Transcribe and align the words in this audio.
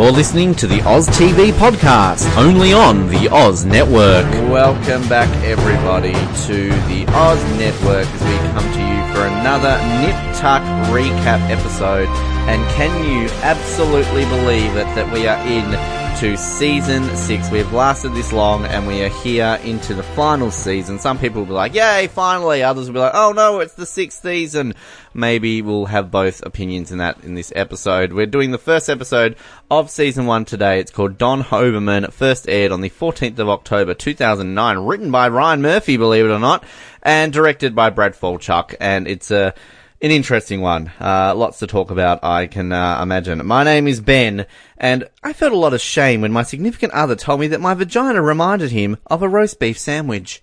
You're 0.00 0.12
listening 0.12 0.54
to 0.54 0.66
the 0.66 0.80
Oz 0.88 1.06
TV 1.08 1.52
podcast, 1.52 2.34
only 2.38 2.72
on 2.72 3.06
the 3.08 3.28
Oz 3.30 3.66
Network. 3.66 4.24
Welcome 4.48 5.06
back, 5.10 5.28
everybody, 5.44 6.14
to 6.46 6.70
the 6.88 7.04
Oz 7.08 7.38
Network 7.58 8.06
as 8.06 8.22
we 8.22 8.36
come 8.48 8.72
to 8.72 8.80
you 8.80 9.14
for 9.14 9.26
another 9.26 9.76
Nip 10.00 10.16
Tuck 10.38 10.62
recap 10.88 11.46
episode. 11.50 12.08
And 12.48 12.66
can 12.70 12.88
you 13.04 13.28
absolutely 13.42 14.24
believe 14.24 14.74
it 14.74 14.88
that 14.96 15.12
we 15.12 15.26
are 15.26 15.36
in 15.46 15.99
to 16.20 16.36
season 16.36 17.16
six? 17.16 17.50
We 17.50 17.56
have 17.60 17.72
lasted 17.72 18.10
this 18.10 18.30
long 18.30 18.66
and 18.66 18.86
we 18.86 19.02
are 19.02 19.08
here 19.08 19.58
into 19.64 19.94
the 19.94 20.02
final 20.02 20.50
season. 20.50 20.98
Some 20.98 21.18
people 21.18 21.40
will 21.40 21.46
be 21.46 21.54
like, 21.54 21.72
yay, 21.72 22.08
finally. 22.08 22.62
Others 22.62 22.88
will 22.88 22.92
be 22.92 23.00
like, 23.00 23.14
oh 23.14 23.32
no, 23.32 23.60
it's 23.60 23.72
the 23.72 23.86
sixth 23.86 24.20
season. 24.20 24.74
Maybe 25.14 25.62
we'll 25.62 25.86
have 25.86 26.10
both 26.10 26.44
opinions 26.44 26.92
in 26.92 26.98
that 26.98 27.24
in 27.24 27.36
this 27.36 27.54
episode. 27.56 28.12
We're 28.12 28.26
doing 28.26 28.50
the 28.50 28.58
first 28.58 28.90
episode 28.90 29.34
of 29.70 29.88
season 29.88 30.26
one 30.26 30.44
today. 30.44 30.78
It's 30.78 30.90
called 30.90 31.16
Don 31.16 31.42
Hoberman. 31.42 32.12
First 32.12 32.50
aired 32.50 32.70
on 32.70 32.82
the 32.82 32.90
14th 32.90 33.38
of 33.38 33.48
October 33.48 33.94
2009. 33.94 34.78
Written 34.80 35.10
by 35.10 35.26
Ryan 35.26 35.62
Murphy, 35.62 35.96
believe 35.96 36.26
it 36.26 36.30
or 36.30 36.38
not, 36.38 36.64
and 37.02 37.32
directed 37.32 37.74
by 37.74 37.88
Brad 37.88 38.12
Falchuk. 38.12 38.74
And 38.78 39.08
it's 39.08 39.30
a 39.30 39.54
an 40.02 40.10
interesting 40.10 40.60
one. 40.60 40.90
Uh, 41.00 41.34
lots 41.34 41.58
to 41.58 41.66
talk 41.66 41.90
about, 41.90 42.24
I 42.24 42.46
can 42.46 42.72
uh, 42.72 43.00
imagine. 43.02 43.44
My 43.46 43.64
name 43.64 43.86
is 43.86 44.00
Ben, 44.00 44.46
and 44.78 45.08
I 45.22 45.32
felt 45.32 45.52
a 45.52 45.58
lot 45.58 45.74
of 45.74 45.80
shame 45.80 46.22
when 46.22 46.32
my 46.32 46.42
significant 46.42 46.92
other 46.92 47.16
told 47.16 47.40
me 47.40 47.48
that 47.48 47.60
my 47.60 47.74
vagina 47.74 48.22
reminded 48.22 48.70
him 48.70 48.96
of 49.06 49.22
a 49.22 49.28
roast 49.28 49.58
beef 49.58 49.78
sandwich. 49.78 50.42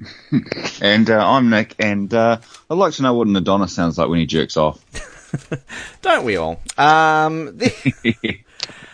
and 0.82 1.08
uh, 1.08 1.26
I'm 1.26 1.48
Nick, 1.48 1.76
and 1.78 2.12
uh, 2.12 2.38
I'd 2.68 2.74
like 2.74 2.94
to 2.94 3.02
know 3.02 3.14
what 3.14 3.28
an 3.28 3.36
Adonis 3.36 3.72
sounds 3.72 3.96
like 3.96 4.08
when 4.08 4.18
he 4.18 4.26
jerks 4.26 4.56
off. 4.56 4.84
Don't 6.02 6.24
we 6.24 6.36
all? 6.36 6.60
Um, 6.76 7.58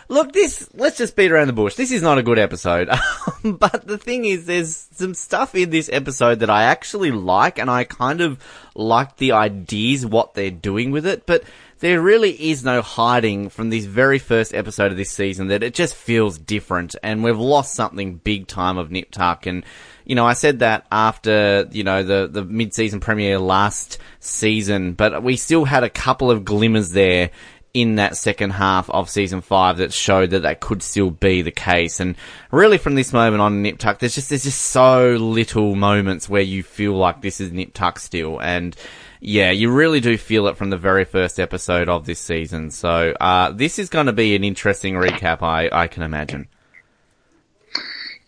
look, 0.09 0.33
this, 0.33 0.69
let's 0.75 0.99
just 0.99 1.17
beat 1.17 1.31
around 1.31 1.47
the 1.47 1.53
bush. 1.53 1.75
This 1.75 1.93
is 1.93 2.03
not 2.03 2.19
a 2.19 2.23
good 2.23 2.39
episode. 2.39 2.91
Um, 3.45 3.57
but 3.57 3.87
the 3.87 3.99
thing 3.99 4.25
is, 4.25 4.47
there's 4.47 4.89
some 4.93 5.15
stuff 5.15 5.55
in 5.55 5.71
this 5.71 5.91
episode 5.93 6.41
that 6.41 6.51
I 6.51 6.65
actually 6.65 7.11
like, 7.13 7.59
and 7.59 7.71
I 7.71 7.85
kind 7.85 8.21
of 8.21 8.43
like 8.75 9.17
the 9.17 9.33
ideas, 9.33 10.05
what 10.07 10.35
they're 10.35 10.51
doing 10.51 10.91
with 10.91 11.07
it, 11.07 11.27
but 11.27 11.45
there 11.81 12.01
really 12.01 12.31
is 12.51 12.65
no 12.65 12.83
hiding 12.83 13.51
from 13.51 13.71
this 13.71 13.85
very 13.85 14.19
first 14.19 14.55
episode 14.55 14.91
of 14.91 14.97
this 14.97 15.11
season 15.11 15.49
that 15.49 15.63
it 15.63 15.75
just 15.75 15.95
feels 15.95 16.39
different, 16.39 16.97
and 17.03 17.23
we've 17.23 17.39
lost 17.39 17.75
something 17.75 18.17
big 18.17 18.47
time 18.49 18.79
of 18.79 18.91
Nip 18.91 19.11
Tuck, 19.11 19.47
and 19.47 19.65
you 20.05 20.15
know, 20.15 20.25
I 20.25 20.33
said 20.33 20.61
that 20.61 20.87
after, 20.91 21.69
you 21.71 21.85
know, 21.85 22.03
the, 22.03 22.27
the 22.27 22.43
mid-season 22.43 22.99
premiere 22.99 23.39
last 23.39 23.99
season, 24.21 24.95
but 24.95 25.23
we 25.23 25.37
still 25.37 25.67
had 25.67 25.85
a 25.85 25.91
couple 25.91 26.31
of 26.31 26.47
glimmers 26.47 26.93
there 26.93 27.31
in 27.75 27.97
that 27.97 28.17
second 28.17 28.51
half 28.51 28.89
of 28.91 29.11
season 29.11 29.41
five 29.41 29.79
that 29.79 29.93
showed 29.93 30.31
that 30.31 30.43
that 30.43 30.61
could 30.61 30.83
still 30.83 31.11
be 31.11 31.43
the 31.43 31.51
case. 31.51 32.01
And 32.01 32.17
really 32.51 32.79
from 32.79 32.95
this 32.95 33.13
moment 33.13 33.41
on 33.41 33.63
Nip 33.63 33.79
Tuck, 33.79 33.99
there's 33.99 34.15
just, 34.15 34.31
there's 34.31 34.45
just 34.45 34.61
so 34.61 35.17
little 35.17 35.75
moments 35.75 36.29
where 36.29 36.43
you 36.43 36.63
feel 36.63 36.95
like 36.95 37.21
this 37.21 37.41
is 37.41 37.53
Nip 37.53 37.75
Tuck 37.75 37.99
still. 37.99 38.41
And 38.41 38.77
yeah, 39.21 39.51
you 39.51 39.71
really 39.71 40.01
do 40.01 40.17
feel 40.17 40.47
it 40.49 40.57
from 40.57 40.71
the 40.71 40.77
very 40.77 41.05
first 41.05 41.39
episode 41.39 41.89
of 41.89 42.07
this 42.07 42.21
season. 42.21 42.71
So, 42.71 43.15
uh, 43.21 43.51
this 43.53 43.79
is 43.79 43.89
going 43.89 44.07
to 44.07 44.13
be 44.13 44.35
an 44.35 44.45
interesting 44.45 44.95
recap, 44.95 45.43
I, 45.43 45.69
I 45.73 45.89
can 45.89 46.03
imagine. 46.03 46.49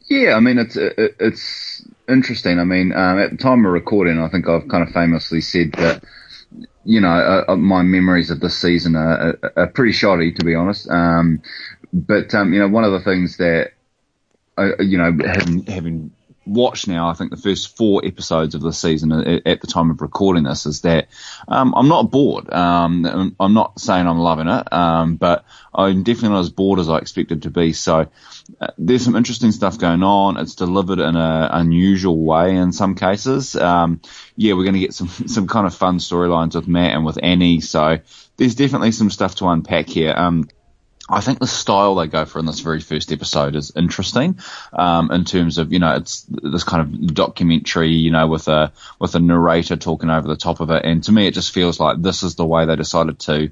Yeah, 0.09 0.35
I 0.35 0.41
mean, 0.41 0.59
it's, 0.59 0.77
it's, 0.77 1.87
interesting. 2.09 2.59
I 2.59 2.65
mean, 2.65 2.93
um, 2.93 3.19
at 3.19 3.31
the 3.31 3.37
time 3.37 3.65
of 3.65 3.73
recording, 3.73 4.19
I 4.19 4.29
think 4.29 4.49
I've 4.49 4.69
kind 4.69 4.83
of 4.83 4.93
famously 4.93 5.41
said 5.41 5.73
that, 5.75 6.03
you 6.85 7.01
know, 7.01 7.09
uh, 7.09 7.53
uh, 7.53 7.57
my 7.57 7.83
memories 7.83 8.31
of 8.31 8.41
this 8.41 8.59
season 8.59 8.97
are, 8.97 9.39
are, 9.57 9.67
pretty 9.69 9.93
shoddy, 9.93 10.33
to 10.33 10.45
be 10.45 10.55
honest. 10.55 10.89
Um, 10.89 11.43
but, 11.93 12.35
um, 12.35 12.53
you 12.53 12.61
know, 12.61 12.69
one 12.69 12.85
of 12.85 12.93
the 12.93 13.01
things 13.01 13.37
that, 13.37 13.73
uh, 14.57 14.79
you 14.79 14.97
know, 14.97 15.17
having, 15.25 15.65
having 15.67 16.13
watched 16.47 16.89
now, 16.89 17.09
I 17.09 17.15
think 17.15 17.31
the 17.31 17.37
first 17.37 17.77
four 17.77 18.03
episodes 18.05 18.55
of 18.55 18.61
the 18.63 18.73
season 18.73 19.13
at, 19.13 19.61
the 19.61 19.67
time 19.67 19.91
of 19.91 20.01
recording 20.01 20.45
this 20.45 20.67
is 20.67 20.83
that 20.83 21.09
um, 21.49 21.75
I'm 21.77 21.89
not 21.89 22.11
bored. 22.11 22.53
Um, 22.53 23.35
I'm 23.39 23.55
not 23.55 23.79
saying 23.79 24.07
I'm 24.07 24.19
loving 24.19 24.49
it, 24.49 24.73
um, 24.73 25.17
but 25.17 25.45
I'm 25.75 26.03
definitely 26.03 26.31
not 26.31 26.41
as 26.41 26.51
bored 26.51 26.81
as 26.81 26.89
I 26.89 26.99
expected 26.99 27.43
to 27.43 27.51
be. 27.51 27.73
So 27.73 28.09
uh, 28.61 28.67
there's 28.79 29.05
some 29.05 29.17
interesting 29.17 29.53
stuff 29.53 29.79
going 29.79 30.03
on. 30.03 30.37
It's 30.37 30.55
delivered 30.55 30.99
in 30.99 31.17
an 31.17 31.51
unusual 31.53 32.19
way 32.19 32.57
in 32.57 32.73
some 32.73 32.95
cases. 32.95 33.55
Um, 33.55 34.01
yeah, 34.41 34.55
we're 34.55 34.65
going 34.65 34.75
to 34.75 34.81
get 34.81 34.95
some 34.95 35.09
some 35.27 35.47
kind 35.47 35.67
of 35.67 35.75
fun 35.75 35.99
storylines 35.99 36.55
with 36.55 36.67
Matt 36.67 36.95
and 36.95 37.05
with 37.05 37.19
Annie. 37.23 37.61
So 37.61 37.99
there's 38.39 38.55
definitely 38.55 38.93
some 38.93 39.11
stuff 39.11 39.35
to 39.37 39.49
unpack 39.49 39.87
here. 39.87 40.15
Um, 40.17 40.49
I 41.11 41.21
think 41.21 41.41
the 41.41 41.47
style 41.47 41.97
they 41.97 42.07
go 42.07 42.25
for 42.25 42.39
in 42.39 42.47
this 42.47 42.61
very 42.61 42.81
first 42.81 43.13
episode 43.13 43.55
is 43.57 43.73
interesting, 43.77 44.39
um, 44.73 45.11
in 45.11 45.25
terms 45.25 45.59
of, 45.59 45.73
you 45.73 45.81
know, 45.81 45.97
it's 45.97 46.25
this 46.29 46.63
kind 46.63 46.83
of 46.83 47.15
documentary, 47.15 47.91
you 47.91 48.13
know, 48.13 48.29
with 48.29 48.47
a, 48.47 48.73
with 49.01 49.17
a 49.17 49.19
narrator 49.19 49.77
talking 49.77 50.09
over 50.09 50.29
the 50.29 50.37
top 50.37 50.61
of 50.61 50.71
it. 50.71 50.85
And 50.85 51.03
to 51.05 51.13
me, 51.13 51.27
it 51.27 51.35
just 51.35 51.53
feels 51.53 51.81
like 51.81 52.01
this 52.01 52.23
is 52.23 52.37
the 52.37 52.47
way 52.47 52.65
they 52.65 52.77
decided 52.77 53.19
to 53.21 53.51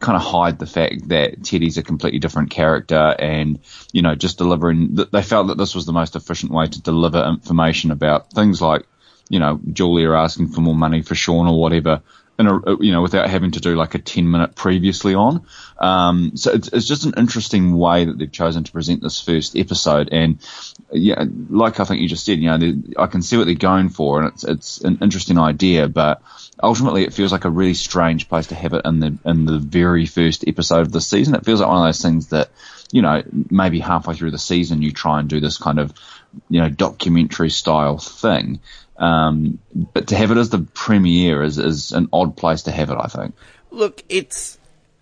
kind 0.00 0.16
of 0.16 0.22
hide 0.22 0.58
the 0.58 0.66
fact 0.66 1.08
that 1.08 1.44
Teddy's 1.44 1.78
a 1.78 1.84
completely 1.84 2.18
different 2.18 2.50
character 2.50 3.14
and, 3.18 3.60
you 3.92 4.02
know, 4.02 4.16
just 4.16 4.36
delivering, 4.36 4.96
they 5.12 5.22
felt 5.22 5.46
that 5.46 5.58
this 5.58 5.76
was 5.76 5.86
the 5.86 5.92
most 5.92 6.16
efficient 6.16 6.50
way 6.50 6.66
to 6.66 6.82
deliver 6.82 7.24
information 7.24 7.92
about 7.92 8.32
things 8.32 8.60
like, 8.60 8.84
you 9.28 9.38
know, 9.38 9.60
Julia 9.72 10.12
asking 10.12 10.48
for 10.48 10.60
more 10.60 10.74
money 10.74 11.02
for 11.02 11.14
Sean 11.14 11.46
or 11.46 11.60
whatever, 11.60 12.02
in 12.38 12.46
a, 12.46 12.76
you 12.80 12.92
know, 12.92 13.02
without 13.02 13.28
having 13.28 13.52
to 13.52 13.60
do 13.60 13.74
like 13.76 13.94
a 13.94 13.98
10 13.98 14.30
minute 14.30 14.54
previously 14.54 15.14
on. 15.14 15.46
Um, 15.78 16.32
so 16.36 16.52
it's, 16.52 16.68
it's, 16.68 16.86
just 16.86 17.04
an 17.04 17.14
interesting 17.16 17.76
way 17.76 18.04
that 18.04 18.18
they've 18.18 18.30
chosen 18.30 18.64
to 18.64 18.72
present 18.72 19.02
this 19.02 19.20
first 19.20 19.56
episode. 19.56 20.10
And 20.12 20.38
yeah, 20.92 21.24
like 21.48 21.80
I 21.80 21.84
think 21.84 22.00
you 22.00 22.08
just 22.08 22.26
said, 22.26 22.38
you 22.38 22.50
know, 22.50 22.82
I 22.98 23.06
can 23.06 23.22
see 23.22 23.36
what 23.36 23.46
they're 23.46 23.54
going 23.54 23.88
for 23.88 24.20
and 24.20 24.32
it's, 24.32 24.44
it's 24.44 24.80
an 24.82 24.98
interesting 25.00 25.38
idea, 25.38 25.88
but 25.88 26.22
ultimately 26.62 27.04
it 27.04 27.14
feels 27.14 27.32
like 27.32 27.44
a 27.44 27.50
really 27.50 27.74
strange 27.74 28.28
place 28.28 28.48
to 28.48 28.54
have 28.54 28.74
it 28.74 28.82
in 28.84 29.00
the, 29.00 29.18
in 29.24 29.46
the 29.46 29.58
very 29.58 30.06
first 30.06 30.46
episode 30.46 30.80
of 30.80 30.92
the 30.92 31.00
season. 31.00 31.34
It 31.34 31.44
feels 31.44 31.60
like 31.60 31.68
one 31.68 31.78
of 31.78 31.88
those 31.88 32.02
things 32.02 32.28
that, 32.28 32.50
you 32.92 33.02
know, 33.02 33.22
maybe 33.50 33.80
halfway 33.80 34.14
through 34.14 34.30
the 34.30 34.38
season 34.38 34.82
you 34.82 34.92
try 34.92 35.20
and 35.20 35.28
do 35.28 35.40
this 35.40 35.56
kind 35.56 35.78
of, 35.78 35.92
you 36.50 36.60
know, 36.60 36.68
documentary 36.68 37.50
style 37.50 37.98
thing. 37.98 38.60
Um, 38.98 39.58
but 39.92 40.08
to 40.08 40.16
have 40.16 40.30
it 40.30 40.38
as 40.38 40.50
the 40.50 40.60
premiere 40.60 41.42
is, 41.42 41.58
is 41.58 41.92
an 41.92 42.08
odd 42.12 42.36
place 42.36 42.62
to 42.62 42.70
have 42.70 42.90
it, 42.90 42.96
I 42.98 43.08
think. 43.08 43.34
Look, 43.70 44.02
it's, 44.08 44.58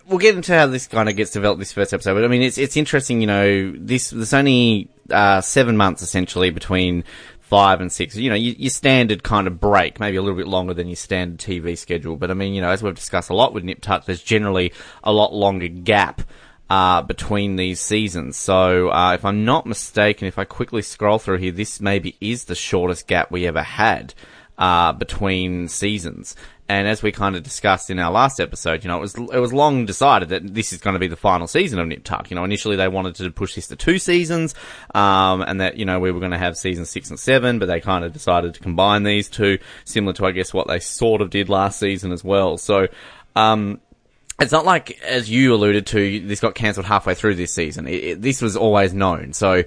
we'll 0.06 0.18
get 0.18 0.34
into 0.34 0.52
how 0.52 0.66
this 0.66 0.86
kind 0.86 1.08
of 1.08 1.16
gets 1.16 1.30
developed 1.30 1.60
this 1.60 1.72
first 1.72 1.94
episode, 1.94 2.14
but 2.14 2.24
I 2.24 2.28
mean, 2.28 2.42
it's, 2.42 2.58
it's 2.58 2.76
interesting, 2.76 3.20
you 3.20 3.26
know, 3.26 3.72
this, 3.76 4.10
there's 4.10 4.34
only, 4.34 4.88
uh, 5.10 5.40
seven 5.40 5.76
months 5.76 6.02
essentially 6.02 6.50
between 6.50 7.04
five 7.44 7.80
and 7.80 7.92
six. 7.92 8.16
You 8.16 8.30
know, 8.30 8.36
your, 8.36 8.54
your, 8.54 8.70
standard 8.70 9.22
kind 9.22 9.46
of 9.46 9.60
break, 9.60 10.00
maybe 10.00 10.16
a 10.16 10.22
little 10.22 10.36
bit 10.36 10.48
longer 10.48 10.74
than 10.74 10.88
your 10.88 10.96
standard 10.96 11.38
TV 11.38 11.76
schedule. 11.76 12.16
But 12.16 12.30
I 12.30 12.34
mean, 12.34 12.54
you 12.54 12.60
know, 12.60 12.70
as 12.70 12.82
we've 12.82 12.94
discussed 12.94 13.30
a 13.30 13.34
lot 13.34 13.52
with 13.52 13.64
Nip 13.64 13.80
Tuck, 13.80 14.06
there's 14.06 14.22
generally 14.22 14.72
a 15.02 15.12
lot 15.12 15.32
longer 15.32 15.68
gap 15.68 16.22
uh, 16.70 17.02
between 17.02 17.56
these 17.56 17.80
seasons. 17.80 18.36
So, 18.36 18.90
uh, 18.90 19.14
if 19.14 19.24
I'm 19.24 19.44
not 19.44 19.66
mistaken, 19.66 20.28
if 20.28 20.38
I 20.38 20.44
quickly 20.44 20.82
scroll 20.82 21.18
through 21.18 21.38
here, 21.38 21.52
this 21.52 21.80
maybe 21.80 22.16
is 22.20 22.44
the 22.44 22.54
shortest 22.54 23.06
gap 23.06 23.30
we 23.30 23.46
ever 23.46 23.62
had 23.62 24.14
uh, 24.58 24.92
between 24.92 25.68
seasons. 25.68 26.36
And 26.66 26.88
as 26.88 27.02
we 27.02 27.12
kind 27.12 27.36
of 27.36 27.42
discussed 27.42 27.90
in 27.90 27.98
our 27.98 28.10
last 28.10 28.40
episode, 28.40 28.84
you 28.84 28.88
know, 28.88 28.96
it 28.96 29.00
was 29.00 29.14
it 29.14 29.38
was 29.38 29.52
long 29.52 29.84
decided 29.84 30.30
that 30.30 30.54
this 30.54 30.72
is 30.72 30.80
going 30.80 30.94
to 30.94 31.00
be 31.00 31.08
the 31.08 31.16
final 31.16 31.46
season 31.46 31.78
of 31.78 31.86
Nip 31.86 32.04
Tuck. 32.04 32.30
You 32.30 32.36
know, 32.36 32.44
initially 32.44 32.76
they 32.76 32.88
wanted 32.88 33.16
to 33.16 33.30
push 33.30 33.54
this 33.54 33.66
to 33.68 33.76
two 33.76 33.98
seasons, 33.98 34.54
um, 34.94 35.42
and 35.42 35.60
that 35.60 35.76
you 35.76 35.84
know 35.84 36.00
we 36.00 36.10
were 36.10 36.20
going 36.20 36.32
to 36.32 36.38
have 36.38 36.56
season 36.56 36.86
six 36.86 37.10
and 37.10 37.20
seven, 37.20 37.58
but 37.58 37.66
they 37.66 37.80
kind 37.80 38.02
of 38.02 38.14
decided 38.14 38.54
to 38.54 38.60
combine 38.60 39.02
these 39.02 39.28
two, 39.28 39.58
similar 39.84 40.14
to 40.14 40.24
I 40.24 40.30
guess 40.30 40.54
what 40.54 40.66
they 40.66 40.78
sort 40.78 41.20
of 41.20 41.28
did 41.28 41.50
last 41.50 41.78
season 41.78 42.12
as 42.12 42.24
well. 42.24 42.56
So, 42.56 42.88
um, 43.36 43.78
it's 44.40 44.52
not 44.52 44.64
like, 44.64 45.00
as 45.02 45.30
you 45.30 45.54
alluded 45.54 45.86
to, 45.88 46.20
this 46.20 46.40
got 46.40 46.54
cancelled 46.54 46.86
halfway 46.86 47.14
through 47.14 47.36
this 47.36 47.54
season. 47.54 47.86
It, 47.86 48.04
it, 48.04 48.22
this 48.22 48.42
was 48.42 48.56
always 48.56 48.92
known. 48.92 49.32
So, 49.32 49.64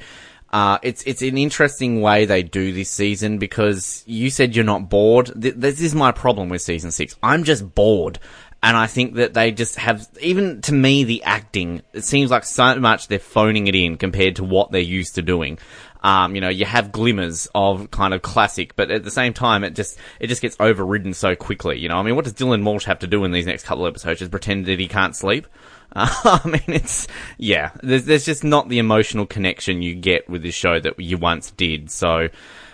uh, 0.51 0.77
it's, 0.81 1.03
it's 1.03 1.21
an 1.21 1.37
interesting 1.37 2.01
way 2.01 2.25
they 2.25 2.41
do 2.43 2.71
this 2.71 2.89
season 2.89 3.37
because 3.37 4.03
you 4.05 4.29
said 4.29 4.55
you're 4.55 4.65
not 4.65 4.89
bored. 4.89 5.27
This 5.35 5.81
is 5.81 5.93
my 5.93 6.11
problem 6.11 6.49
with 6.49 6.61
season 6.61 6.91
six. 6.91 7.15
I'm 7.21 7.43
just 7.43 7.75
bored. 7.75 8.19
And 8.63 8.75
I 8.75 8.87
think 8.87 9.15
that 9.15 9.33
they 9.35 9.51
just 9.51 9.75
have, 9.75 10.07
even 10.19 10.61
to 10.63 10.73
me, 10.73 11.03
the 11.03 11.23
acting, 11.23 11.83
it 11.93 12.03
seems 12.03 12.31
like 12.31 12.43
so 12.43 12.75
much 12.79 13.07
they're 13.07 13.19
phoning 13.19 13.67
it 13.67 13.75
in 13.75 13.97
compared 13.97 14.37
to 14.37 14.43
what 14.43 14.71
they're 14.71 14.81
used 14.81 15.15
to 15.15 15.21
doing. 15.21 15.59
Um, 16.07 16.35
you 16.35 16.39
know, 16.39 16.47
you 16.47 16.63
have 16.63 16.93
glimmers 16.93 17.49
of 17.53 17.91
kind 17.91 18.13
of 18.13 18.21
classic, 18.21 18.77
but 18.77 18.89
at 18.91 19.03
the 19.03 19.11
same 19.11 19.33
time, 19.33 19.65
it 19.65 19.75
just 19.75 19.99
it 20.21 20.27
just 20.27 20.41
gets 20.41 20.55
overridden 20.57 21.13
so 21.13 21.35
quickly. 21.35 21.79
You 21.79 21.89
know, 21.89 21.97
I 21.97 22.01
mean, 22.01 22.15
what 22.15 22.23
does 22.23 22.33
Dylan 22.33 22.63
Walsh 22.63 22.85
have 22.85 22.99
to 22.99 23.07
do 23.07 23.25
in 23.25 23.33
these 23.33 23.45
next 23.45 23.65
couple 23.65 23.85
of 23.85 23.91
episodes? 23.91 24.19
Just 24.19 24.31
pretend 24.31 24.67
that 24.67 24.79
he 24.79 24.87
can't 24.87 25.17
sleep? 25.17 25.47
I 25.91 26.39
mean, 26.45 26.61
it's 26.67 27.09
yeah. 27.37 27.71
There's 27.83 28.05
there's 28.05 28.23
just 28.23 28.45
not 28.45 28.69
the 28.69 28.79
emotional 28.79 29.25
connection 29.25 29.81
you 29.81 29.95
get 29.95 30.29
with 30.29 30.43
this 30.43 30.55
show 30.55 30.79
that 30.79 30.97
you 30.97 31.17
once 31.17 31.51
did. 31.51 31.91
So 31.91 32.29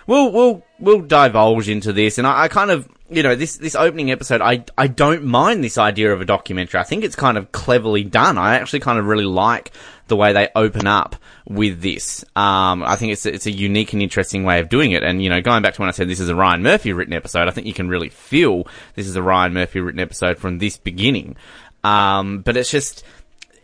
we'll 0.06 0.30
we'll 0.30 0.62
we'll 0.78 1.00
divulge 1.00 1.68
into 1.68 1.92
this, 1.92 2.18
and 2.18 2.28
I, 2.28 2.44
I, 2.44 2.48
kind 2.48 2.70
of 2.70 2.88
you 3.10 3.22
know 3.22 3.34
this 3.34 3.58
this 3.58 3.74
opening 3.74 4.10
episode, 4.10 4.40
I 4.40 4.64
I 4.78 4.86
don't 4.86 5.24
mind 5.24 5.62
this 5.62 5.76
idea 5.76 6.12
of 6.12 6.20
a 6.20 6.24
documentary. 6.24 6.80
I 6.80 6.84
think 6.84 7.04
it's 7.04 7.16
kind 7.16 7.36
of 7.36 7.52
cleverly 7.52 8.02
done. 8.02 8.38
I 8.38 8.54
actually 8.54 8.80
kind 8.80 8.98
of 8.98 9.06
really 9.06 9.24
like 9.24 9.72
the 10.06 10.16
way 10.16 10.32
they 10.32 10.48
open 10.54 10.86
up 10.86 11.16
with 11.46 11.82
this. 11.82 12.24
Um, 12.34 12.82
I 12.82 12.96
think 12.96 13.12
it's 13.12 13.26
a, 13.26 13.34
it's 13.34 13.46
a 13.46 13.50
unique 13.50 13.92
and 13.92 14.02
interesting 14.02 14.44
way 14.44 14.60
of 14.60 14.68
doing 14.68 14.92
it. 14.92 15.02
And 15.02 15.22
you 15.22 15.28
know, 15.28 15.42
going 15.42 15.62
back 15.62 15.74
to 15.74 15.80
when 15.82 15.88
I 15.88 15.92
said 15.92 16.08
this 16.08 16.20
is 16.20 16.30
a 16.30 16.34
Ryan 16.34 16.62
Murphy 16.62 16.92
written 16.92 17.12
episode, 17.12 17.46
I 17.46 17.50
think 17.50 17.66
you 17.66 17.74
can 17.74 17.88
really 17.88 18.08
feel 18.08 18.66
this 18.94 19.06
is 19.06 19.16
a 19.16 19.22
Ryan 19.22 19.52
Murphy 19.52 19.80
written 19.80 20.00
episode 20.00 20.38
from 20.38 20.58
this 20.58 20.78
beginning. 20.78 21.36
Um, 21.82 22.40
but 22.40 22.56
it's 22.56 22.70
just 22.70 23.04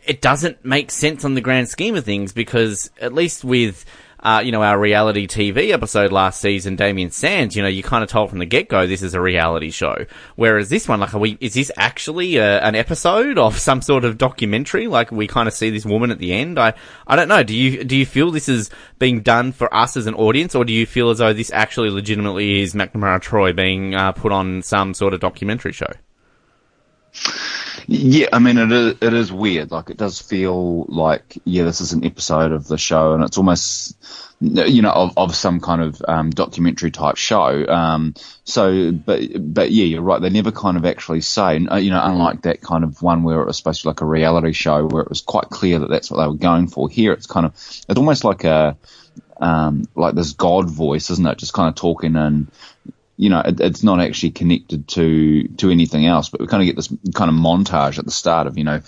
it 0.05 0.21
doesn't 0.21 0.63
make 0.63 0.91
sense 0.91 1.25
on 1.25 1.33
the 1.33 1.41
grand 1.41 1.69
scheme 1.69 1.95
of 1.95 2.05
things 2.05 2.31
because 2.31 2.91
at 2.99 3.13
least 3.13 3.43
with 3.43 3.85
uh, 4.23 4.41
you 4.43 4.51
know, 4.51 4.61
our 4.61 4.79
reality 4.79 5.27
TV 5.27 5.71
episode 5.71 6.11
last 6.11 6.39
season, 6.41 6.75
Damien 6.75 7.09
Sands, 7.09 7.55
you 7.55 7.63
know, 7.63 7.67
you 7.67 7.81
kind 7.81 8.03
of 8.03 8.09
told 8.09 8.29
from 8.29 8.39
the 8.39 8.45
get 8.45 8.69
go 8.69 8.85
this 8.85 9.01
is 9.01 9.13
a 9.13 9.21
reality 9.21 9.71
show. 9.71 10.05
Whereas 10.35 10.69
this 10.69 10.87
one, 10.87 10.99
like, 10.99 11.13
are 11.13 11.19
we, 11.19 11.37
is 11.39 11.55
this 11.55 11.71
actually 11.75 12.37
a, 12.37 12.61
an 12.61 12.75
episode 12.75 13.37
of 13.37 13.57
some 13.59 13.81
sort 13.81 14.05
of 14.05 14.17
documentary? 14.17 14.87
Like, 14.87 15.11
we 15.11 15.27
kind 15.27 15.47
of 15.47 15.53
see 15.53 15.69
this 15.69 15.85
woman 15.85 16.11
at 16.11 16.19
the 16.19 16.33
end. 16.33 16.59
I, 16.59 16.73
I 17.07 17.15
don't 17.15 17.27
know. 17.27 17.43
Do 17.43 17.55
you, 17.55 17.83
do 17.83 17.95
you 17.95 18.05
feel 18.05 18.31
this 18.31 18.49
is 18.49 18.69
being 18.99 19.21
done 19.21 19.51
for 19.51 19.73
us 19.73 19.97
as 19.97 20.05
an 20.05 20.15
audience, 20.15 20.53
or 20.53 20.65
do 20.65 20.73
you 20.73 20.85
feel 20.85 21.09
as 21.09 21.17
though 21.17 21.33
this 21.33 21.51
actually 21.51 21.89
legitimately 21.89 22.61
is 22.61 22.73
McNamara 22.73 23.21
Troy 23.21 23.53
being 23.53 23.95
uh, 23.95 24.11
put 24.11 24.31
on 24.31 24.61
some 24.61 24.93
sort 24.93 25.13
of 25.13 25.19
documentary 25.19 25.73
show? 25.73 25.91
Yeah, 27.87 28.27
I 28.31 28.39
mean 28.39 28.57
it 28.57 28.71
is, 28.71 28.95
it 29.01 29.13
is 29.13 29.31
weird. 29.31 29.71
Like 29.71 29.89
it 29.89 29.97
does 29.97 30.21
feel 30.21 30.85
like 30.85 31.37
yeah, 31.45 31.63
this 31.63 31.81
is 31.81 31.93
an 31.93 32.05
episode 32.05 32.51
of 32.51 32.67
the 32.67 32.77
show, 32.77 33.13
and 33.13 33.23
it's 33.23 33.37
almost 33.37 33.97
you 34.39 34.81
know 34.81 34.91
of, 34.91 35.17
of 35.17 35.35
some 35.35 35.59
kind 35.59 35.81
of 35.81 36.01
um, 36.07 36.29
documentary 36.29 36.91
type 36.91 37.17
show. 37.17 37.65
Um, 37.67 38.15
so, 38.43 38.91
but 38.91 39.21
but 39.39 39.71
yeah, 39.71 39.85
you're 39.85 40.01
right. 40.01 40.21
They 40.21 40.29
never 40.29 40.51
kind 40.51 40.77
of 40.77 40.85
actually 40.85 41.21
say, 41.21 41.65
uh, 41.65 41.77
you 41.77 41.91
know, 41.91 42.01
unlike 42.03 42.43
that 42.43 42.61
kind 42.61 42.83
of 42.83 43.01
one 43.01 43.23
where 43.23 43.41
it 43.41 43.47
was 43.47 43.57
supposed 43.57 43.81
to 43.81 43.85
be 43.85 43.89
like 43.89 44.01
a 44.01 44.05
reality 44.05 44.53
show 44.53 44.85
where 44.87 45.03
it 45.03 45.09
was 45.09 45.21
quite 45.21 45.49
clear 45.49 45.79
that 45.79 45.89
that's 45.89 46.09
what 46.09 46.21
they 46.21 46.27
were 46.27 46.35
going 46.35 46.67
for. 46.67 46.89
Here, 46.89 47.13
it's 47.13 47.27
kind 47.27 47.45
of 47.45 47.53
it's 47.55 47.97
almost 47.97 48.23
like 48.23 48.43
a 48.43 48.77
um, 49.39 49.85
like 49.95 50.15
this 50.15 50.33
God 50.33 50.69
voice, 50.69 51.09
isn't 51.09 51.25
it? 51.25 51.37
Just 51.37 51.53
kind 51.53 51.69
of 51.69 51.75
talking 51.75 52.15
and 52.15 52.51
you 53.21 53.29
know, 53.29 53.39
it, 53.39 53.59
it's 53.59 53.83
not 53.83 54.01
actually 54.01 54.31
connected 54.31 54.87
to 54.87 55.47
to 55.49 55.69
anything 55.69 56.07
else. 56.07 56.29
But 56.29 56.41
we 56.41 56.47
kind 56.47 56.63
of 56.63 56.65
get 56.65 56.75
this 56.75 56.87
kind 57.13 57.29
of 57.29 57.35
montage 57.35 57.99
at 57.99 58.05
the 58.05 58.09
start 58.09 58.47
of 58.47 58.57
you 58.57 58.63
know 58.63 58.81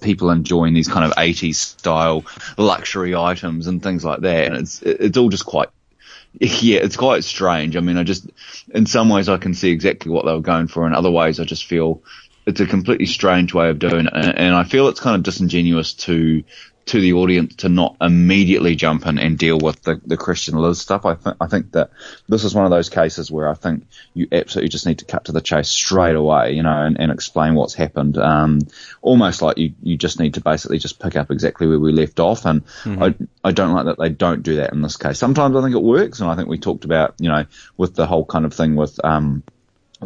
people 0.00 0.30
enjoying 0.30 0.72
these 0.72 0.88
kind 0.88 1.04
of 1.04 1.12
80s 1.12 1.56
style 1.56 2.24
luxury 2.56 3.14
items 3.14 3.66
and 3.66 3.82
things 3.82 4.02
like 4.02 4.20
that, 4.20 4.46
and 4.46 4.56
it's 4.56 4.80
it's 4.80 5.18
all 5.18 5.28
just 5.28 5.44
quite 5.44 5.68
yeah, 6.40 6.80
it's 6.80 6.96
quite 6.96 7.24
strange. 7.24 7.76
I 7.76 7.80
mean, 7.80 7.98
I 7.98 8.04
just 8.04 8.26
in 8.70 8.86
some 8.86 9.10
ways 9.10 9.28
I 9.28 9.36
can 9.36 9.52
see 9.52 9.70
exactly 9.70 10.10
what 10.10 10.24
they 10.24 10.32
were 10.32 10.40
going 10.40 10.68
for, 10.68 10.86
and 10.86 10.94
other 10.94 11.10
ways 11.10 11.38
I 11.38 11.44
just 11.44 11.66
feel 11.66 12.02
it's 12.46 12.60
a 12.60 12.66
completely 12.66 13.06
strange 13.06 13.52
way 13.52 13.68
of 13.68 13.78
doing 13.78 14.06
it, 14.06 14.12
and 14.14 14.54
I 14.54 14.64
feel 14.64 14.88
it's 14.88 15.00
kind 15.00 15.16
of 15.16 15.24
disingenuous 15.24 15.92
to 15.92 16.42
to 16.86 17.00
the 17.00 17.14
audience 17.14 17.56
to 17.56 17.68
not 17.68 17.96
immediately 18.00 18.76
jump 18.76 19.06
in 19.06 19.18
and 19.18 19.38
deal 19.38 19.58
with 19.58 19.80
the, 19.82 20.00
the 20.04 20.18
Christian 20.18 20.56
Liz 20.56 20.80
stuff. 20.80 21.06
I, 21.06 21.14
th- 21.14 21.36
I 21.40 21.46
think 21.46 21.72
that 21.72 21.90
this 22.28 22.44
is 22.44 22.54
one 22.54 22.66
of 22.66 22.70
those 22.70 22.90
cases 22.90 23.30
where 23.30 23.48
I 23.48 23.54
think 23.54 23.86
you 24.12 24.28
absolutely 24.30 24.68
just 24.68 24.86
need 24.86 24.98
to 24.98 25.06
cut 25.06 25.24
to 25.26 25.32
the 25.32 25.40
chase 25.40 25.68
straight 25.68 26.14
away, 26.14 26.52
you 26.52 26.62
know, 26.62 26.76
and, 26.76 27.00
and 27.00 27.10
explain 27.10 27.54
what's 27.54 27.74
happened. 27.74 28.18
Um, 28.18 28.60
almost 29.00 29.40
like 29.40 29.56
you, 29.56 29.72
you 29.82 29.96
just 29.96 30.20
need 30.20 30.34
to 30.34 30.42
basically 30.42 30.78
just 30.78 31.00
pick 31.00 31.16
up 31.16 31.30
exactly 31.30 31.66
where 31.66 31.78
we 31.78 31.92
left 31.92 32.20
off. 32.20 32.44
And 32.44 32.66
mm-hmm. 32.66 33.02
I, 33.02 33.14
I 33.42 33.52
don't 33.52 33.72
like 33.72 33.86
that 33.86 33.98
they 33.98 34.10
don't 34.10 34.42
do 34.42 34.56
that 34.56 34.72
in 34.74 34.82
this 34.82 34.98
case. 34.98 35.18
Sometimes 35.18 35.56
I 35.56 35.62
think 35.62 35.74
it 35.74 35.82
works. 35.82 36.20
And 36.20 36.30
I 36.30 36.36
think 36.36 36.48
we 36.48 36.58
talked 36.58 36.84
about, 36.84 37.14
you 37.18 37.30
know, 37.30 37.46
with 37.78 37.94
the 37.94 38.06
whole 38.06 38.26
kind 38.26 38.44
of 38.44 38.52
thing 38.52 38.76
with, 38.76 39.02
um, 39.02 39.42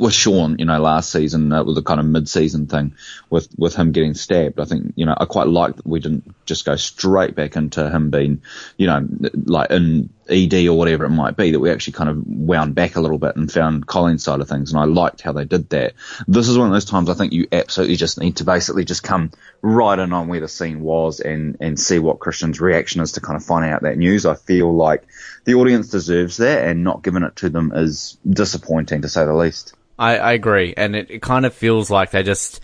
with 0.01 0.15
Sean, 0.15 0.57
you 0.59 0.65
know, 0.65 0.81
last 0.81 1.13
season 1.13 1.53
uh, 1.53 1.65
with 1.65 1.75
the 1.75 1.83
kind 1.83 2.01
of 2.01 2.07
mid-season 2.07 2.67
thing 2.67 2.95
with 3.31 3.49
with 3.57 3.75
him 3.75 3.93
getting 3.93 4.15
stabbed. 4.15 4.61
I 4.61 4.65
think 4.65 4.93
you 4.97 5.07
know 5.07 5.15
I 5.17 5.25
quite 5.25 5.47
like 5.49 5.77
that 5.77 5.87
we 5.87 6.01
didn't 6.01 6.35
just 6.47 6.65
go 6.65 6.77
straight 6.77 7.35
back 7.35 7.57
into 7.57 7.89
him 7.91 8.11
being, 8.11 8.43
you 8.77 8.87
know, 8.87 9.07
like 9.45 9.71
in 9.71 10.11
ED 10.29 10.67
or 10.67 10.77
whatever 10.77 11.05
it 11.05 11.11
might 11.11 11.37
be. 11.37 11.53
That 11.53 11.61
we 11.61 11.71
actually 11.71 11.95
kind 11.95 12.11
of 12.11 12.27
wound 12.27 12.75
back 12.75 12.97
a 12.97 13.01
little 13.01 13.19
bit 13.19 13.37
and 13.37 13.51
found 13.51 13.87
Colin's 13.87 14.23
side 14.23 14.41
of 14.41 14.49
things, 14.49 14.73
and 14.73 14.81
I 14.81 14.85
liked 14.85 15.21
how 15.21 15.33
they 15.33 15.45
did 15.45 15.71
that. 15.71 15.95
This 16.27 16.49
is 16.49 16.59
one 16.59 16.69
of 16.69 16.73
those 16.73 16.85
times 16.85 17.09
I 17.09 17.15
think 17.15 17.33
you 17.33 17.49
absolutely 17.51 17.97
just 17.97 18.21
need 18.21 18.37
to 18.37 18.45
basically 18.45 18.85
just 18.85 19.03
come 19.03 19.31
right 19.63 19.99
in 19.99 20.13
on 20.13 20.29
where 20.29 20.41
the 20.41 20.49
scene 20.49 20.81
was 20.81 21.21
and 21.21 21.57
and 21.61 21.79
see 21.79 21.99
what 21.99 22.21
Christian's 22.21 22.61
reaction 22.61 23.01
is 23.01 23.13
to 23.13 23.21
kind 23.21 23.37
of 23.37 23.45
find 23.45 23.65
out 23.65 23.83
that 23.83 23.99
news. 23.99 24.27
I 24.27 24.35
feel 24.35 24.75
like 24.75 25.05
the 25.45 25.55
audience 25.55 25.89
deserves 25.89 26.39
that, 26.39 26.69
and 26.69 26.85
not 26.85 27.03
giving 27.03 27.23
it 27.23 27.37
to 27.37 27.49
them 27.49 27.73
is 27.75 28.19
disappointing 28.29 29.03
to 29.03 29.09
say 29.09 29.25
the 29.25 29.35
least. 29.35 29.75
I, 29.99 30.19
I 30.19 30.33
agree, 30.33 30.75
and 30.77 30.95
it, 30.95 31.11
it 31.11 31.23
kind 31.23 31.45
of 31.45 31.55
feels 31.55 31.91
like 31.91 32.11
they 32.13 32.23
just 32.23 32.61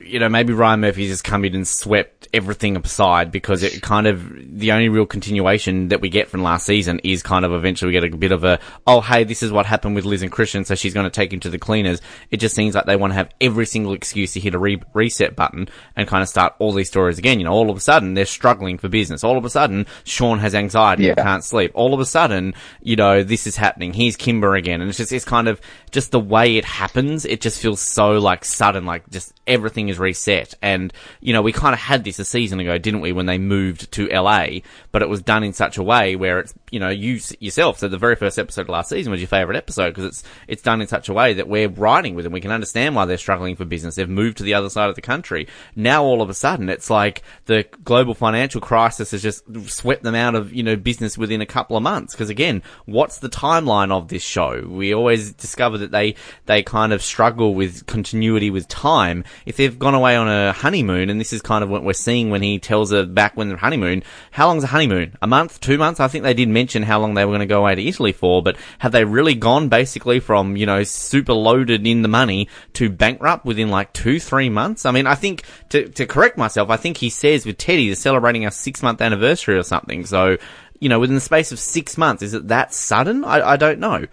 you 0.00 0.20
know, 0.20 0.28
maybe 0.28 0.52
Ryan 0.52 0.80
Murphy's 0.80 1.10
just 1.10 1.24
come 1.24 1.44
in 1.44 1.54
and 1.54 1.66
swept 1.66 2.28
everything 2.32 2.76
aside 2.76 3.32
because 3.32 3.62
it 3.62 3.82
kind 3.82 4.06
of, 4.06 4.58
the 4.58 4.72
only 4.72 4.88
real 4.88 5.06
continuation 5.06 5.88
that 5.88 6.00
we 6.00 6.08
get 6.08 6.28
from 6.28 6.42
last 6.42 6.66
season 6.66 7.00
is 7.02 7.22
kind 7.22 7.44
of 7.44 7.52
eventually 7.52 7.88
we 7.88 8.00
get 8.00 8.04
a 8.12 8.16
bit 8.16 8.32
of 8.32 8.44
a, 8.44 8.60
oh, 8.86 9.00
hey, 9.00 9.24
this 9.24 9.42
is 9.42 9.50
what 9.50 9.66
happened 9.66 9.94
with 9.94 10.04
Liz 10.04 10.22
and 10.22 10.30
Christian, 10.30 10.64
so 10.64 10.74
she's 10.74 10.94
going 10.94 11.04
to 11.04 11.10
take 11.10 11.32
him 11.32 11.40
to 11.40 11.50
the 11.50 11.58
cleaners. 11.58 12.00
It 12.30 12.36
just 12.36 12.54
seems 12.54 12.74
like 12.74 12.86
they 12.86 12.96
want 12.96 13.12
to 13.12 13.16
have 13.16 13.30
every 13.40 13.66
single 13.66 13.94
excuse 13.94 14.32
to 14.34 14.40
hit 14.40 14.54
a 14.54 14.58
re- 14.58 14.82
reset 14.92 15.34
button 15.34 15.68
and 15.96 16.06
kind 16.06 16.22
of 16.22 16.28
start 16.28 16.54
all 16.60 16.72
these 16.72 16.88
stories 16.88 17.18
again. 17.18 17.40
You 17.40 17.44
know, 17.46 17.52
all 17.52 17.70
of 17.70 17.76
a 17.76 17.80
sudden 17.80 18.14
they're 18.14 18.26
struggling 18.26 18.78
for 18.78 18.88
business. 18.88 19.24
All 19.24 19.36
of 19.36 19.44
a 19.44 19.50
sudden 19.50 19.86
Sean 20.04 20.38
has 20.38 20.54
anxiety 20.54 21.04
yeah. 21.04 21.14
and 21.16 21.18
can't 21.18 21.44
sleep. 21.44 21.72
All 21.74 21.94
of 21.94 22.00
a 22.00 22.06
sudden, 22.06 22.54
you 22.82 22.94
know, 22.94 23.24
this 23.24 23.46
is 23.46 23.56
happening. 23.56 23.92
Here's 23.92 24.16
Kimber 24.16 24.54
again. 24.54 24.80
And 24.80 24.88
it's 24.88 24.98
just, 24.98 25.12
it's 25.12 25.24
kind 25.24 25.48
of, 25.48 25.60
just 25.90 26.10
the 26.10 26.20
way 26.20 26.56
it 26.56 26.64
happens, 26.64 27.24
it 27.24 27.40
just 27.40 27.60
feels 27.60 27.80
so 27.80 28.18
like 28.18 28.44
sudden, 28.44 28.84
like 28.84 29.08
just 29.10 29.32
every 29.46 29.63
everything 29.64 29.88
is 29.88 29.98
reset. 29.98 30.54
And, 30.60 30.92
you 31.20 31.32
know, 31.32 31.40
we 31.40 31.52
kind 31.52 31.72
of 31.72 31.80
had 31.80 32.04
this 32.04 32.18
a 32.18 32.24
season 32.24 32.60
ago, 32.60 32.76
didn't 32.76 33.00
we, 33.00 33.12
when 33.12 33.24
they 33.24 33.38
moved 33.38 33.90
to 33.92 34.08
LA, 34.08 34.60
but 34.92 35.00
it 35.00 35.08
was 35.08 35.22
done 35.22 35.42
in 35.42 35.54
such 35.54 35.78
a 35.78 35.82
way 35.82 36.16
where 36.16 36.38
it's, 36.38 36.52
you 36.70 36.78
know, 36.78 36.90
you 36.90 37.18
yourself 37.40 37.78
said 37.78 37.90
the 37.90 37.98
very 37.98 38.14
first 38.14 38.38
episode 38.38 38.62
of 38.62 38.68
last 38.68 38.90
season 38.90 39.10
was 39.10 39.20
your 39.20 39.28
favorite 39.28 39.56
episode 39.56 39.90
because 39.90 40.04
it's, 40.04 40.24
it's 40.48 40.62
done 40.62 40.82
in 40.82 40.86
such 40.86 41.08
a 41.08 41.14
way 41.14 41.32
that 41.32 41.48
we're 41.48 41.68
writing 41.68 42.14
with 42.14 42.24
them. 42.24 42.32
We 42.32 42.42
can 42.42 42.50
understand 42.50 42.94
why 42.94 43.06
they're 43.06 43.16
struggling 43.16 43.56
for 43.56 43.64
business. 43.64 43.94
They've 43.94 44.08
moved 44.08 44.38
to 44.38 44.42
the 44.42 44.54
other 44.54 44.68
side 44.68 44.90
of 44.90 44.96
the 44.96 45.00
country. 45.00 45.48
Now 45.74 46.04
all 46.04 46.20
of 46.20 46.28
a 46.28 46.34
sudden 46.34 46.68
it's 46.68 46.90
like 46.90 47.22
the 47.46 47.64
global 47.84 48.12
financial 48.12 48.60
crisis 48.60 49.12
has 49.12 49.22
just 49.22 49.44
swept 49.70 50.02
them 50.02 50.14
out 50.14 50.34
of, 50.34 50.52
you 50.52 50.62
know, 50.62 50.76
business 50.76 51.16
within 51.16 51.40
a 51.40 51.46
couple 51.46 51.76
of 51.76 51.82
months. 51.82 52.12
Because 52.12 52.28
again, 52.28 52.62
what's 52.84 53.18
the 53.18 53.30
timeline 53.30 53.90
of 53.90 54.08
this 54.08 54.22
show? 54.22 54.66
We 54.68 54.92
always 54.92 55.32
discover 55.32 55.78
that 55.78 55.90
they, 55.90 56.16
they 56.46 56.62
kind 56.62 56.92
of 56.92 57.02
struggle 57.02 57.54
with 57.54 57.86
continuity 57.86 58.50
with 58.50 58.68
time. 58.68 59.24
If 59.46 59.53
if 59.54 59.58
they've 59.58 59.78
gone 59.78 59.94
away 59.94 60.16
on 60.16 60.28
a 60.28 60.52
honeymoon, 60.52 61.10
and 61.10 61.20
this 61.20 61.32
is 61.32 61.40
kind 61.40 61.62
of 61.62 61.70
what 61.70 61.84
we're 61.84 61.92
seeing 61.92 62.30
when 62.30 62.42
he 62.42 62.58
tells 62.58 62.90
her 62.90 63.06
back 63.06 63.36
when 63.36 63.48
the 63.48 63.56
honeymoon, 63.56 64.02
how 64.32 64.48
long's 64.48 64.64
a 64.64 64.68
honeymoon? 64.68 65.16
A 65.22 65.28
month, 65.28 65.60
two 65.60 65.78
months? 65.78 66.00
I 66.00 66.08
think 66.08 66.24
they 66.24 66.34
did 66.34 66.48
mention 66.48 66.82
how 66.82 66.98
long 66.98 67.14
they 67.14 67.24
were 67.24 67.30
going 67.30 67.40
to 67.40 67.46
go 67.46 67.60
away 67.60 67.76
to 67.76 67.86
Italy 67.86 68.10
for, 68.10 68.42
but 68.42 68.56
have 68.80 68.90
they 68.90 69.04
really 69.04 69.36
gone 69.36 69.68
basically 69.68 70.18
from, 70.18 70.56
you 70.56 70.66
know, 70.66 70.82
super 70.82 71.34
loaded 71.34 71.86
in 71.86 72.02
the 72.02 72.08
money 72.08 72.48
to 72.72 72.90
bankrupt 72.90 73.44
within 73.44 73.70
like 73.70 73.92
two, 73.92 74.18
three 74.18 74.48
months? 74.48 74.84
I 74.84 74.90
mean, 74.90 75.06
I 75.06 75.14
think, 75.14 75.44
to, 75.68 75.88
to 75.88 76.04
correct 76.04 76.36
myself, 76.36 76.68
I 76.68 76.76
think 76.76 76.96
he 76.96 77.08
says 77.08 77.46
with 77.46 77.56
Teddy, 77.56 77.86
they're 77.86 77.94
celebrating 77.94 78.44
our 78.44 78.50
six 78.50 78.82
month 78.82 79.00
anniversary 79.00 79.56
or 79.56 79.62
something, 79.62 80.04
so, 80.04 80.36
you 80.80 80.88
know, 80.88 80.98
within 80.98 81.14
the 81.14 81.20
space 81.20 81.52
of 81.52 81.60
six 81.60 81.96
months, 81.96 82.24
is 82.24 82.34
it 82.34 82.48
that 82.48 82.74
sudden? 82.74 83.24
I, 83.24 83.50
I 83.50 83.56
don't 83.56 83.78
know. 83.78 84.06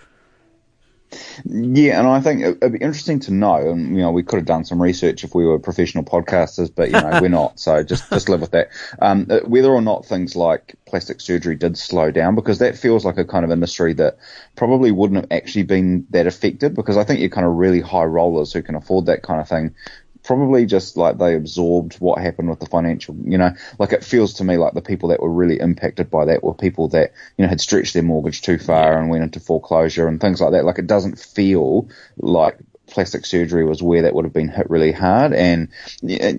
Yeah, 1.46 2.00
and 2.00 2.08
I 2.08 2.22
think 2.22 2.42
it'd 2.42 2.72
be 2.72 2.80
interesting 2.80 3.20
to 3.22 3.34
know. 3.34 3.56
And 3.56 3.96
you 3.96 4.02
know, 4.02 4.12
we 4.12 4.24
could 4.24 4.38
have 4.38 4.46
done 4.46 4.64
some 4.64 4.82
research 4.82 5.24
if 5.24 5.36
we 5.36 5.46
were 5.46 5.60
professional 5.60 6.04
podcasters, 6.04 6.72
but 6.74 6.90
you 6.90 6.94
know, 6.94 7.20
we're 7.22 7.30
not. 7.30 7.60
So 7.60 7.84
just 7.84 8.10
just 8.10 8.30
live 8.30 8.42
with 8.42 8.52
that. 8.52 8.70
Um, 9.02 9.28
uh, 9.30 9.40
whether 9.40 9.70
or 9.70 9.82
not 9.82 10.06
things 10.06 10.36
like 10.36 10.76
plastic 10.86 11.20
surgery 11.20 11.56
did 11.56 11.78
slow 11.78 12.12
down, 12.12 12.36
because 12.36 12.60
that 12.60 12.78
feels 12.78 13.04
like 13.04 13.18
a 13.18 13.26
kind 13.26 13.44
of 13.44 13.52
industry 13.52 13.94
that 13.96 14.18
probably 14.56 14.92
wouldn't 14.92 15.22
have 15.22 15.32
actually 15.32 15.64
been 15.64 16.08
that 16.12 16.28
affected. 16.28 16.76
Because 16.76 16.98
I 16.98 17.04
think 17.04 17.20
you're 17.20 17.30
kind 17.30 17.48
of 17.48 17.54
really 17.54 17.82
high 17.82 18.06
rollers 18.06 18.54
who 18.54 18.62
can 18.62 18.76
afford 18.76 19.08
that 19.08 19.24
kind 19.24 19.42
of 19.42 19.50
thing 19.50 19.76
probably 20.24 20.66
just 20.66 20.98
like 20.98 21.18
they 21.18 21.36
absorbed 21.36 21.96
what 21.96 22.20
happened 22.20 22.50
with 22.50 22.60
the 22.60 22.66
financial, 22.66 23.16
you 23.24 23.38
know, 23.38 23.52
like 23.80 23.94
it 23.94 24.04
feels 24.04 24.34
to 24.36 24.44
me 24.44 24.58
like 24.58 24.74
the 24.74 24.82
people 24.82 25.10
that 25.10 25.22
were 25.22 25.32
really 25.32 25.60
impacted 25.60 26.10
by 26.10 26.26
that 26.26 26.44
were 26.44 26.54
people 26.54 26.90
that, 26.90 27.14
you 27.38 27.44
know, 27.44 27.50
had 27.50 27.62
stretched 27.62 27.94
their 27.94 28.04
mortgage 28.04 28.42
too 28.42 28.58
far 28.58 28.98
and 28.98 29.10
went 29.10 29.24
into 29.24 29.40
foreclosure 29.40 30.08
and 30.08 30.22
things 30.22 30.42
like 30.42 30.52
that. 30.52 30.66
Like 30.66 30.80
it 30.80 30.88
doesn't 30.88 31.20
feel 31.20 31.90
like 32.18 32.58
plastic 32.88 33.26
surgery 33.26 33.66
was 33.66 33.82
where 33.82 34.04
that 34.04 34.14
would 34.14 34.26
have 34.26 34.34
been 34.34 34.50
hit 34.50 34.70
really 34.70 34.92
hard. 34.92 35.34
And 35.34 35.70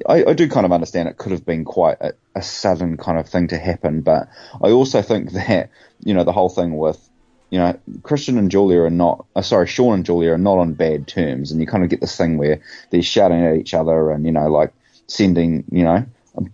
I, 0.08 0.24
I, 0.24 0.32
do 0.34 0.48
kind 0.48 0.66
of 0.66 0.72
understand 0.72 1.08
it 1.08 1.16
could 1.16 1.32
have 1.32 1.46
been 1.46 1.64
quite 1.64 1.96
a, 2.00 2.12
a 2.34 2.42
sudden 2.42 2.96
kind 2.96 3.18
of 3.18 3.28
thing 3.28 3.48
to 3.48 3.58
happen. 3.58 4.02
But 4.02 4.28
I 4.62 4.70
also 4.70 5.02
think 5.02 5.32
that, 5.32 5.70
you 6.00 6.14
know, 6.14 6.24
the 6.24 6.32
whole 6.32 6.50
thing 6.50 6.76
with, 6.76 7.08
you 7.52 7.58
know, 7.58 7.78
Christian 8.02 8.38
and 8.38 8.50
Julia 8.50 8.80
are 8.80 8.90
not, 8.90 9.26
uh, 9.36 9.42
sorry, 9.42 9.66
Sean 9.66 9.92
and 9.96 10.06
Julia 10.06 10.32
are 10.32 10.38
not 10.38 10.56
on 10.56 10.72
bad 10.72 11.06
terms, 11.06 11.52
and 11.52 11.60
you 11.60 11.66
kind 11.66 11.84
of 11.84 11.90
get 11.90 12.00
this 12.00 12.16
thing 12.16 12.38
where 12.38 12.62
they're 12.88 13.02
shouting 13.02 13.44
at 13.44 13.56
each 13.56 13.74
other 13.74 14.10
and, 14.10 14.24
you 14.24 14.32
know, 14.32 14.48
like 14.48 14.72
sending, 15.06 15.62
you 15.70 15.84
know, 15.84 16.02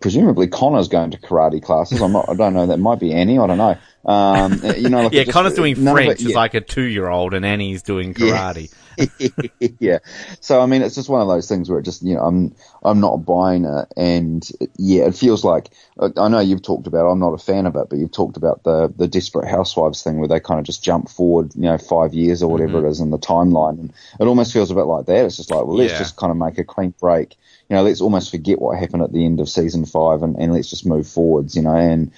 presumably 0.00 0.46
Connor's 0.48 0.88
going 0.88 1.10
to 1.12 1.18
karate 1.18 1.62
classes. 1.62 2.00
I'm 2.02 2.12
not, 2.12 2.28
I 2.28 2.34
don't 2.34 2.54
know. 2.54 2.66
That 2.66 2.78
might 2.78 2.98
be 3.00 3.12
Annie. 3.12 3.38
I 3.38 3.46
don't 3.46 3.58
know. 3.58 3.76
Um, 4.04 4.60
you 4.76 4.88
know, 4.88 5.02
like 5.04 5.12
yeah, 5.12 5.24
just- 5.24 5.32
Connor's 5.34 5.54
doing 5.54 5.74
French 5.74 6.20
it- 6.20 6.26
as 6.26 6.30
yeah. 6.30 6.36
like 6.36 6.54
a 6.54 6.60
two-year-old, 6.60 7.34
and 7.34 7.44
Annie's 7.44 7.82
doing 7.82 8.14
karate. 8.14 8.72
yeah. 9.78 9.98
So 10.40 10.60
I 10.60 10.66
mean, 10.66 10.82
it's 10.82 10.94
just 10.94 11.08
one 11.08 11.20
of 11.22 11.28
those 11.28 11.48
things 11.48 11.70
where 11.70 11.78
it 11.78 11.84
just 11.84 12.02
you 12.02 12.14
know 12.14 12.22
I'm 12.22 12.54
I'm 12.82 13.00
not 13.00 13.18
buying 13.18 13.64
it, 13.64 13.86
and 13.96 14.48
yeah, 14.76 15.04
it 15.06 15.14
feels 15.14 15.44
like 15.44 15.70
I 16.16 16.28
know 16.28 16.40
you've 16.40 16.62
talked 16.62 16.86
about. 16.86 17.06
I'm 17.08 17.18
not 17.20 17.32
a 17.34 17.38
fan 17.38 17.66
of 17.66 17.76
it, 17.76 17.88
but 17.90 17.98
you've 17.98 18.10
talked 18.12 18.36
about 18.36 18.64
the 18.64 18.92
the 18.96 19.06
Desperate 19.06 19.48
Housewives 19.48 20.02
thing 20.02 20.18
where 20.18 20.26
they 20.28 20.40
kind 20.40 20.58
of 20.58 20.66
just 20.66 20.82
jump 20.82 21.08
forward, 21.10 21.54
you 21.54 21.62
know, 21.62 21.78
five 21.78 22.12
years 22.14 22.42
or 22.42 22.50
whatever 22.50 22.84
it 22.86 22.90
is 22.90 23.00
in 23.00 23.10
the 23.10 23.18
timeline, 23.18 23.78
and 23.78 23.92
it 24.18 24.26
almost 24.26 24.52
feels 24.52 24.70
a 24.70 24.74
bit 24.74 24.82
like 24.86 25.06
that. 25.06 25.24
It's 25.26 25.36
just 25.36 25.50
like, 25.50 25.64
well, 25.64 25.76
let's 25.76 25.92
Yeah. 25.92 25.98
just 25.98 26.16
kind 26.16 26.30
of 26.32 26.36
make 26.36 26.58
a 26.58 26.64
clean 26.64 26.92
break. 26.98 27.36
You 27.68 27.76
know, 27.76 27.82
let's 27.82 28.00
almost 28.00 28.30
forget 28.30 28.60
what 28.60 28.78
happened 28.78 29.02
at 29.02 29.12
the 29.12 29.24
end 29.26 29.40
of 29.40 29.48
season 29.48 29.84
five, 29.84 30.22
and, 30.22 30.36
and 30.38 30.54
let's 30.54 30.70
just 30.70 30.86
move 30.86 31.06
forwards. 31.06 31.54
You 31.54 31.62
know, 31.62 31.74
and 31.74 32.12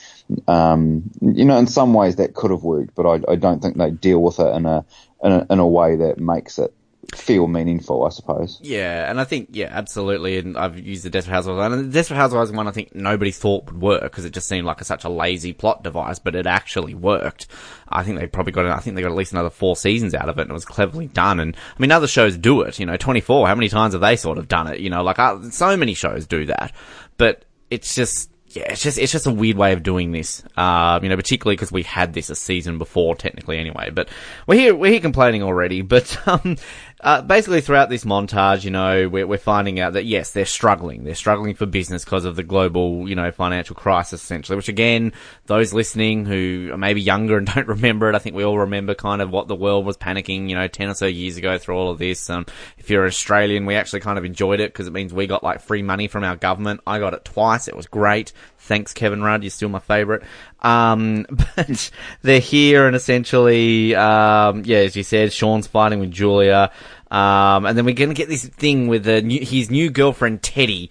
um, 0.47 1.11
you 1.21 1.45
know, 1.45 1.59
in 1.59 1.66
some 1.66 1.92
ways 1.92 2.16
that 2.16 2.35
could 2.35 2.50
have 2.52 2.62
worked, 2.62 2.95
but 2.95 3.07
I, 3.07 3.33
I 3.33 3.37
don't 3.37 3.61
think 3.61 3.76
they 3.76 3.90
deal 3.90 4.23
with 4.23 4.38
it 4.38 4.54
in 4.54 4.66
a 4.66 4.85
in 5.23 5.33
a, 5.33 5.47
in 5.50 5.59
a 5.59 5.66
way 5.66 5.97
that 5.97 6.19
makes 6.19 6.59
it 6.59 6.73
feel 7.14 7.47
meaningful. 7.47 8.05
I 8.05 8.11
suppose. 8.11 8.59
Yeah, 8.62 9.11
and 9.11 9.21
I 9.21 9.25
think 9.25 9.50
yeah, 9.52 9.69
absolutely. 9.71 10.38
And 10.38 10.57
I've 10.57 10.79
used 10.79 11.05
the 11.05 11.11
Desperate 11.11 11.35
Housewives 11.35 11.59
one, 11.59 11.73
and 11.73 11.85
the 11.90 11.93
Desperate 11.93 12.17
Housewives 12.17 12.52
one 12.52 12.69
I 12.69 12.73
think 12.73 12.95
nobody 12.95 13.31
thought 13.31 13.67
would 13.67 13.81
work 13.81 14.02
because 14.02 14.25
it 14.25 14.33
just 14.33 14.49
seemed 14.49 14.67
like 14.67 14.81
a, 14.81 14.85
such 14.85 15.05
a 15.05 15.09
lazy 15.09 15.52
plot 15.52 15.83
device, 15.83 16.19
but 16.19 16.35
it 16.35 16.47
actually 16.47 16.95
worked. 16.95 17.47
I 17.88 18.02
think 18.02 18.19
they 18.19 18.26
probably 18.26 18.52
got 18.52 18.67
I 18.67 18.79
think 18.79 18.97
they 18.97 19.02
got 19.02 19.11
at 19.11 19.17
least 19.17 19.33
another 19.33 19.50
four 19.50 19.76
seasons 19.76 20.14
out 20.14 20.29
of 20.29 20.38
it, 20.38 20.43
and 20.43 20.50
it 20.50 20.55
was 20.55 20.64
cleverly 20.64 21.09
done. 21.09 21.40
And 21.40 21.57
I 21.57 21.81
mean, 21.81 21.93
other 21.93 22.07
shows 22.07 22.37
do 22.37 22.62
it. 22.62 22.79
You 22.79 22.87
know, 22.87 22.97
Twenty 22.97 23.21
Four. 23.21 23.47
How 23.47 23.55
many 23.55 23.69
times 23.69 23.95
have 23.95 24.00
they 24.00 24.17
sort 24.17 24.38
of 24.38 24.49
done 24.49 24.67
it? 24.69 24.81
You 24.81 24.90
know, 24.90 25.02
like 25.02 25.19
uh, 25.19 25.50
so 25.50 25.76
many 25.76 25.95
shows 25.95 26.26
do 26.26 26.47
that, 26.47 26.73
but 27.17 27.45
it's 27.71 27.95
just. 27.95 28.29
Yeah, 28.52 28.73
it's 28.73 28.83
just 28.83 28.99
it's 28.99 29.12
just 29.12 29.29
a 29.29 29.31
weird 29.31 29.57
way 29.57 29.73
of 29.75 29.85
doing 29.85 30.11
this, 30.11 30.43
uh, 30.57 30.99
you 31.00 31.09
know, 31.09 31.14
particularly 31.14 31.55
because 31.55 31.71
we 31.71 31.85
had 31.85 32.14
this 32.14 32.31
a 32.31 32.35
season 32.35 32.79
before, 32.79 33.14
technically 33.14 33.59
anyway. 33.59 33.90
But 33.90 34.09
we're 34.49 34.59
here 34.59 34.75
we're 34.75 34.90
here 34.90 34.99
complaining 35.00 35.45
already. 35.45 35.83
But 35.90 36.19
um, 36.26 36.57
uh, 37.02 37.23
basically 37.23 37.61
throughout 37.61 37.88
this 37.88 38.04
montage, 38.04 38.64
you 38.64 38.71
know, 38.71 39.09
we're, 39.09 39.26
we're 39.26 39.38
finding 39.38 39.80
out 39.80 39.95
that 39.95 40.04
yes, 40.04 40.33
they're 40.33 40.45
struggling. 40.45 41.04
They're 41.04 41.14
struggling 41.14 41.54
for 41.54 41.64
business 41.64 42.04
because 42.04 42.25
of 42.25 42.37
the 42.37 42.42
global, 42.42 43.09
you 43.09 43.14
know, 43.14 43.30
financial 43.33 43.75
crisis 43.75 44.23
essentially. 44.23 44.57
Which 44.57 44.69
again, 44.69 45.12
those 45.47 45.73
listening 45.73 46.26
who 46.26 46.71
are 46.73 46.78
maybe 46.78 47.00
younger 47.00 47.38
and 47.38 47.47
don't 47.54 47.66
remember 47.66 48.09
it, 48.11 48.14
I 48.14 48.19
think 48.19 48.37
we 48.37 48.45
all 48.45 48.59
remember 48.59 48.95
kind 48.95 49.23
of 49.23 49.30
what 49.30 49.49
the 49.49 49.57
world 49.57 49.87
was 49.87 49.97
panicking, 49.97 50.49
you 50.49 50.54
know, 50.54 50.69
ten 50.69 50.88
or 50.88 50.95
so 50.95 51.07
years 51.07 51.37
ago 51.37 51.57
through 51.57 51.76
all 51.76 51.90
of 51.90 51.99
this. 51.99 52.28
Um, 52.28 52.45
if 52.76 52.90
you're 52.90 53.07
Australian, 53.07 53.66
we 53.66 53.76
actually 53.76 54.00
kind 54.00 54.19
of 54.19 54.25
enjoyed 54.25 54.61
it 54.61 54.73
because 54.73 54.87
it 54.87 54.92
means 54.92 55.14
we 55.14 55.26
got 55.26 55.42
like 55.42 55.61
free 55.61 55.83
money 55.83 56.07
from 56.07 56.25
our 56.25 56.37
government. 56.37 56.80
I 56.87 56.99
got 56.99 57.14
it 57.14 57.25
twice. 57.25 57.66
It 57.66 57.76
was 57.76 57.87
great. 57.87 58.33
Thanks, 58.59 58.92
Kevin 58.92 59.23
Rudd. 59.23 59.42
You're 59.42 59.50
still 59.50 59.71
my 59.71 59.78
favourite. 59.78 60.23
Um, 60.61 61.26
but 61.57 61.90
they're 62.23 62.40
here 62.40 62.87
and 62.87 62.95
essentially, 62.95 63.95
um, 63.95 64.62
yeah, 64.66 64.78
as 64.78 64.97
you 64.97 65.02
said, 65.02 65.33
Sean's 65.33 65.66
fighting 65.66 65.99
with 65.99 66.11
Julia. 66.11 66.71
Um, 67.11 67.67
and 67.67 67.76
then 67.76 67.85
we're 67.85 67.95
going 67.95 68.11
to 68.11 68.14
get 68.14 68.29
this 68.29 68.45
thing 68.45 68.88
with 68.88 69.07
new, 69.07 69.40
his 69.40 69.71
new 69.71 69.90
girlfriend, 69.90 70.43
Teddy. 70.43 70.90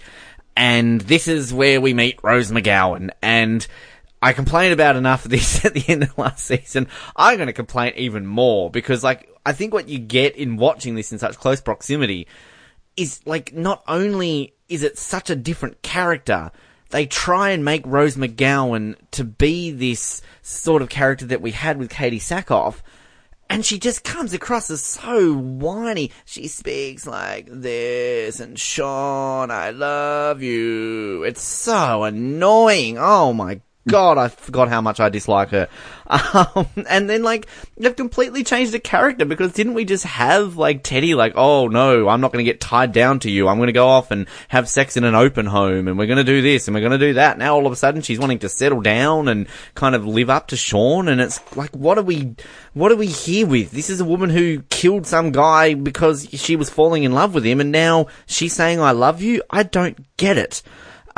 And 0.56 1.00
this 1.02 1.28
is 1.28 1.54
where 1.54 1.80
we 1.80 1.94
meet 1.94 2.20
Rose 2.22 2.52
McGowan. 2.52 3.12
And 3.22 3.66
I 4.22 4.34
complained 4.34 4.74
about 4.74 4.96
enough 4.96 5.26
of 5.26 5.32
this 5.32 5.64
at 5.66 5.74
the 5.74 5.86
end 5.88 6.04
of 6.04 6.18
last 6.18 6.46
season. 6.46 6.88
I'm 7.16 7.38
going 7.38 7.48
to 7.48 7.54
complain 7.54 7.94
even 7.96 8.26
more 8.26 8.70
because, 8.70 9.04
like, 9.04 9.30
I 9.46 9.54
think 9.54 9.74
what 9.74 9.88
you 9.88 10.00
get 10.00 10.36
in 10.36 10.58
watching 10.58 10.96
this 10.96 11.12
in 11.12 11.20
such 11.20 11.38
close 11.38 11.62
proximity 11.62 12.28
is 12.98 13.22
like 13.26 13.54
not 13.54 13.82
only 13.88 14.54
is 14.68 14.84
it 14.84 14.98
such 14.98 15.30
a 15.30 15.36
different 15.36 15.82
character, 15.82 16.52
they 16.90 17.06
try 17.06 17.50
and 17.52 17.64
make 17.64 17.86
Rose 17.86 18.16
McGowan 18.16 18.96
to 19.12 19.24
be 19.24 19.72
this 19.72 20.22
sort 20.42 20.82
of 20.82 20.90
character 20.90 21.26
that 21.28 21.42
we 21.42 21.52
had 21.52 21.78
with 21.78 21.90
Katee 21.90 22.18
Sackhoff. 22.18 22.82
And 23.52 23.66
she 23.66 23.80
just 23.80 24.04
comes 24.04 24.32
across 24.32 24.70
as 24.70 24.84
so 24.84 25.34
whiny. 25.34 26.12
She 26.24 26.48
speaks 26.48 27.08
like 27.08 27.48
this, 27.50 28.40
and 28.40 28.60
Sean, 28.60 29.50
I 29.50 29.72
love 29.72 30.44
you. 30.44 31.24
It's 31.24 31.42
so 31.42 32.04
annoying. 32.04 33.00
Oh 33.00 33.34
my 33.34 33.62
God, 33.90 34.18
I 34.18 34.28
forgot 34.30 34.70
how 34.70 34.82
much 34.82 35.00
I 35.00 35.10
dislike 35.10 35.50
her. 35.50 35.68
Um, 36.12 36.66
and 36.90 37.08
then 37.08 37.22
like, 37.22 37.46
they've 37.78 37.96
completely 37.96 38.44
changed 38.44 38.72
the 38.72 38.80
character 38.80 39.26
because 39.26 39.54
didn't 39.54 39.76
we 39.76 39.86
just 39.86 40.06
have 40.06 40.58
like 40.58 40.82
Teddy 40.82 41.14
like, 41.14 41.34
oh 41.36 41.68
no, 41.68 42.10
I'm 42.10 42.20
not 42.20 42.32
going 42.32 42.44
to 42.44 42.52
get 42.52 42.60
tied 42.60 42.94
down 42.94 43.20
to 43.20 43.30
you. 43.32 43.48
I'm 43.48 43.58
going 43.58 43.68
to 43.68 43.74
go 43.74 43.88
off 43.88 44.10
and 44.10 44.26
have 44.48 44.68
sex 44.68 44.98
in 44.98 45.04
an 45.04 45.14
open 45.14 45.46
home 45.46 45.88
and 45.88 46.00
we're 46.00 46.08
going 46.08 46.18
to 46.18 46.24
do 46.24 46.42
this 46.42 46.68
and 46.68 46.74
we're 46.74 46.82
going 46.82 46.94
to 46.94 46.98
do 46.98 47.14
that. 47.14 47.38
Now 47.38 47.54
all 47.54 47.68
of 47.68 47.72
a 47.72 47.76
sudden 47.76 48.02
she's 48.02 48.18
wanting 48.18 48.40
to 48.40 48.50
settle 48.50 48.82
down 48.82 49.28
and 49.28 49.48
kind 49.76 49.94
of 49.94 50.04
live 50.04 50.32
up 50.32 50.48
to 50.48 50.58
Sean 50.58 51.08
and 51.08 51.22
it's 51.22 51.40
like, 51.56 51.76
what 51.76 52.00
are 52.00 52.04
we, 52.04 52.36
what 52.74 52.92
are 52.92 52.96
we 52.98 53.08
here 53.08 53.46
with? 53.46 53.70
This 53.70 53.92
is 53.92 54.02
a 54.02 54.06
woman 54.06 54.32
who 54.32 54.64
killed 54.70 55.06
some 55.06 55.32
guy 55.32 55.76
because 55.76 56.28
she 56.32 56.56
was 56.56 56.72
falling 56.72 57.04
in 57.04 57.12
love 57.12 57.36
with 57.36 57.46
him 57.46 57.62
and 57.62 57.72
now 57.72 58.08
she's 58.26 58.54
saying 58.54 58.80
I 58.80 58.92
love 58.92 59.22
you? 59.22 59.44
I 59.52 59.62
don't 59.62 60.18
get 60.18 60.40
it. 60.40 60.64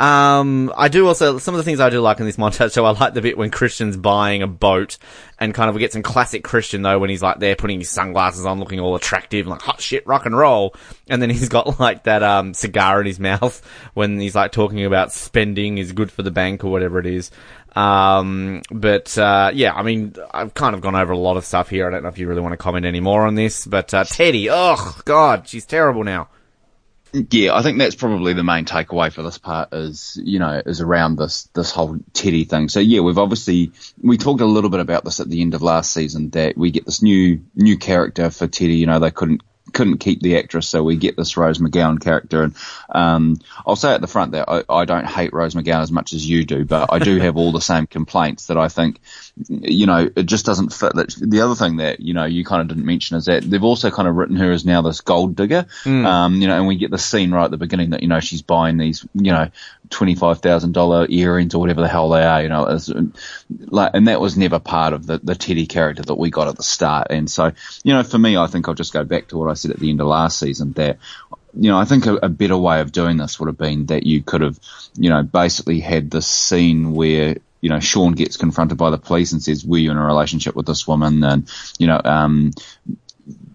Um, 0.02 0.72
I 0.76 0.88
do 0.88 1.06
also, 1.06 1.38
some 1.38 1.54
of 1.54 1.58
the 1.58 1.62
things 1.62 1.78
I 1.78 1.88
do 1.88 2.00
like 2.00 2.18
in 2.18 2.26
this 2.26 2.36
montage, 2.36 2.72
so 2.72 2.84
I 2.84 2.90
like 2.90 3.14
the 3.14 3.22
bit 3.22 3.38
when 3.38 3.52
Christian's 3.52 3.96
buying 3.96 4.42
a 4.42 4.48
boat 4.48 4.98
and 5.38 5.54
kind 5.54 5.68
of 5.68 5.76
we 5.76 5.80
get 5.80 5.92
some 5.92 6.02
classic 6.02 6.42
Christian 6.42 6.82
though 6.82 6.98
when 6.98 7.08
he's 7.08 7.22
like 7.22 7.38
there 7.38 7.54
putting 7.54 7.78
his 7.78 7.88
sunglasses 7.88 8.44
on 8.44 8.58
looking 8.58 8.80
all 8.80 8.96
attractive 8.96 9.46
like 9.46 9.62
hot 9.62 9.80
shit 9.80 10.04
rock 10.04 10.26
and 10.26 10.36
roll. 10.36 10.74
And 11.08 11.22
then 11.22 11.30
he's 11.30 11.48
got 11.48 11.78
like 11.78 12.02
that, 12.02 12.24
um, 12.24 12.52
cigar 12.52 13.00
in 13.00 13.06
his 13.06 13.20
mouth 13.20 13.64
when 13.94 14.18
he's 14.18 14.34
like 14.34 14.50
talking 14.50 14.84
about 14.84 15.12
spending 15.12 15.78
is 15.78 15.92
good 15.92 16.10
for 16.10 16.24
the 16.24 16.32
bank 16.32 16.64
or 16.64 16.72
whatever 16.72 16.98
it 16.98 17.06
is. 17.06 17.30
Um, 17.76 18.62
but, 18.72 19.16
uh, 19.16 19.52
yeah, 19.54 19.72
I 19.72 19.82
mean, 19.82 20.16
I've 20.32 20.52
kind 20.52 20.74
of 20.74 20.80
gone 20.80 20.96
over 20.96 21.12
a 21.12 21.18
lot 21.18 21.36
of 21.36 21.44
stuff 21.44 21.68
here. 21.68 21.86
I 21.86 21.92
don't 21.92 22.02
know 22.02 22.08
if 22.08 22.18
you 22.18 22.26
really 22.26 22.42
want 22.42 22.54
to 22.54 22.58
comment 22.58 22.86
any 22.86 23.00
more 23.00 23.24
on 23.24 23.36
this, 23.36 23.66
but, 23.66 23.94
uh, 23.94 24.02
Teddy, 24.02 24.50
oh 24.50 25.00
god, 25.04 25.46
she's 25.46 25.64
terrible 25.64 26.02
now. 26.02 26.28
Yeah, 27.14 27.54
I 27.54 27.62
think 27.62 27.78
that's 27.78 27.94
probably 27.94 28.32
the 28.32 28.42
main 28.42 28.64
takeaway 28.64 29.12
for 29.12 29.22
this 29.22 29.36
part 29.36 29.74
is, 29.74 30.18
you 30.22 30.38
know, 30.38 30.62
is 30.64 30.80
around 30.80 31.16
this, 31.16 31.44
this 31.54 31.70
whole 31.70 31.98
Teddy 32.14 32.44
thing. 32.44 32.70
So 32.70 32.80
yeah, 32.80 33.00
we've 33.00 33.18
obviously, 33.18 33.72
we 34.02 34.16
talked 34.16 34.40
a 34.40 34.46
little 34.46 34.70
bit 34.70 34.80
about 34.80 35.04
this 35.04 35.20
at 35.20 35.28
the 35.28 35.42
end 35.42 35.52
of 35.52 35.60
last 35.60 35.92
season 35.92 36.30
that 36.30 36.56
we 36.56 36.70
get 36.70 36.86
this 36.86 37.02
new, 37.02 37.42
new 37.54 37.76
character 37.76 38.30
for 38.30 38.46
Teddy. 38.46 38.76
You 38.76 38.86
know, 38.86 38.98
they 38.98 39.10
couldn't, 39.10 39.42
couldn't 39.74 39.98
keep 39.98 40.20
the 40.20 40.38
actress, 40.38 40.68
so 40.68 40.82
we 40.82 40.96
get 40.96 41.16
this 41.16 41.36
Rose 41.36 41.58
McGowan 41.58 42.00
character. 42.00 42.42
And 42.42 42.56
um, 42.90 43.36
I'll 43.66 43.76
say 43.76 43.94
at 43.94 44.00
the 44.00 44.06
front 44.06 44.32
that 44.32 44.48
I, 44.48 44.64
I 44.68 44.84
don't 44.84 45.06
hate 45.06 45.32
Rose 45.32 45.54
McGowan 45.54 45.82
as 45.82 45.92
much 45.92 46.14
as 46.14 46.28
you 46.28 46.44
do, 46.44 46.64
but 46.64 46.92
I 46.92 46.98
do 46.98 47.18
have 47.18 47.36
all 47.36 47.52
the 47.52 47.60
same 47.60 47.86
complaints 47.86 48.46
that 48.46 48.58
I 48.58 48.68
think, 48.68 49.00
you 49.48 49.86
know, 49.86 50.10
it 50.14 50.24
just 50.24 50.44
doesn't 50.44 50.74
fit. 50.74 50.92
The 50.94 51.40
other 51.40 51.54
thing 51.54 51.78
that 51.78 52.00
you 52.00 52.12
know 52.12 52.24
you 52.24 52.44
kind 52.44 52.60
of 52.60 52.68
didn't 52.68 52.84
mention 52.84 53.16
is 53.16 53.24
that 53.24 53.42
they've 53.42 53.64
also 53.64 53.90
kind 53.90 54.06
of 54.06 54.14
written 54.14 54.36
her 54.36 54.52
as 54.52 54.66
now 54.66 54.82
this 54.82 55.00
gold 55.00 55.36
digger. 55.36 55.66
Um, 56.04 56.34
you 56.36 56.48
know, 56.48 56.58
and 56.58 56.66
we 56.66 56.76
get 56.76 56.90
the 56.90 56.98
scene 56.98 57.30
right 57.30 57.46
at 57.46 57.50
the 57.50 57.56
beginning 57.56 57.90
that 57.90 58.02
you 58.02 58.08
know 58.08 58.20
she's 58.20 58.42
buying 58.42 58.76
these, 58.76 59.06
you 59.14 59.32
know, 59.32 59.50
twenty 59.88 60.14
five 60.14 60.40
thousand 60.40 60.72
dollar 60.72 61.06
earrings 61.08 61.54
or 61.54 61.60
whatever 61.60 61.80
the 61.80 61.88
hell 61.88 62.10
they 62.10 62.22
are. 62.22 62.42
You 62.42 62.50
know, 62.50 62.66
it's, 62.66 62.90
like, 63.48 63.92
and 63.94 64.08
that 64.08 64.20
was 64.20 64.36
never 64.36 64.58
part 64.58 64.92
of 64.92 65.06
the 65.06 65.18
the 65.18 65.34
Teddy 65.34 65.66
character 65.66 66.02
that 66.02 66.14
we 66.14 66.30
got 66.30 66.48
at 66.48 66.56
the 66.56 66.62
start. 66.62 67.06
And 67.10 67.30
so, 67.30 67.52
you 67.84 67.94
know, 67.94 68.02
for 68.02 68.18
me, 68.18 68.36
I 68.36 68.46
think 68.48 68.68
I'll 68.68 68.74
just 68.74 68.92
go 68.92 69.04
back 69.04 69.28
to 69.28 69.38
what 69.38 69.50
I 69.50 69.54
said 69.54 69.70
at 69.70 69.78
the 69.78 69.88
end 69.88 70.00
of 70.02 70.08
last 70.08 70.38
season 70.38 70.72
that 70.74 70.98
you 71.54 71.70
know, 71.70 71.78
I 71.78 71.84
think 71.84 72.06
a, 72.06 72.14
a, 72.14 72.28
better 72.30 72.56
way 72.56 72.80
of 72.80 72.92
doing 72.92 73.18
this 73.18 73.38
would 73.38 73.48
have 73.48 73.58
been 73.58 73.86
that 73.86 74.06
you 74.06 74.22
could 74.22 74.40
have, 74.40 74.58
you 74.96 75.10
know, 75.10 75.22
basically 75.22 75.80
had 75.80 76.10
this 76.10 76.26
scene 76.26 76.92
where, 76.92 77.36
you 77.62 77.70
know, 77.70 77.80
Sean 77.80 78.12
gets 78.12 78.36
confronted 78.36 78.76
by 78.76 78.90
the 78.90 78.98
police 78.98 79.32
and 79.32 79.42
says, 79.42 79.64
were 79.64 79.78
you 79.78 79.92
in 79.92 79.96
a 79.96 80.04
relationship 80.04 80.54
with 80.54 80.66
this 80.66 80.86
woman? 80.86 81.24
And, 81.24 81.50
you 81.78 81.86
know, 81.86 82.00
um, 82.04 82.50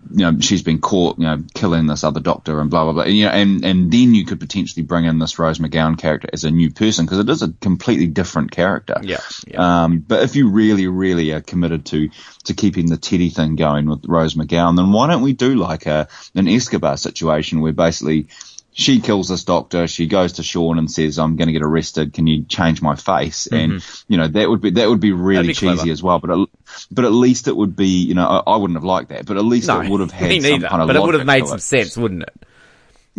you 0.10 0.32
know, 0.32 0.40
she's 0.40 0.64
been 0.64 0.80
caught, 0.80 1.20
you 1.20 1.26
know, 1.26 1.44
killing 1.54 1.86
this 1.86 2.06
other 2.06 2.22
doctor 2.22 2.62
and 2.62 2.70
blah, 2.70 2.86
blah, 2.86 2.94
blah. 2.94 3.04
And, 3.04 3.18
you 3.18 3.26
know, 3.26 3.32
and, 3.32 3.66
and 3.66 3.92
then 3.92 4.16
you 4.16 4.26
could 4.26 4.40
potentially 4.40 4.84
bring 4.84 5.04
in 5.04 5.20
this 5.20 5.38
Rose 5.38 5.60
McGowan 5.60 5.98
character 5.98 6.30
as 6.32 6.46
a 6.46 6.52
new 6.52 6.72
person 6.72 7.06
because 7.06 7.20
it 7.20 7.30
is 7.30 7.42
a 7.42 7.52
completely 7.60 8.08
different 8.08 8.52
character. 8.52 9.00
Yeah, 9.04 9.20
yeah. 9.46 9.84
Um, 9.84 10.00
but 10.00 10.24
if 10.24 10.38
you 10.38 10.50
really, 10.50 10.88
really 10.88 11.34
are 11.34 11.42
committed 11.42 11.86
to, 11.88 12.10
to 12.46 12.54
keeping 12.54 12.86
the 12.88 12.96
Teddy 12.98 13.30
thing 13.30 13.58
going 13.58 13.90
with 13.90 14.06
Rose 14.08 14.36
McGowan, 14.36 14.78
then 14.78 14.94
why 14.94 15.08
don't 15.08 15.22
we 15.22 15.34
do 15.34 15.56
like 15.56 15.86
a, 15.86 16.08
an 16.34 16.48
Escobar 16.48 16.96
situation 16.96 17.60
where 17.60 17.74
basically 17.74 18.28
she 18.78 19.02
kills 19.02 19.28
this 19.28 19.44
doctor. 19.44 19.88
She 19.88 20.06
goes 20.06 20.34
to 20.34 20.44
Sean 20.44 20.78
and 20.78 20.90
says, 20.90 21.18
"I'm 21.18 21.36
going 21.36 21.48
to 21.48 21.52
get 21.52 21.64
arrested. 21.64 22.14
Can 22.14 22.28
you 22.28 22.44
change 22.44 22.80
my 22.80 22.96
face?" 22.96 23.48
Mm-hmm. 23.52 23.74
And 23.74 23.86
you 24.08 24.18
know 24.18 24.28
that 24.28 24.48
would 24.48 24.62
be 24.62 24.70
that 24.72 24.88
would 24.88 25.00
be 25.00 25.14
really 25.14 25.48
be 25.48 25.54
cheesy 25.56 25.76
clever. 25.78 25.92
as 25.92 26.04
well. 26.04 26.20
But 26.20 26.30
at, 26.30 26.48
but 26.92 27.04
at 27.04 27.12
least 27.12 27.48
it 27.48 27.58
would 27.58 27.76
be 27.76 27.88
you 27.88 28.14
know 28.14 28.28
I, 28.28 28.52
I 28.54 28.58
wouldn't 28.58 28.78
have 28.78 28.84
liked 28.84 29.10
that. 29.10 29.26
But 29.26 29.38
at 29.38 29.46
least 29.46 29.68
No, 29.68 29.82
it 29.82 29.90
would 29.90 30.02
have 30.02 30.12
had 30.12 30.44
some 30.44 30.62
kind 30.62 30.82
of 30.84 30.88
but 30.88 30.96
it 30.96 31.02
would 31.02 31.16
have 31.16 31.26
made 31.26 31.48
some 31.48 31.58
sense, 31.58 31.98
wouldn't 31.98 32.22
it? 32.22 32.34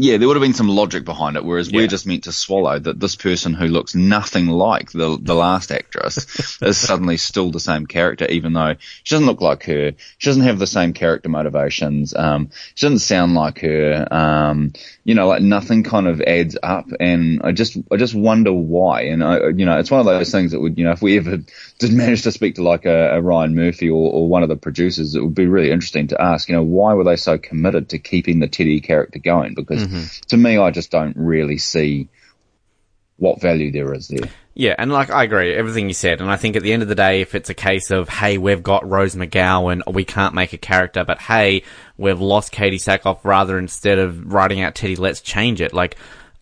Yeah, 0.00 0.16
there 0.16 0.28
would 0.28 0.36
have 0.36 0.42
been 0.42 0.54
some 0.54 0.68
logic 0.68 1.04
behind 1.04 1.36
it, 1.36 1.44
whereas 1.44 1.70
Yeah. 1.70 1.80
we're 1.80 1.88
just 1.88 2.06
meant 2.06 2.24
to 2.24 2.32
swallow 2.32 2.78
that 2.78 3.00
this 3.00 3.16
person 3.16 3.52
who 3.52 3.66
looks 3.66 3.96
nothing 3.96 4.46
like 4.46 4.92
the 4.92 5.18
the 5.20 5.34
last 5.34 5.72
actress 5.72 6.58
is 6.62 6.78
suddenly 6.78 7.16
still 7.16 7.50
the 7.50 7.58
same 7.58 7.86
character, 7.86 8.24
even 8.26 8.52
though 8.52 8.74
she 9.02 9.14
doesn't 9.14 9.26
look 9.26 9.40
like 9.40 9.64
her. 9.64 9.92
She 10.18 10.30
doesn't 10.30 10.44
have 10.44 10.60
the 10.60 10.68
same 10.68 10.92
character 10.92 11.28
motivations. 11.28 12.14
Um, 12.14 12.50
she 12.76 12.86
doesn't 12.86 13.00
sound 13.00 13.34
like 13.34 13.58
her. 13.58 14.06
Um, 14.10 14.72
you 15.04 15.14
know, 15.16 15.26
like 15.26 15.42
nothing 15.42 15.82
kind 15.82 16.06
of 16.06 16.20
adds 16.20 16.56
up, 16.62 16.86
and 17.00 17.40
I 17.42 17.50
just 17.50 17.76
I 17.90 17.96
just 17.96 18.14
wonder 18.14 18.52
why. 18.52 19.02
And 19.06 19.24
I, 19.24 19.48
you 19.48 19.64
know, 19.66 19.78
it's 19.78 19.90
one 19.90 19.98
of 20.00 20.06
those 20.06 20.30
things 20.30 20.52
that 20.52 20.60
would, 20.60 20.78
you 20.78 20.84
know, 20.84 20.92
if 20.92 21.02
we 21.02 21.18
ever 21.18 21.38
did 21.78 21.92
manage 21.92 22.22
to 22.22 22.30
speak 22.32 22.54
to 22.54 22.62
like 22.62 22.86
a, 22.86 23.16
a 23.16 23.20
Ryan 23.20 23.56
Murphy 23.56 23.90
or, 23.90 24.12
or 24.12 24.28
one 24.28 24.44
of 24.44 24.48
the 24.48 24.56
producers, 24.56 25.16
it 25.16 25.22
would 25.22 25.34
be 25.34 25.46
really 25.46 25.72
interesting 25.72 26.06
to 26.08 26.22
ask, 26.22 26.48
you 26.48 26.54
know, 26.54 26.62
why 26.62 26.94
were 26.94 27.04
they 27.04 27.16
so 27.16 27.36
committed 27.36 27.88
to 27.88 27.98
keeping 27.98 28.38
the 28.38 28.46
Teddy 28.48 28.80
character 28.80 29.18
going? 29.18 29.54
Because 29.54 29.87
Mm-hmm. 29.88 30.26
to 30.28 30.36
me, 30.36 30.58
I 30.58 30.70
just 30.70 30.90
don't 30.90 31.16
really 31.16 31.58
see 31.58 32.08
what 33.16 33.40
value 33.40 33.72
there 33.72 33.92
is 33.94 34.08
there. 34.08 34.28
Yeah, 34.54 34.74
and 34.76 34.90
like 34.90 35.10
I 35.10 35.22
agree, 35.22 35.54
everything 35.54 35.86
you 35.86 35.94
said, 35.94 36.20
and 36.20 36.28
I 36.28 36.36
think 36.36 36.56
at 36.56 36.64
the 36.64 36.72
end 36.72 36.82
of 36.82 36.88
the 36.88 36.96
day, 36.96 37.20
if 37.20 37.36
it's 37.36 37.48
a 37.48 37.54
case 37.54 37.92
of 37.92 38.08
hey, 38.08 38.38
we've 38.38 38.62
got 38.62 38.88
Rose 38.88 39.14
McGowan, 39.14 39.82
we 39.92 40.04
can't 40.04 40.34
make 40.34 40.52
a 40.52 40.58
character, 40.58 41.04
but 41.04 41.20
hey, 41.20 41.62
we've 41.96 42.20
lost 42.20 42.52
Katee 42.52 42.74
Sackhoff, 42.74 43.20
rather 43.22 43.56
instead 43.56 43.98
of 43.98 44.32
writing 44.32 44.60
out 44.60 44.74
Teddy, 44.74 44.96
let's 44.96 45.20
change 45.20 45.60
it. 45.60 45.72
Like, 45.72 45.96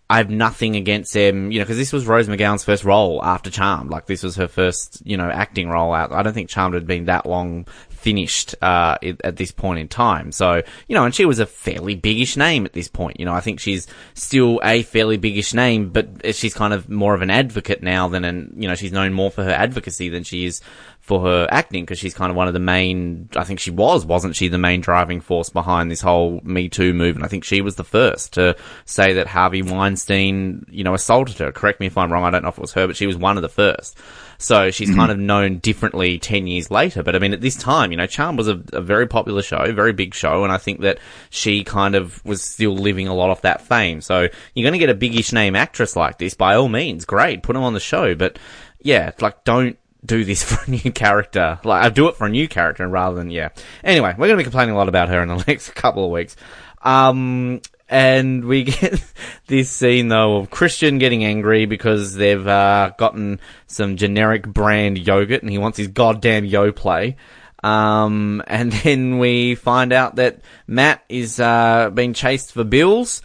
I 0.08 0.18
have 0.18 0.30
nothing 0.30 0.76
against 0.76 1.12
them, 1.12 1.50
you 1.50 1.58
know, 1.58 1.64
because 1.64 1.76
this 1.76 1.92
was 1.92 2.06
Rose 2.06 2.28
McGowan's 2.28 2.64
first 2.64 2.84
role 2.84 3.22
after 3.22 3.50
Charmed. 3.50 3.90
Like, 3.90 4.06
this 4.06 4.22
was 4.22 4.36
her 4.36 4.48
first, 4.48 5.02
you 5.04 5.16
know, 5.16 5.28
acting 5.28 5.68
role 5.68 5.92
out. 5.92 6.12
I 6.12 6.22
don't 6.22 6.32
think 6.32 6.48
Charmed 6.48 6.74
had 6.74 6.86
been 6.86 7.06
that 7.06 7.26
long 7.26 7.66
finished 8.06 8.54
uh, 8.62 8.96
at 9.24 9.34
this 9.34 9.50
point 9.50 9.80
in 9.80 9.88
time. 9.88 10.30
So, 10.30 10.62
you 10.86 10.94
know, 10.94 11.04
and 11.04 11.12
she 11.12 11.24
was 11.24 11.40
a 11.40 11.46
fairly 11.46 11.96
biggish 11.96 12.36
name 12.36 12.64
at 12.64 12.72
this 12.72 12.86
point. 12.86 13.18
You 13.18 13.26
know, 13.26 13.32
I 13.32 13.40
think 13.40 13.58
she's 13.58 13.88
still 14.14 14.60
a 14.62 14.84
fairly 14.84 15.16
biggish 15.16 15.52
name, 15.54 15.88
but 15.88 16.32
she's 16.32 16.54
kind 16.54 16.72
of 16.72 16.88
more 16.88 17.14
of 17.14 17.22
an 17.22 17.30
advocate 17.30 17.82
now 17.82 18.06
than 18.06 18.24
an, 18.24 18.54
you 18.56 18.68
know, 18.68 18.76
she's 18.76 18.92
known 18.92 19.12
more 19.12 19.32
for 19.32 19.42
her 19.42 19.50
advocacy 19.50 20.08
than 20.08 20.22
she 20.22 20.46
is 20.46 20.60
for 21.06 21.20
her 21.20 21.46
acting 21.52 21.84
because 21.84 22.00
she's 22.00 22.14
kind 22.14 22.30
of 22.30 22.36
one 22.36 22.48
of 22.48 22.52
the 22.52 22.58
main, 22.58 23.28
I 23.36 23.44
think 23.44 23.60
she 23.60 23.70
was, 23.70 24.04
wasn't 24.04 24.34
she, 24.34 24.48
the 24.48 24.58
main 24.58 24.80
driving 24.80 25.20
force 25.20 25.48
behind 25.48 25.88
this 25.88 26.00
whole 26.00 26.40
Me 26.42 26.68
Too 26.68 26.92
movement. 26.92 27.24
I 27.24 27.28
think 27.28 27.44
she 27.44 27.60
was 27.60 27.76
the 27.76 27.84
first 27.84 28.32
to 28.32 28.56
say 28.86 29.12
that 29.12 29.28
Harvey 29.28 29.62
Weinstein, 29.62 30.66
you 30.68 30.82
know, 30.82 30.94
assaulted 30.94 31.38
her. 31.38 31.52
Correct 31.52 31.78
me 31.78 31.86
if 31.86 31.96
I'm 31.96 32.12
wrong. 32.12 32.24
I 32.24 32.30
don't 32.30 32.42
know 32.42 32.48
if 32.48 32.58
it 32.58 32.60
was 32.60 32.72
her, 32.72 32.88
but 32.88 32.96
she 32.96 33.06
was 33.06 33.16
one 33.16 33.36
of 33.36 33.42
the 33.42 33.48
first. 33.48 33.96
So 34.38 34.72
she's 34.72 34.88
mm-hmm. 34.88 34.98
kind 34.98 35.12
of 35.12 35.18
known 35.18 35.58
differently 35.58 36.18
10 36.18 36.48
years 36.48 36.72
later. 36.72 37.04
But 37.04 37.14
I 37.14 37.20
mean, 37.20 37.32
at 37.32 37.40
this 37.40 37.54
time, 37.54 37.92
you 37.92 37.96
know, 37.96 38.08
Charm 38.08 38.34
was 38.36 38.48
a, 38.48 38.60
a 38.72 38.80
very 38.80 39.06
popular 39.06 39.42
show, 39.42 39.72
very 39.72 39.92
big 39.92 40.12
show. 40.12 40.42
And 40.42 40.52
I 40.52 40.58
think 40.58 40.80
that 40.80 40.98
she 41.30 41.62
kind 41.62 41.94
of 41.94 42.22
was 42.24 42.42
still 42.42 42.74
living 42.74 43.06
a 43.06 43.14
lot 43.14 43.30
off 43.30 43.42
that 43.42 43.62
fame. 43.62 44.00
So 44.00 44.22
you're 44.54 44.64
going 44.64 44.72
to 44.72 44.84
get 44.84 44.90
a 44.90 44.94
biggish 44.94 45.32
name 45.32 45.54
actress 45.54 45.94
like 45.94 46.18
this, 46.18 46.34
by 46.34 46.56
all 46.56 46.68
means, 46.68 47.04
great, 47.04 47.44
put 47.44 47.52
them 47.52 47.62
on 47.62 47.74
the 47.74 47.80
show. 47.80 48.16
But 48.16 48.40
yeah, 48.80 49.12
like 49.20 49.44
don't 49.44 49.78
do 50.06 50.24
this 50.24 50.42
for 50.50 50.64
a 50.64 50.70
new 50.70 50.92
character. 50.92 51.58
Like, 51.64 51.84
I 51.84 51.88
do 51.88 52.08
it 52.08 52.16
for 52.16 52.26
a 52.26 52.30
new 52.30 52.48
character 52.48 52.86
rather 52.86 53.16
than, 53.16 53.30
yeah. 53.30 53.50
Anyway, 53.84 54.14
we're 54.16 54.26
going 54.26 54.36
to 54.36 54.36
be 54.36 54.44
complaining 54.44 54.74
a 54.74 54.78
lot 54.78 54.88
about 54.88 55.08
her 55.08 55.22
in 55.22 55.28
the 55.28 55.44
next 55.46 55.70
couple 55.74 56.04
of 56.04 56.10
weeks. 56.10 56.36
Um, 56.82 57.60
and 57.88 58.44
we 58.44 58.64
get 58.64 59.02
this 59.46 59.70
scene 59.70 60.08
though 60.08 60.38
of 60.38 60.50
Christian 60.50 60.98
getting 60.98 61.24
angry 61.24 61.66
because 61.66 62.14
they've, 62.14 62.46
uh, 62.46 62.92
gotten 62.98 63.40
some 63.66 63.96
generic 63.96 64.46
brand 64.46 64.98
yogurt 64.98 65.42
and 65.42 65.50
he 65.50 65.58
wants 65.58 65.78
his 65.78 65.88
goddamn 65.88 66.44
Yoplait. 66.44 67.16
Um, 67.62 68.42
and 68.46 68.70
then 68.70 69.18
we 69.18 69.54
find 69.56 69.92
out 69.92 70.16
that 70.16 70.40
Matt 70.66 71.02
is, 71.08 71.40
uh, 71.40 71.90
being 71.92 72.12
chased 72.12 72.52
for 72.52 72.64
bills 72.64 73.22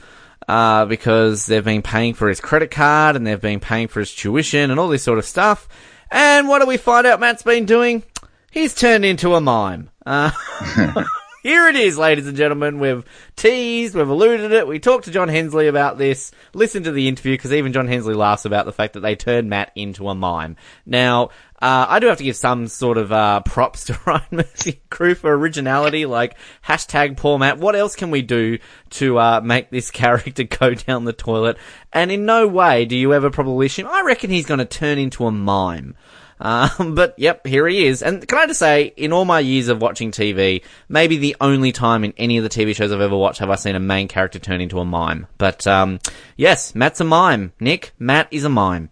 uh, 0.48 0.86
because 0.86 1.46
they've 1.46 1.64
been 1.64 1.82
paying 1.82 2.14
for 2.14 2.28
his 2.28 2.42
credit 2.42 2.72
card 2.72 3.16
and 3.16 3.26
they've 3.26 3.40
been 3.40 3.60
paying 3.60 3.88
for 3.88 4.00
his 4.00 4.14
tuition 4.14 4.72
and 4.72 4.80
all 4.80 4.88
this 4.88 5.04
sort 5.04 5.20
of 5.20 5.26
stuff. 5.26 5.68
And 6.12 6.48
what 6.48 6.60
do 6.60 6.68
we 6.68 6.78
find 6.78 7.08
out 7.08 7.20
Matt's 7.20 7.44
been 7.44 7.66
doing? 7.66 8.04
He's 8.52 8.76
turned 8.76 9.06
into 9.06 9.34
a 9.36 9.42
mime. 9.42 9.90
Uh, 10.06 10.32
here 11.42 11.68
it 11.68 11.76
is, 11.76 11.98
ladies 11.98 12.28
and 12.28 12.38
gentlemen. 12.38 12.80
We've 12.80 13.04
teased, 13.36 13.96
we've 13.96 14.08
alluded 14.08 14.52
it. 14.52 14.68
We 14.68 14.80
talked 14.80 15.06
to 15.06 15.12
John 15.12 15.28
Hensley 15.28 15.68
about 15.68 15.98
this. 15.98 16.32
Listen 16.54 16.84
to 16.84 16.92
the 16.92 17.08
interview 17.08 17.34
because 17.34 17.52
even 17.52 17.74
John 17.74 17.88
Hensley 17.88 18.14
laughs 18.14 18.46
about 18.46 18.66
the 18.66 18.72
fact 18.72 18.94
that 18.94 19.00
they 19.00 19.16
turned 19.16 19.50
Matt 19.50 19.72
into 19.76 20.08
a 20.10 20.16
mime. 20.16 20.56
Now, 20.86 21.30
uh, 21.60 21.86
I 21.90 22.00
do 22.00 22.08
have 22.08 22.20
to 22.20 22.24
give 22.24 22.36
some 22.36 22.68
sort 22.68 22.98
of 22.98 23.12
uh, 23.12 23.42
props 23.42 23.86
to 23.86 24.00
Ryan 24.06 24.24
Murphy 24.32 24.82
crew 24.90 25.16
for 25.16 25.34
originality, 25.34 26.06
like 26.06 26.38
hashtag 26.66 27.18
poor 27.18 27.40
Matt. 27.40 27.58
What 27.58 27.76
else 27.76 27.96
can 27.96 28.12
we 28.12 28.22
do 28.22 28.60
to 28.92 29.18
uh, 29.18 29.42
make 29.44 29.70
this 29.72 29.90
character 29.92 30.44
go 30.44 30.76
down 30.76 31.06
the 31.06 31.14
toilet? 31.14 31.58
And 31.92 32.12
in 32.12 32.26
no 32.26 32.48
way 32.48 32.86
do 32.86 32.96
you 32.96 33.14
ever 33.14 33.32
probably 33.32 33.66
assume. 33.66 33.88
I 33.88 34.02
reckon 34.02 34.30
he's 34.30 34.46
going 34.46 34.60
to 34.60 34.66
turn 34.66 35.00
into 35.00 35.26
a 35.26 35.32
mime. 35.32 35.96
Um, 36.42 36.96
but 36.96 37.18
yep, 37.18 37.46
here 37.46 37.68
he 37.68 37.86
is. 37.86 38.02
And 38.02 38.28
can 38.28 38.40
I 38.40 38.48
just 38.48 38.60
say, 38.60 38.94
in 38.98 39.14
all 39.14 39.26
my 39.26 39.40
years 39.40 39.68
of 39.68 39.82
watching 39.82 40.12
TV, 40.12 40.64
maybe 40.90 41.18
the 41.18 41.36
only 41.40 41.72
time 41.72 42.04
in 42.04 42.14
any 42.18 42.38
of 42.38 42.44
the 42.44 42.50
TV 42.50 42.76
shows 42.76 42.92
I've 42.92 43.02
ever 43.02 43.16
watched 43.16 43.40
have 43.40 43.50
I 43.50 43.56
seen 43.56 43.76
a 43.76 43.80
main 43.80 44.08
character 44.08 44.40
turn 44.40 44.62
into 44.62 44.80
a 44.80 44.86
mime. 44.86 45.28
But 45.38 45.66
um, 45.68 46.00
yes, 46.36 46.76
Matt's 46.76 47.02
a 47.02 47.06
mime. 47.06 47.54
Nick, 47.60 47.94
Matt 48.00 48.28
is 48.32 48.44
a 48.44 48.50
mime. 48.50 48.90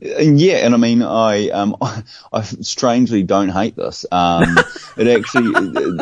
And 0.00 0.40
yeah, 0.40 0.56
and 0.56 0.74
I 0.74 0.76
mean, 0.76 1.02
I 1.02 1.48
um, 1.50 1.76
I, 1.80 2.02
I 2.32 2.42
strangely 2.42 3.22
don't 3.22 3.48
hate 3.48 3.76
this. 3.76 4.04
Um, 4.10 4.56
it 4.96 5.06
actually, 5.06 5.52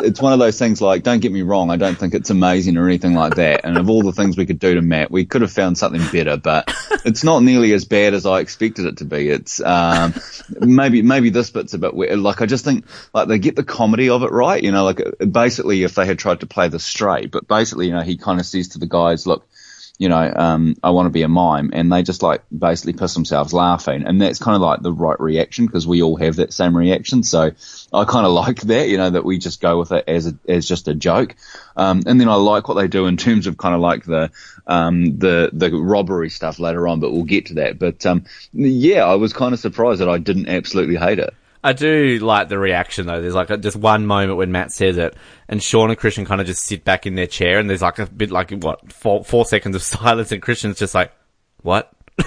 it's 0.05 0.21
one 0.21 0.33
of 0.33 0.39
those 0.39 0.57
things. 0.57 0.81
Like, 0.81 1.03
don't 1.03 1.19
get 1.19 1.31
me 1.31 1.41
wrong, 1.41 1.69
I 1.69 1.77
don't 1.77 1.97
think 1.97 2.13
it's 2.13 2.29
amazing 2.29 2.77
or 2.77 2.87
anything 2.87 3.13
like 3.13 3.35
that. 3.35 3.61
And 3.63 3.77
of 3.77 3.89
all 3.89 4.01
the 4.01 4.11
things 4.11 4.37
we 4.37 4.45
could 4.45 4.59
do 4.59 4.75
to 4.75 4.81
Matt, 4.81 5.11
we 5.11 5.25
could 5.25 5.41
have 5.41 5.51
found 5.51 5.77
something 5.77 6.01
better, 6.11 6.37
but 6.37 6.73
it's 7.05 7.23
not 7.23 7.43
nearly 7.43 7.73
as 7.73 7.85
bad 7.85 8.13
as 8.13 8.25
I 8.25 8.39
expected 8.39 8.85
it 8.85 8.97
to 8.97 9.05
be. 9.05 9.29
It's 9.29 9.61
um, 9.61 10.13
maybe 10.49 11.01
maybe 11.01 11.29
this 11.29 11.49
bit's 11.49 11.73
a 11.73 11.79
bit 11.79 11.93
weird. 11.93 12.19
Like, 12.19 12.41
I 12.41 12.45
just 12.45 12.65
think 12.65 12.85
like 13.13 13.27
they 13.27 13.39
get 13.39 13.55
the 13.55 13.63
comedy 13.63 14.09
of 14.09 14.23
it 14.23 14.31
right. 14.31 14.61
You 14.61 14.71
know, 14.71 14.83
like 14.83 15.01
basically, 15.31 15.83
if 15.83 15.95
they 15.95 16.05
had 16.05 16.19
tried 16.19 16.41
to 16.41 16.47
play 16.47 16.67
the 16.67 16.79
straight, 16.79 17.31
but 17.31 17.47
basically, 17.47 17.87
you 17.87 17.93
know, 17.93 18.01
he 18.01 18.17
kind 18.17 18.39
of 18.39 18.45
says 18.45 18.69
to 18.69 18.79
the 18.79 18.87
guys, 18.87 19.27
look 19.27 19.47
you 19.97 20.09
know, 20.09 20.33
um, 20.35 20.75
I 20.83 20.89
want 20.89 21.05
to 21.05 21.11
be 21.11 21.21
a 21.21 21.27
mime, 21.27 21.69
and 21.73 21.91
they 21.91 22.03
just 22.03 22.21
like 22.21 22.43
basically 22.55 22.93
piss 22.93 23.13
themselves 23.13 23.53
laughing, 23.53 24.05
and 24.05 24.21
that's 24.21 24.39
kind 24.39 24.55
of 24.55 24.61
like 24.61 24.81
the 24.81 24.91
right 24.91 25.19
reaction 25.19 25.65
because 25.65 25.87
we 25.87 26.01
all 26.01 26.17
have 26.17 26.35
that 26.35 26.51
same 26.51 26.75
reaction. 26.75 27.23
So 27.23 27.51
I 27.93 28.03
kind 28.03 28.25
of 28.25 28.31
like 28.45 28.61
that, 28.61 28.89
you 28.89 28.97
know, 28.97 29.09
that 29.09 29.23
we 29.23 29.37
just 29.37 29.61
go 29.61 29.79
with 29.79 29.93
it 29.93 30.03
as 30.07 30.27
a, 30.27 30.37
as 30.49 30.67
just 30.67 30.89
a 30.89 30.93
joke, 30.93 31.35
um, 31.77 32.03
and 32.05 32.19
then 32.19 32.27
I 32.27 32.35
like 32.35 32.67
what 32.67 32.75
they 32.75 32.87
do 32.87 33.07
in 33.07 33.15
terms 33.15 33.47
of 33.47 33.57
kind 33.57 33.73
of 33.73 33.81
like 33.81 34.03
the 34.03 34.31
um, 34.67 35.17
the 35.17 35.49
the 35.53 35.71
robbery 35.71 36.29
stuff 36.29 36.59
later 36.59 36.87
on, 36.87 36.99
but 36.99 37.11
we'll 37.11 37.23
get 37.23 37.47
to 37.47 37.53
that. 37.55 37.79
But 37.79 38.05
um, 38.05 38.25
yeah, 38.53 39.05
I 39.05 39.15
was 39.15 39.31
kind 39.31 39.53
of 39.53 39.59
surprised 39.59 40.01
that 40.01 40.09
I 40.09 40.17
didn't 40.17 40.49
absolutely 40.49 40.97
hate 40.97 41.19
it. 41.19 41.33
I 41.65 41.73
do 41.73 42.19
like 42.19 42.47
the 42.49 42.59
reaction 42.59 43.07
though. 43.07 43.21
There's 43.21 43.33
like 43.33 43.49
a, 43.49 43.57
just 43.57 43.75
one 43.75 44.05
moment 44.05 44.37
when 44.37 44.51
Matt 44.51 44.71
says 44.71 44.97
it, 44.97 45.15
and 45.49 45.61
Sean 45.61 45.89
and 45.89 45.97
Christian 45.97 46.23
kind 46.25 46.39
of 46.39 46.47
just 46.47 46.63
sit 46.63 46.83
back 46.85 47.05
in 47.05 47.15
their 47.15 47.27
chair, 47.27 47.57
and 47.59 47.69
there's 47.69 47.81
like 47.81 47.99
a 47.99 48.05
bit 48.05 48.31
like 48.31 48.51
what 48.51 48.91
four, 48.93 49.23
four 49.23 49.45
seconds 49.45 49.75
of 49.75 49.83
silence, 49.83 50.31
and 50.31 50.41
Christian's 50.41 50.77
just 50.77 50.93
like, 50.95 51.11
"What?" 51.61 51.91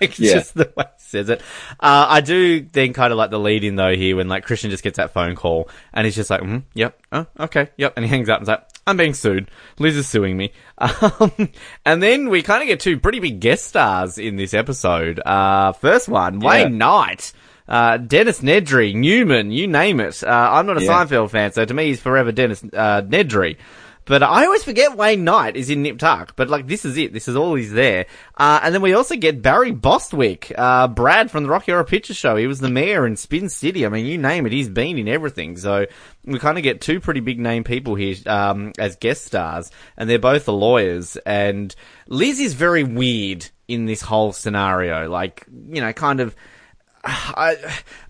like 0.00 0.18
Yeah. 0.18 0.34
just 0.34 0.54
the 0.54 0.72
way 0.76 0.84
he 0.96 1.02
says 1.04 1.28
it. 1.28 1.40
Uh, 1.80 2.06
I 2.08 2.20
do 2.20 2.60
then 2.60 2.92
kind 2.92 3.12
of 3.12 3.18
like 3.18 3.30
the 3.30 3.38
lead 3.38 3.64
in 3.64 3.76
though 3.76 3.94
here 3.94 4.16
when 4.16 4.28
like 4.28 4.44
Christian 4.44 4.70
just 4.70 4.82
gets 4.84 4.96
that 4.96 5.12
phone 5.12 5.34
call, 5.34 5.68
and 5.92 6.04
he's 6.04 6.16
just 6.16 6.30
like, 6.30 6.42
mm, 6.42 6.62
"Yep, 6.74 7.00
oh, 7.12 7.26
okay, 7.40 7.68
yep," 7.76 7.94
and 7.96 8.04
he 8.04 8.08
hangs 8.10 8.28
up 8.28 8.38
and's 8.38 8.48
like. 8.48 8.64
I'm 8.86 8.96
being 8.96 9.14
sued. 9.14 9.50
Liz 9.78 9.94
is 9.96 10.08
suing 10.08 10.36
me. 10.36 10.52
Um, 10.80 11.50
and 11.84 12.02
then 12.02 12.28
we 12.30 12.42
kind 12.42 12.62
of 12.62 12.66
get 12.66 12.80
two 12.80 12.98
pretty 12.98 13.20
big 13.20 13.38
guest 13.40 13.66
stars 13.66 14.16
in 14.16 14.36
this 14.36 14.54
episode. 14.54 15.20
Uh, 15.20 15.72
first 15.74 16.08
one, 16.08 16.40
Wayne 16.40 16.78
Knight. 16.78 17.32
Uh, 17.70 17.96
Dennis 17.96 18.40
Nedry, 18.40 18.94
Newman, 18.94 19.52
you 19.52 19.68
name 19.68 20.00
it. 20.00 20.22
Uh, 20.24 20.28
I'm 20.28 20.66
not 20.66 20.76
a 20.76 20.84
Yeah. 20.84 21.04
Seinfeld 21.04 21.30
fan, 21.30 21.52
so 21.52 21.64
to 21.64 21.72
me 21.72 21.86
he's 21.86 22.00
forever 22.00 22.32
Dennis, 22.32 22.62
uh, 22.64 23.02
Nedry. 23.02 23.56
But 24.06 24.24
I 24.24 24.44
always 24.46 24.64
forget 24.64 24.96
Wayne 24.96 25.22
Knight 25.22 25.56
is 25.56 25.70
in 25.70 25.82
Nip 25.82 25.98
Tuck. 25.98 26.34
But 26.34 26.48
like, 26.48 26.66
this 26.66 26.84
is 26.84 26.96
it. 26.96 27.12
This 27.12 27.28
is 27.28 27.36
all 27.36 27.54
he's 27.54 27.70
there. 27.70 28.06
Uh, 28.36 28.58
and 28.60 28.74
then 28.74 28.82
we 28.82 28.92
also 28.92 29.14
get 29.14 29.40
Barry 29.40 29.70
Bostwick, 29.70 30.50
uh, 30.58 30.88
Brad 30.88 31.30
from 31.30 31.44
the 31.44 31.48
Rocky 31.48 31.70
Horror 31.70 31.84
Picture 31.84 32.14
Show. 32.14 32.34
He 32.34 32.48
was 32.48 32.58
the 32.58 32.70
mayor 32.70 33.06
in 33.06 33.14
Spin 33.16 33.48
City. 33.48 33.86
I 33.86 33.88
mean, 33.88 34.06
you 34.06 34.18
name 34.18 34.46
it, 34.46 34.52
he's 34.52 34.68
been 34.68 34.98
in 34.98 35.06
everything. 35.06 35.56
So 35.58 35.86
we 36.24 36.40
kind 36.40 36.58
of 36.58 36.64
get 36.64 36.80
two 36.80 36.98
pretty 36.98 37.20
big 37.20 37.38
name 37.38 37.62
people 37.62 37.94
here, 37.94 38.16
um, 38.26 38.72
as 38.78 38.96
guest 38.96 39.26
stars. 39.26 39.70
And 39.96 40.10
they're 40.10 40.18
both 40.18 40.44
the 40.44 40.54
lawyers. 40.54 41.16
And 41.18 41.72
Liz 42.08 42.40
is 42.40 42.54
very 42.54 42.82
weird 42.82 43.46
in 43.68 43.86
this 43.86 44.00
whole 44.02 44.32
scenario. 44.32 45.08
Like, 45.08 45.46
you 45.68 45.80
know, 45.80 45.92
kind 45.92 46.18
of, 46.18 46.34
I, 47.04 47.56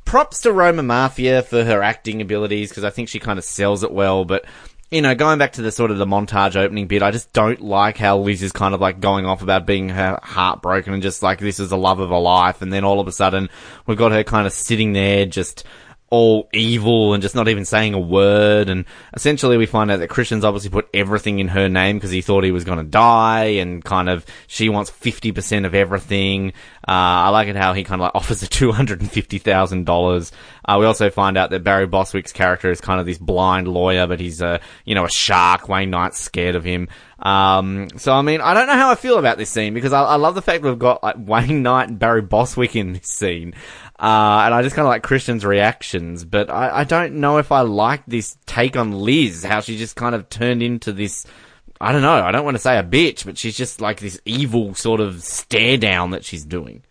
props 0.05 0.40
to 0.42 0.53
Roma 0.53 0.83
Maffia 0.83 1.44
for 1.44 1.64
her 1.64 1.83
acting 1.83 2.20
abilities 2.20 2.70
because 2.70 2.85
I 2.85 2.90
think 2.90 3.09
she 3.09 3.20
kind 3.20 3.38
of 3.38 3.44
sells 3.44 3.83
it 3.83 3.92
well. 3.92 4.24
But 4.24 4.44
you 4.90 5.03
know, 5.03 5.14
going 5.14 5.38
back 5.38 5.53
to 5.53 5.62
the 5.62 5.70
sort 5.70 5.92
of 5.92 5.98
the 5.98 6.07
montage 6.07 6.57
opening 6.57 6.88
bit, 6.88 7.03
I 7.03 7.12
just 7.12 7.33
don't 7.33 7.61
like 7.61 7.96
how 7.96 8.18
Liz 8.18 8.42
is 8.42 8.50
kind 8.50 8.74
of 8.74 8.81
like 8.81 8.98
going 8.98 9.24
off 9.24 9.40
about 9.40 9.64
being 9.64 9.88
her 9.90 10.18
heartbroken 10.22 10.92
and 10.92 11.03
just 11.03 11.22
like 11.22 11.38
this 11.38 11.61
is 11.61 11.70
the 11.70 11.76
love 11.76 12.00
of 12.00 12.11
her 12.11 12.18
life, 12.18 12.61
and 12.62 12.72
then 12.72 12.85
all 12.85 12.98
of 12.98 13.07
a 13.07 13.12
sudden 13.12 13.48
we've 13.87 13.98
got 13.98 14.12
her 14.12 14.24
kind 14.24 14.46
of 14.46 14.53
sitting 14.53 14.92
there 14.92 15.26
just 15.26 15.64
all 16.11 16.49
evil 16.53 17.14
and 17.14 17.23
just 17.23 17.37
not 17.37 17.49
even 17.49 17.64
saying 17.64 17.94
a 17.94 17.99
word. 17.99 18.68
And 18.68 18.85
essentially 19.14 19.57
we 19.57 19.66
find 19.66 19.90
out 19.90 20.01
that 20.01 20.09
Christian's 20.09 20.44
obviously 20.44 20.70
put 20.70 20.88
everything 20.92 21.38
in 21.38 21.49
her 21.49 21.68
name 21.68 21.96
because 21.96 22.11
he 22.11 22.20
thought 22.20 22.42
he 22.42 22.51
was 22.51 22.64
going 22.64 22.79
to 22.79 22.85
die 22.85 23.44
and 23.44 23.85
kind 23.85 24.09
of 24.09 24.27
she 24.49 24.68
wants 24.68 24.90
50% 24.90 25.64
of 25.64 25.75
everything. 25.75 26.53
Uh, 26.87 26.90
I 27.27 27.29
like 27.29 27.46
it 27.46 27.55
how 27.55 27.73
he 27.73 27.85
kind 27.85 28.01
of 28.01 28.07
like 28.07 28.14
offers 28.16 28.40
her 28.40 28.49
$250,000. 28.49 30.33
Uh, 30.64 30.77
we 30.81 30.87
also 30.87 31.11
find 31.11 31.38
out 31.38 31.51
that 31.51 31.62
Barry 31.62 31.87
Bostwick's 31.87 32.33
character 32.33 32.70
is 32.70 32.81
kind 32.81 32.99
of 33.01 33.07
this 33.07 33.18
blind 33.18 33.68
lawyer, 33.68 34.07
but 34.07 34.18
he's 34.18 34.40
a, 34.40 34.61
you 34.85 34.94
know, 34.94 35.05
a 35.05 35.11
shark. 35.11 35.68
Wayne 35.68 35.90
Knight's 35.90 36.18
scared 36.18 36.57
of 36.57 36.64
him. 36.64 36.88
Um, 37.21 37.89
so 37.97 38.13
I 38.13 38.23
mean, 38.23 38.41
I 38.41 38.55
don't 38.55 38.67
know 38.67 38.75
how 38.75 38.91
I 38.91 38.95
feel 38.95 39.19
about 39.19 39.37
this 39.37 39.51
scene 39.51 39.75
because 39.75 39.93
I, 39.93 40.03
I 40.03 40.17
love 40.17 40.35
the 40.35 40.43
fact 40.43 40.65
we've 40.65 40.79
got 40.79 41.03
like 41.03 41.17
Wayne 41.19 41.63
Knight 41.63 41.89
and 41.89 41.99
Barry 41.99 42.23
Bostwick 42.23 42.77
in 42.77 42.95
this 42.95 43.09
scene. 43.09 43.55
Uh, 43.99 44.45
and 44.47 44.55
I 44.55 44.63
just 44.63 44.75
kind 44.75 44.87
of 44.87 44.91
like 44.91 45.03
Christian's 45.03 45.45
reactions, 45.45 46.25
but 46.25 46.49
I, 46.49 46.81
I 46.81 46.85
don't 46.85 47.17
know 47.17 47.37
if 47.37 47.53
I 47.53 47.61
like 47.61 48.03
this 48.07 48.39
take 48.47 48.75
on 48.75 48.93
Liz, 48.93 49.45
how 49.45 49.61
she 49.61 49.77
just 49.77 49.95
kind 49.95 50.15
of 50.15 50.31
turned 50.31 50.63
into 50.63 50.91
this, 50.95 51.27
I 51.79 51.93
don't 51.93 52.01
know, 52.01 52.23
I 52.25 52.31
don't 52.31 52.47
want 52.47 52.55
to 52.55 52.63
say 52.63 52.79
a 52.79 52.83
bitch, 52.83 53.27
but 53.27 53.37
she's 53.37 53.59
just 53.59 53.83
like 53.83 54.01
this 54.01 54.19
evil 54.25 54.75
sort 54.75 55.01
of 55.01 55.23
stare 55.23 55.77
down 55.77 56.13
that 56.13 56.25
she's 56.25 56.47
doing. 56.47 56.83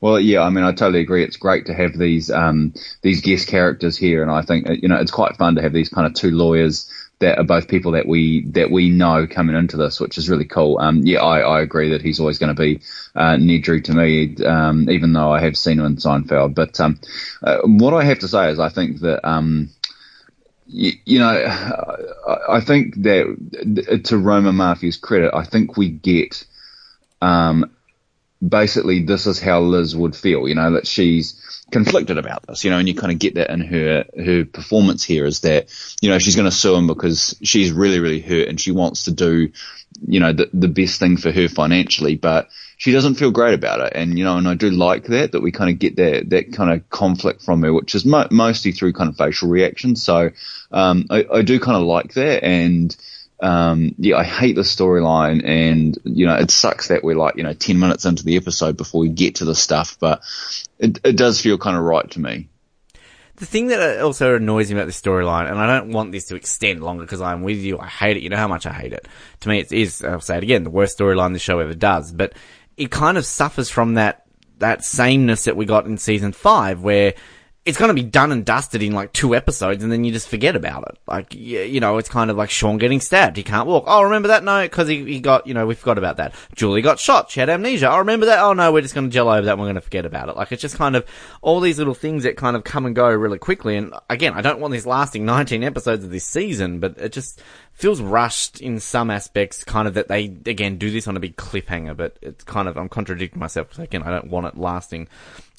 Well, 0.00 0.20
yeah, 0.20 0.42
I 0.42 0.50
mean, 0.50 0.62
I 0.62 0.70
totally 0.70 1.00
agree. 1.00 1.24
It's 1.24 1.36
great 1.36 1.66
to 1.66 1.74
have 1.74 1.98
these 1.98 2.30
um, 2.30 2.72
these 3.02 3.20
guest 3.20 3.48
characters 3.48 3.96
here, 3.96 4.22
and 4.22 4.30
I 4.30 4.42
think 4.42 4.68
you 4.80 4.88
know 4.88 4.96
it's 4.96 5.10
quite 5.10 5.36
fun 5.36 5.56
to 5.56 5.62
have 5.62 5.72
these 5.72 5.88
kind 5.88 6.06
of 6.06 6.14
two 6.14 6.30
lawyers 6.30 6.88
that 7.18 7.38
are 7.38 7.44
both 7.44 7.68
people 7.68 7.92
that 7.92 8.06
we 8.06 8.44
that 8.50 8.70
we 8.70 8.90
know 8.90 9.26
coming 9.26 9.56
into 9.56 9.76
this, 9.76 10.00
which 10.00 10.18
is 10.18 10.28
really 10.28 10.44
cool. 10.44 10.78
Um, 10.78 11.00
yeah, 11.04 11.20
I, 11.20 11.40
I 11.40 11.60
agree 11.62 11.90
that 11.90 12.02
he's 12.02 12.20
always 12.20 12.38
going 12.38 12.54
to 12.54 12.60
be 12.60 12.80
uh, 13.14 13.36
Nedry 13.36 13.82
to 13.84 13.94
me, 13.94 14.36
um, 14.44 14.90
even 14.90 15.12
though 15.12 15.32
I 15.32 15.40
have 15.40 15.56
seen 15.56 15.78
him 15.78 15.86
in 15.86 15.96
Seinfeld. 15.96 16.54
But 16.54 16.78
um, 16.78 17.00
uh, 17.42 17.58
what 17.64 17.94
I 17.94 18.04
have 18.04 18.18
to 18.20 18.28
say 18.28 18.50
is, 18.50 18.58
I 18.58 18.68
think 18.68 19.00
that. 19.00 19.26
Um, 19.28 19.70
you, 20.68 20.94
you 21.04 21.20
know, 21.20 21.28
I, 21.28 22.56
I 22.56 22.60
think 22.60 22.96
that 23.02 24.02
to 24.06 24.18
Roma 24.18 24.52
Murphy's 24.52 24.96
credit, 24.96 25.32
I 25.32 25.44
think 25.44 25.76
we 25.76 25.88
get 25.88 26.44
um, 27.22 27.70
basically 28.46 29.02
this 29.04 29.26
is 29.26 29.40
how 29.40 29.60
Liz 29.60 29.96
would 29.96 30.16
feel, 30.16 30.48
you 30.48 30.54
know, 30.54 30.72
that 30.72 30.86
she's 30.86 31.55
conflicted 31.70 32.18
about 32.18 32.46
this, 32.46 32.64
you 32.64 32.70
know, 32.70 32.78
and 32.78 32.88
you 32.88 32.94
kind 32.94 33.12
of 33.12 33.18
get 33.18 33.34
that 33.34 33.50
in 33.50 33.60
her 33.60 34.04
her 34.16 34.44
performance 34.44 35.02
here 35.02 35.26
is 35.26 35.40
that 35.40 35.68
you 36.00 36.10
know 36.10 36.18
she's 36.18 36.36
going 36.36 36.50
to 36.50 36.56
sue 36.56 36.74
him 36.74 36.86
because 36.86 37.36
she's 37.42 37.72
really 37.72 38.00
really 38.00 38.20
hurt 38.20 38.48
and 38.48 38.60
she 38.60 38.70
wants 38.70 39.04
to 39.04 39.12
do 39.12 39.50
you 40.06 40.20
know 40.20 40.32
the 40.32 40.48
the 40.52 40.68
best 40.68 40.98
thing 40.98 41.16
for 41.16 41.30
her 41.30 41.48
financially, 41.48 42.16
but 42.16 42.48
she 42.76 42.92
doesn't 42.92 43.14
feel 43.14 43.30
great 43.30 43.54
about 43.54 43.80
it, 43.80 43.92
and 43.94 44.18
you 44.18 44.24
know, 44.24 44.36
and 44.36 44.48
I 44.48 44.54
do 44.54 44.70
like 44.70 45.04
that 45.04 45.32
that 45.32 45.40
we 45.40 45.52
kind 45.52 45.70
of 45.70 45.78
get 45.78 45.96
that 45.96 46.30
that 46.30 46.52
kind 46.52 46.70
of 46.70 46.88
conflict 46.90 47.42
from 47.42 47.62
her, 47.62 47.72
which 47.72 47.94
is 47.94 48.04
mo- 48.04 48.28
mostly 48.30 48.72
through 48.72 48.92
kind 48.92 49.08
of 49.08 49.16
facial 49.16 49.48
reactions. 49.48 50.02
So 50.02 50.30
um, 50.70 51.06
I, 51.10 51.26
I 51.32 51.42
do 51.42 51.58
kind 51.58 51.76
of 51.76 51.84
like 51.84 52.14
that, 52.14 52.44
and 52.44 52.94
um, 53.40 53.94
yeah, 53.98 54.16
I 54.16 54.24
hate 54.24 54.56
the 54.56 54.62
storyline, 54.62 55.44
and 55.44 55.98
you 56.04 56.26
know, 56.26 56.36
it 56.36 56.50
sucks 56.50 56.88
that 56.88 57.04
we're 57.04 57.16
like 57.16 57.36
you 57.36 57.42
know 57.42 57.52
ten 57.52 57.78
minutes 57.78 58.04
into 58.04 58.24
the 58.24 58.36
episode 58.36 58.76
before 58.76 59.00
we 59.00 59.08
get 59.08 59.36
to 59.36 59.44
the 59.44 59.54
stuff, 59.54 59.96
but 60.00 60.22
it, 60.78 60.98
it 61.04 61.16
does 61.16 61.40
feel 61.40 61.58
kind 61.58 61.76
of 61.76 61.82
right 61.82 62.10
to 62.12 62.20
me. 62.20 62.48
The 63.36 63.44
thing 63.44 63.66
that 63.66 64.00
also 64.00 64.36
annoys 64.36 64.70
me 64.70 64.78
about 64.78 64.86
this 64.86 65.00
storyline, 65.00 65.50
and 65.50 65.58
I 65.58 65.66
don't 65.66 65.92
want 65.92 66.12
this 66.12 66.28
to 66.28 66.36
extend 66.36 66.82
longer 66.82 67.04
because 67.04 67.20
I'm 67.20 67.42
with 67.42 67.58
you, 67.58 67.78
I 67.78 67.86
hate 67.86 68.16
it. 68.16 68.22
You 68.22 68.30
know 68.30 68.38
how 68.38 68.48
much 68.48 68.64
I 68.64 68.72
hate 68.72 68.94
it. 68.94 69.06
To 69.40 69.48
me, 69.50 69.58
it 69.58 69.70
is, 69.72 70.02
I'll 70.02 70.22
say 70.22 70.38
it 70.38 70.42
again, 70.42 70.64
the 70.64 70.70
worst 70.70 70.98
storyline 70.98 71.34
the 71.34 71.38
show 71.38 71.58
ever 71.58 71.74
does. 71.74 72.12
But 72.12 72.32
it 72.78 72.90
kind 72.90 73.18
of 73.18 73.26
suffers 73.26 73.68
from 73.68 73.94
that 73.94 74.22
that 74.58 74.82
sameness 74.82 75.44
that 75.44 75.56
we 75.56 75.66
got 75.66 75.84
in 75.84 75.98
season 75.98 76.32
five, 76.32 76.80
where 76.80 77.12
it's 77.66 77.76
going 77.76 77.88
to 77.88 77.94
be 77.94 78.08
done 78.08 78.30
and 78.30 78.44
dusted 78.44 78.80
in 78.80 78.92
like 78.92 79.12
two 79.12 79.34
episodes 79.34 79.82
and 79.82 79.90
then 79.90 80.04
you 80.04 80.12
just 80.12 80.28
forget 80.28 80.54
about 80.54 80.84
it. 80.88 80.98
Like, 81.08 81.34
you 81.34 81.80
know, 81.80 81.98
it's 81.98 82.08
kind 82.08 82.30
of 82.30 82.36
like 82.36 82.48
Sean 82.48 82.78
getting 82.78 83.00
stabbed. 83.00 83.36
He 83.36 83.42
can't 83.42 83.66
walk. 83.66 83.82
Oh, 83.88 84.04
remember 84.04 84.28
that? 84.28 84.44
No, 84.44 84.62
because 84.62 84.86
he, 84.86 85.04
he 85.04 85.18
got, 85.18 85.48
you 85.48 85.52
know, 85.52 85.66
we 85.66 85.74
forgot 85.74 85.98
about 85.98 86.18
that. 86.18 86.32
Julie 86.54 86.80
got 86.80 87.00
shot. 87.00 87.28
She 87.28 87.40
had 87.40 87.50
amnesia. 87.50 87.90
Oh, 87.90 87.98
remember 87.98 88.26
that? 88.26 88.38
Oh, 88.38 88.52
no, 88.52 88.70
we're 88.70 88.82
just 88.82 88.94
going 88.94 89.10
to 89.10 89.12
gel 89.12 89.28
over 89.28 89.42
that 89.42 89.50
and 89.50 89.60
we're 89.60 89.66
going 89.66 89.74
to 89.74 89.80
forget 89.80 90.06
about 90.06 90.28
it. 90.28 90.36
Like, 90.36 90.52
it's 90.52 90.62
just 90.62 90.76
kind 90.76 90.94
of 90.94 91.04
all 91.42 91.58
these 91.58 91.78
little 91.78 91.92
things 91.92 92.22
that 92.22 92.36
kind 92.36 92.54
of 92.54 92.62
come 92.62 92.86
and 92.86 92.94
go 92.94 93.10
really 93.10 93.38
quickly. 93.38 93.76
And 93.76 93.92
again, 94.08 94.34
I 94.34 94.42
don't 94.42 94.60
want 94.60 94.70
this 94.70 94.86
lasting 94.86 95.24
19 95.24 95.64
episodes 95.64 96.04
of 96.04 96.10
this 96.10 96.24
season, 96.24 96.78
but 96.78 96.96
it 96.98 97.10
just 97.10 97.42
feels 97.72 98.00
rushed 98.00 98.60
in 98.60 98.78
some 98.78 99.10
aspects, 99.10 99.64
kind 99.64 99.88
of 99.88 99.94
that 99.94 100.06
they, 100.06 100.24
again, 100.24 100.78
do 100.78 100.88
this 100.92 101.08
on 101.08 101.16
a 101.16 101.20
big 101.20 101.36
cliffhanger, 101.36 101.96
but 101.96 102.16
it's 102.22 102.44
kind 102.44 102.68
of, 102.68 102.78
I'm 102.78 102.88
contradicting 102.88 103.40
myself 103.40 103.70
because 103.70 103.82
again, 103.82 104.04
I 104.04 104.10
don't 104.10 104.30
want 104.30 104.46
it 104.46 104.56
lasting 104.56 105.08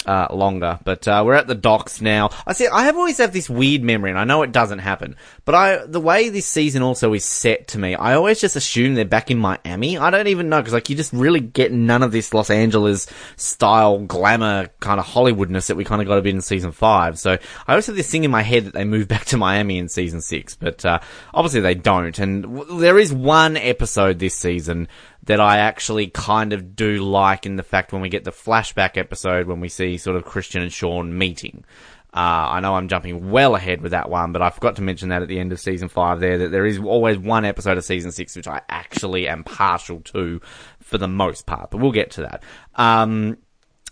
uh, 0.06 0.28
longer. 0.32 0.80
But 0.84 1.08
uh, 1.08 1.24
we're 1.26 1.34
at 1.34 1.48
the 1.48 1.56
docks 1.56 2.02
now. 2.02 2.30
I 2.46 2.54
see. 2.54 2.68
I 2.68 2.86
have 2.86 2.96
always 2.98 3.18
have 3.18 3.34
this 3.34 3.50
weird 3.50 3.84
memory, 3.84 4.10
and 4.10 4.20
I 4.20 4.24
know 4.24 4.44
it 4.44 4.52
doesn't 4.52 4.80
happen. 4.80 5.16
But 5.46 5.56
I, 5.56 5.86
the 5.86 6.00
way 6.00 6.30
this 6.30 6.46
season 6.46 6.82
also 6.82 7.14
is 7.14 7.26
set 7.26 7.70
to 7.70 7.80
me, 7.80 7.96
I 7.96 8.14
always 8.14 8.40
just 8.40 8.56
assume 8.56 8.96
they're 8.96 9.06
back 9.06 9.32
in 9.32 9.38
Miami. 9.38 9.98
I 9.98 10.10
don't 10.10 10.28
even 10.28 10.50
know 10.50 10.60
because 10.60 10.74
like 10.74 10.90
you 10.90 10.96
just 10.96 11.14
really 11.14 11.40
get 11.40 11.72
none 11.72 12.04
of 12.04 12.12
this 12.12 12.34
Los 12.34 12.50
Angeles 12.50 13.08
style 13.36 14.00
glamour 14.00 14.70
kind 14.80 15.00
of 15.00 15.06
Hollywoodness 15.06 15.68
that 15.68 15.76
we 15.76 15.84
kind 15.84 16.02
of 16.02 16.08
got 16.08 16.18
a 16.18 16.22
bit 16.22 16.36
in 16.36 16.42
season 16.42 16.72
five. 16.72 17.20
So 17.20 17.32
I 17.32 17.72
always 17.72 17.88
have 17.88 17.96
this 17.96 18.10
thing 18.10 18.24
in 18.24 18.32
my 18.32 18.44
head 18.44 18.66
that 18.66 18.74
they 18.74 18.86
move 18.86 19.08
back 19.18 19.26
to 19.26 19.38
Miami 19.38 19.78
in 19.78 19.90
season 19.90 20.22
six, 20.22 20.56
but 20.56 20.86
uh, 20.86 21.00
obviously 21.34 21.62
they 21.62 21.76
don't. 21.76 22.18
And 22.20 22.44
w- 22.44 22.80
there 22.80 22.98
is 22.98 23.14
one 23.14 23.58
episode 23.58 24.20
this 24.20 24.36
season 24.36 24.88
that 25.28 25.40
I 25.40 25.58
actually 25.60 26.08
kind 26.08 26.54
of 26.54 26.76
do 26.76 27.04
like 27.04 27.46
in 27.46 27.58
the 27.58 27.64
fact 27.64 27.94
when 27.94 28.02
we 28.02 28.10
get 28.10 28.24
the 28.24 28.32
flashback 28.32 28.98
episode 28.98 29.48
when 29.48 29.60
we 29.60 29.70
see 29.70 29.98
sort 29.98 30.18
of 30.18 30.26
Christian 30.26 30.62
and 30.62 30.72
Sean 30.72 31.18
meeting. 31.18 31.64
Uh, 32.14 32.50
I 32.52 32.60
know 32.62 32.76
I'm 32.76 32.88
jumping 32.88 33.30
well 33.30 33.56
ahead 33.56 33.82
with 33.82 33.92
that 33.92 34.10
one, 34.10 34.32
but 34.32 34.42
I 34.42 34.50
forgot 34.50 34.78
to 34.78 34.82
mention 34.82 35.10
that 35.10 35.22
at 35.22 35.28
the 35.28 35.40
end 35.40 35.52
of 35.52 35.60
season 35.60 35.90
five 35.90 36.20
there, 36.20 36.38
that 36.40 36.52
there 36.52 36.66
is 36.66 36.80
always 36.80 37.18
one 37.18 37.46
episode 37.46 37.78
of 37.78 37.84
season 37.84 38.12
six 38.12 38.36
which 38.36 38.48
I 38.48 38.62
actually 38.70 39.28
am 39.28 39.44
partial 39.44 40.00
to 40.02 40.42
for 40.80 40.98
the 40.98 41.08
most 41.08 41.46
part, 41.46 41.70
but 41.70 41.80
we'll 41.80 41.92
get 41.92 42.12
to 42.12 42.22
that. 42.22 42.44
Um, 42.76 43.38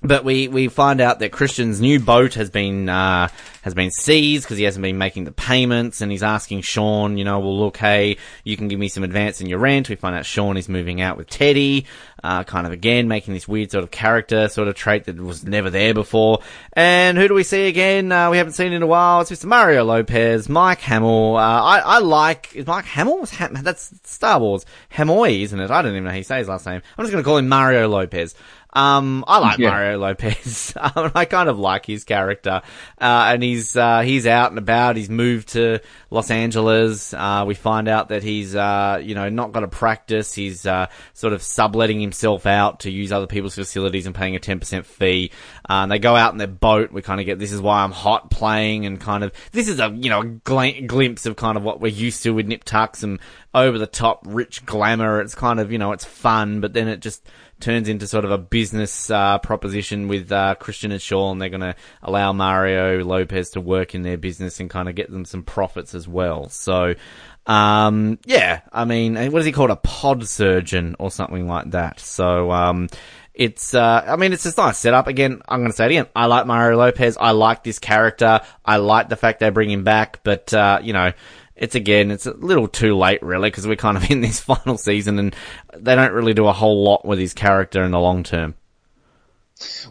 but 0.08 0.24
we, 0.24 0.48
we 0.48 0.68
find 0.68 1.02
out 1.02 1.20
that 1.20 1.32
Christian's 1.32 1.82
new 1.82 2.00
boat 2.00 2.36
has 2.36 2.50
been 2.50 2.90
uh, 2.90 3.28
has 3.62 3.74
been 3.74 3.92
seized 3.92 4.46
because 4.46 4.58
he 4.58 4.64
hasn't 4.64 4.84
been 4.84 4.98
making 4.98 5.24
the 5.24 5.32
payments, 5.32 6.02
and 6.02 6.12
he's 6.12 6.24
asking 6.24 6.62
Sean, 6.62 7.18
you 7.18 7.24
know, 7.24 7.40
well, 7.40 7.58
look, 7.58 7.78
hey, 7.78 8.18
you 8.44 8.56
can 8.56 8.68
give 8.68 8.80
me 8.80 8.88
some 8.88 9.04
advance 9.04 9.42
in 9.42 9.48
your 9.48 9.60
rent. 9.60 9.90
We 9.90 9.96
find 9.96 10.16
out 10.16 10.26
Sean 10.26 10.56
is 10.58 10.70
moving 10.70 11.02
out 11.02 11.18
with 11.18 11.30
Teddy, 11.30 11.86
uh, 12.24 12.44
kind 12.44 12.68
of 12.68 12.74
again 12.74 13.08
making 13.08 13.34
this 13.34 13.48
weird 13.48 13.72
sort 13.72 13.84
of 13.84 13.92
character 13.92 14.48
sort 14.50 14.68
of 14.68 14.76
trait 14.76 15.06
that 15.06 15.18
was 15.18 15.44
never 15.44 15.70
there 15.70 15.94
before. 15.94 16.42
And 16.74 17.18
who 17.18 17.28
do 17.28 17.34
we 17.34 17.44
see 17.44 17.68
again? 17.68 18.12
Uh, 18.12 18.30
we 18.30 18.38
haven't 18.38 18.54
seen 18.54 18.72
in 18.72 18.84
a 18.84 18.88
while. 18.88 19.22
It's 19.22 19.32
Mr. 19.32 19.46
Mario 19.46 19.84
Lopez, 19.84 20.48
Mike 20.48 20.82
Hamill. 20.82 21.36
Uh, 21.38 21.62
I, 21.62 21.80
I 21.80 22.00
like 22.00 22.56
is 22.56 22.68
Mike 22.68 22.86
Hamill. 22.86 23.26
Ham- 23.26 23.56
that's 23.62 23.92
Star 24.04 24.40
Wars. 24.40 24.66
Hamoy, 24.94 25.42
isn't 25.42 25.60
it? 25.60 25.72
I 25.72 25.82
don't 25.82 25.92
even 25.92 26.04
know 26.04 26.12
how 26.12 26.18
you 26.18 26.24
say 26.24 26.38
his 26.38 26.48
last 26.48 26.66
name. 26.66 26.82
I'm 26.98 27.04
just 27.04 27.12
going 27.12 27.24
to 27.24 27.28
call 27.28 27.38
him 27.38 27.50
Mario 27.50 27.88
Lopez. 27.88 28.36
Um, 28.76 29.24
I 29.26 29.40
like 29.40 29.58
yeah. 29.58 29.70
Mario 29.70 29.98
Lopez. 30.00 30.74
I 30.76 31.26
kind 31.26 31.48
of 31.48 31.58
like 31.58 31.86
his 31.86 32.04
character, 32.04 32.62
uh, 33.00 33.30
and 33.32 33.42
he's 33.42 33.78
uh, 33.78 34.02
he's 34.02 34.28
out 34.28 34.52
and 34.52 34.60
about. 34.60 34.98
He's 34.98 35.10
moved 35.10 35.50
to 35.50 35.80
Los 36.12 36.30
Angeles. 36.30 37.14
Uh, 37.14 37.46
we 37.48 37.56
find 37.56 37.88
out 37.88 38.10
that 38.10 38.22
he's 38.22 38.54
uh, 38.54 39.00
you 39.02 39.16
know 39.16 39.30
not 39.30 39.54
got 39.54 39.64
a 39.64 39.70
practice. 39.70 40.34
He's 40.34 40.66
uh, 40.66 40.88
sort 41.14 41.32
of 41.32 41.42
subletting 41.42 42.02
himself 42.02 42.46
out 42.46 42.82
to 42.82 42.92
use 42.92 43.14
other 43.14 43.28
people's 43.28 43.56
facilities 43.56 44.06
and 44.06 44.14
paying 44.14 44.36
a 44.36 44.40
ten 44.40 44.60
percent 44.60 44.86
fee. 44.86 45.32
Uh, 45.68 45.82
and 45.84 45.92
they 45.92 46.00
go 46.00 46.16
out 46.16 46.32
in 46.32 46.38
their 46.38 46.48
boat. 46.48 46.92
We 46.92 47.02
kind 47.02 47.20
of 47.20 47.26
get 47.26 47.40
this 47.40 47.52
is 47.52 47.60
why 47.60 47.84
I'm 47.84 47.92
hot 47.92 48.30
playing, 48.30 48.86
and 48.86 49.00
kind 49.00 49.24
of 49.24 49.32
this 49.52 49.68
is 49.68 49.80
a 49.80 49.90
you 49.90 50.10
know 50.10 50.22
a 50.22 50.26
gl- 50.26 50.86
glimpse 50.88 51.26
of 51.26 51.36
kind 51.36 51.58
of 51.58 51.64
what 51.64 51.82
we're 51.82 51.88
used 51.88 52.24
to 52.24 52.32
with 52.32 52.48
Nip 52.48 52.64
Tuck, 52.64 52.96
some 52.96 53.20
over 53.54 53.80
the 53.80 53.88
top 53.88 54.24
rich 54.28 54.66
glamour. 54.66 55.22
It's 55.22 55.34
kind 55.34 55.60
of 55.60 55.72
you 55.72 55.78
know 55.78 55.92
it's 55.92 56.06
fun, 56.06 56.62
but 56.62 56.74
then 56.74 56.88
it 56.88 57.00
just 57.00 57.28
turns 57.60 57.88
into 57.88 58.08
sort 58.08 58.26
of 58.26 58.32
a 58.32 58.38
business 58.38 59.10
uh, 59.10 59.40
proposition 59.40 60.08
with 60.08 60.32
uh, 60.32 60.56
Christian 60.56 60.92
and 60.92 61.02
Sean. 61.02 61.40
They're 61.40 61.50
going 61.50 61.62
to 61.62 61.76
allow 62.04 62.34
Mario 62.34 63.04
Lopez 63.04 63.52
to 63.52 63.62
work 63.62 63.96
in 63.96 64.02
their 64.02 64.18
business 64.18 64.60
and 64.60 64.70
kind 64.70 64.90
of 64.90 64.96
get 64.96 65.10
them 65.10 65.26
some 65.26 65.44
profits 65.44 65.96
as 65.96 66.08
well. 66.08 66.50
So, 66.50 66.96
um, 67.46 68.20
yeah, 68.26 68.62
I 68.72 68.86
mean, 68.86 69.16
what 69.32 69.40
is 69.40 69.46
he 69.46 69.52
called? 69.52 69.72
A 69.72 69.78
pod 69.78 70.28
surgeon 70.28 70.96
or 71.00 71.10
something 71.12 71.48
like 71.48 71.72
that. 71.72 72.00
So, 72.00 72.52
um, 72.52 72.90
it's, 73.36 73.74
uh, 73.74 74.04
I 74.08 74.16
mean, 74.16 74.34
it's 74.34 74.44
just 74.44 74.58
nice 74.58 74.78
setup. 74.78 75.08
Again, 75.08 75.42
I'm 75.48 75.60
going 75.60 75.72
to 75.72 75.76
say 75.76 75.86
it 75.86 75.92
again. 75.92 76.08
I 76.16 76.26
like 76.26 76.48
Mario 76.48 76.78
Lopez. 76.78 77.18
I 77.20 77.32
like 77.32 77.64
this 77.64 77.80
character. 77.80 78.42
I 78.64 78.78
like 78.78 79.10
the 79.10 79.16
fact 79.16 79.40
they 79.40 79.50
bring 79.50 79.70
him 79.70 79.84
back, 79.84 80.22
but, 80.24 80.54
uh, 80.54 80.80
you 80.82 80.94
know, 80.94 81.12
it's 81.56 81.76
again, 81.76 82.12
it's 82.12 82.26
a 82.26 82.34
little 82.34 82.68
too 82.68 82.96
late 82.98 83.22
really 83.24 83.50
because 83.50 83.68
we're 83.68 83.76
kind 83.76 83.98
of 83.98 84.10
in 84.12 84.22
this 84.22 84.40
final 84.40 84.78
season 84.78 85.20
and 85.20 85.36
they 85.76 85.96
don't 85.96 86.14
really 86.14 86.34
do 86.34 86.48
a 86.48 86.54
whole 86.54 86.84
lot 86.84 87.06
with 87.06 87.20
his 87.20 87.34
character 87.34 87.84
in 87.84 87.92
the 87.92 88.00
long 88.00 88.24
term. 88.24 88.56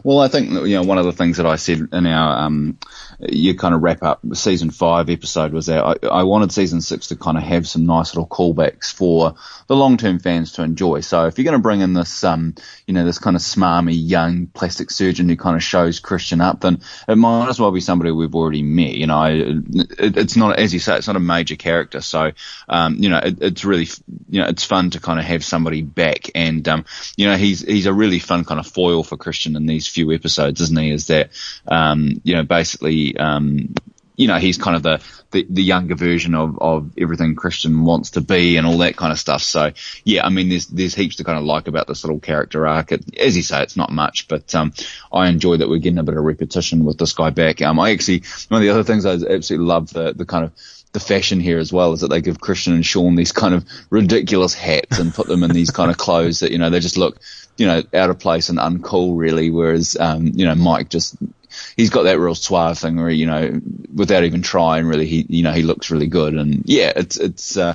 Well, 0.03 0.19
I 0.19 0.27
think 0.27 0.51
you 0.51 0.75
know 0.75 0.83
one 0.83 0.99
of 0.99 1.05
the 1.05 1.11
things 1.11 1.37
that 1.37 1.47
I 1.47 1.55
said 1.55 1.89
in 1.91 2.05
our 2.05 2.45
um, 2.45 2.77
you 3.19 3.55
kind 3.55 3.73
of 3.73 3.81
wrap 3.81 4.03
up 4.03 4.21
season 4.33 4.69
five 4.69 5.09
episode 5.09 5.53
was 5.53 5.65
that 5.67 5.83
I, 5.83 6.07
I 6.07 6.23
wanted 6.23 6.51
season 6.51 6.81
six 6.81 7.07
to 7.07 7.15
kind 7.15 7.37
of 7.37 7.43
have 7.43 7.67
some 7.67 7.85
nice 7.85 8.13
little 8.13 8.27
callbacks 8.27 8.93
for 8.93 9.35
the 9.67 9.75
long 9.75 9.97
term 9.97 10.19
fans 10.19 10.53
to 10.53 10.63
enjoy. 10.63 10.99
So 10.99 11.25
if 11.25 11.37
you're 11.37 11.45
going 11.45 11.57
to 11.57 11.63
bring 11.63 11.81
in 11.81 11.93
this, 11.93 12.23
um, 12.23 12.53
you 12.85 12.93
know, 12.93 13.05
this 13.05 13.17
kind 13.17 13.35
of 13.35 13.41
smarmy 13.41 13.93
young 13.95 14.47
plastic 14.47 14.91
surgeon 14.91 15.29
who 15.29 15.35
kind 15.35 15.55
of 15.55 15.63
shows 15.63 15.99
Christian 15.99 16.41
up, 16.41 16.61
then 16.61 16.81
it 17.07 17.15
might 17.15 17.49
as 17.49 17.59
well 17.59 17.71
be 17.71 17.81
somebody 17.81 18.11
we've 18.11 18.35
already 18.35 18.61
met. 18.61 18.93
You 18.93 19.07
know, 19.07 19.23
it, 19.25 20.17
it's 20.17 20.35
not 20.35 20.59
as 20.59 20.73
you 20.73 20.79
say, 20.79 20.97
it's 20.97 21.07
not 21.07 21.15
a 21.15 21.21
major 21.21 21.55
character. 21.55 22.01
So, 22.01 22.33
um, 22.69 22.97
you 22.99 23.09
know, 23.09 23.17
it, 23.17 23.41
it's 23.41 23.65
really, 23.65 23.87
you 24.29 24.41
know, 24.41 24.47
it's 24.47 24.63
fun 24.63 24.91
to 24.91 24.99
kind 24.99 25.19
of 25.19 25.25
have 25.25 25.43
somebody 25.43 25.81
back, 25.81 26.29
and 26.35 26.67
um, 26.67 26.85
you 27.17 27.27
know, 27.27 27.35
he's 27.35 27.61
he's 27.61 27.87
a 27.87 27.93
really 27.93 28.19
fun 28.19 28.45
kind 28.45 28.59
of 28.59 28.67
foil 28.67 29.03
for 29.03 29.17
Christian 29.17 29.54
in 29.55 29.65
these 29.65 29.87
few 29.87 30.11
episodes, 30.11 30.61
isn't 30.61 30.77
he? 30.77 30.91
Is 30.91 31.07
that, 31.07 31.29
um, 31.67 32.21
you 32.23 32.35
know, 32.35 32.43
basically, 32.43 33.17
um, 33.17 33.73
you 34.15 34.27
know, 34.27 34.37
he's 34.37 34.57
kind 34.57 34.75
of 34.75 34.83
the, 34.83 35.01
the, 35.31 35.45
the, 35.49 35.63
younger 35.63 35.95
version 35.95 36.35
of, 36.35 36.57
of 36.59 36.91
everything 36.97 37.35
Christian 37.35 37.83
wants 37.83 38.11
to 38.11 38.21
be 38.21 38.55
and 38.55 38.65
all 38.65 38.77
that 38.77 38.95
kind 38.95 39.11
of 39.11 39.19
stuff. 39.19 39.41
So 39.41 39.73
yeah, 40.03 40.25
I 40.25 40.29
mean, 40.29 40.49
there's, 40.49 40.67
there's 40.67 40.95
heaps 40.95 41.17
to 41.17 41.23
kind 41.23 41.37
of 41.37 41.43
like 41.43 41.67
about 41.67 41.87
this 41.87 42.03
little 42.03 42.19
character 42.19 42.65
arc. 42.65 42.93
It, 42.93 43.17
as 43.19 43.35
you 43.35 43.43
say, 43.43 43.61
it's 43.61 43.75
not 43.75 43.91
much, 43.91 44.27
but, 44.29 44.55
um, 44.55 44.73
I 45.11 45.27
enjoy 45.27 45.57
that 45.57 45.67
we're 45.67 45.79
getting 45.79 45.99
a 45.99 46.03
bit 46.03 46.17
of 46.17 46.23
repetition 46.23 46.85
with 46.85 46.97
this 46.97 47.13
guy 47.13 47.29
back. 47.29 47.61
Um, 47.61 47.79
I 47.79 47.91
actually, 47.91 48.23
one 48.47 48.61
of 48.61 48.63
the 48.63 48.71
other 48.71 48.83
things 48.83 49.05
I 49.05 49.13
absolutely 49.13 49.67
love 49.67 49.91
the, 49.91 50.13
the 50.13 50.25
kind 50.25 50.45
of, 50.45 50.53
the 50.93 50.99
fashion 51.01 51.41
here 51.41 51.59
as 51.59 51.73
well 51.73 51.91
is 51.91 51.99
that 51.99 52.07
they 52.07 52.21
give 52.21 52.39
Christian 52.39 52.73
and 52.73 52.85
Sean 52.85 53.15
these 53.15 53.33
kind 53.33 53.53
of 53.53 53.67
ridiculous 53.89 54.53
hats 54.53 54.97
and 54.97 55.13
put 55.13 55.27
them 55.27 55.43
in 55.43 55.51
these 55.51 55.69
kind 55.69 55.91
of 55.91 55.97
clothes 55.97 56.39
that, 56.39 56.51
you 56.51 56.57
know, 56.57 56.69
they 56.69 56.79
just 56.79 56.97
look, 56.97 57.19
you 57.57 57.65
know, 57.65 57.83
out 57.93 58.09
of 58.09 58.19
place 58.19 58.49
and 58.49 58.59
uncool 58.59 59.17
really. 59.17 59.49
Whereas, 59.49 59.95
um, 59.99 60.27
you 60.33 60.45
know, 60.45 60.55
Mike 60.55 60.89
just 60.89 61.15
he's 61.75 61.89
got 61.89 62.03
that 62.03 62.19
real 62.19 62.35
suave 62.35 62.77
thing 62.77 62.97
where 62.97 63.09
you 63.09 63.25
know 63.25 63.59
without 63.93 64.23
even 64.23 64.41
trying 64.41 64.85
really 64.85 65.05
he 65.05 65.25
you 65.29 65.43
know 65.43 65.51
he 65.51 65.63
looks 65.63 65.89
really 65.91 66.07
good 66.07 66.33
and 66.33 66.63
yeah 66.65 66.91
it's 66.95 67.17
it's 67.17 67.57
uh, 67.57 67.73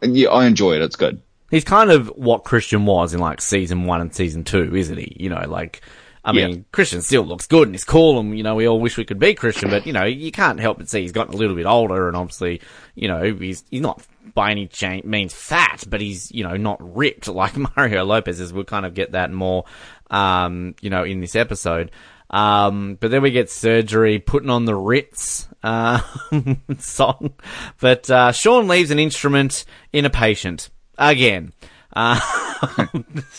yeah 0.00 0.28
I 0.30 0.46
enjoy 0.46 0.74
it 0.74 0.82
it's 0.82 0.96
good. 0.96 1.20
He's 1.50 1.64
kind 1.64 1.90
of 1.90 2.08
what 2.08 2.44
Christian 2.44 2.86
was 2.86 3.12
in 3.12 3.20
like 3.20 3.42
season 3.42 3.84
one 3.84 4.00
and 4.00 4.14
season 4.14 4.42
two, 4.42 4.74
isn't 4.74 4.96
he? 4.96 5.16
You 5.20 5.28
know, 5.28 5.44
like 5.46 5.82
I 6.24 6.32
mean, 6.32 6.50
yeah. 6.50 6.62
Christian 6.70 7.02
still 7.02 7.24
looks 7.24 7.48
good 7.48 7.66
and 7.66 7.74
he's 7.74 7.84
cool 7.84 8.20
and, 8.20 8.36
you 8.36 8.44
know, 8.44 8.54
we 8.54 8.68
all 8.68 8.78
wish 8.78 8.96
we 8.96 9.04
could 9.04 9.18
be 9.18 9.34
Christian, 9.34 9.70
but, 9.70 9.86
you 9.86 9.92
know, 9.92 10.04
you 10.04 10.30
can't 10.30 10.60
help 10.60 10.78
but 10.78 10.88
see 10.88 11.00
he's 11.00 11.10
gotten 11.10 11.34
a 11.34 11.36
little 11.36 11.56
bit 11.56 11.66
older 11.66 12.06
and 12.06 12.16
obviously, 12.16 12.60
you 12.94 13.08
know, 13.08 13.34
he's, 13.34 13.64
he's 13.70 13.80
not 13.80 14.06
by 14.34 14.52
any 14.52 14.68
means 15.04 15.34
fat, 15.34 15.84
but 15.88 16.00
he's, 16.00 16.30
you 16.30 16.44
know, 16.44 16.56
not 16.56 16.78
ripped 16.94 17.26
like 17.28 17.56
Mario 17.56 18.04
Lopez 18.04 18.38
is. 18.38 18.52
We'll 18.52 18.64
kind 18.64 18.86
of 18.86 18.94
get 18.94 19.12
that 19.12 19.32
more, 19.32 19.64
um, 20.10 20.76
you 20.80 20.90
know, 20.90 21.02
in 21.02 21.20
this 21.20 21.34
episode. 21.34 21.90
Um, 22.30 22.96
but 22.98 23.10
then 23.10 23.22
we 23.22 23.30
get 23.30 23.50
surgery, 23.50 24.18
putting 24.18 24.48
on 24.48 24.64
the 24.64 24.74
Ritz 24.74 25.48
uh, 25.62 26.00
song. 26.78 27.34
But 27.80 28.08
uh, 28.08 28.32
Sean 28.32 28.68
leaves 28.68 28.90
an 28.90 28.98
instrument 28.98 29.64
in 29.92 30.04
a 30.04 30.10
patient 30.10 30.70
again. 30.96 31.52
Uh, 31.92 32.18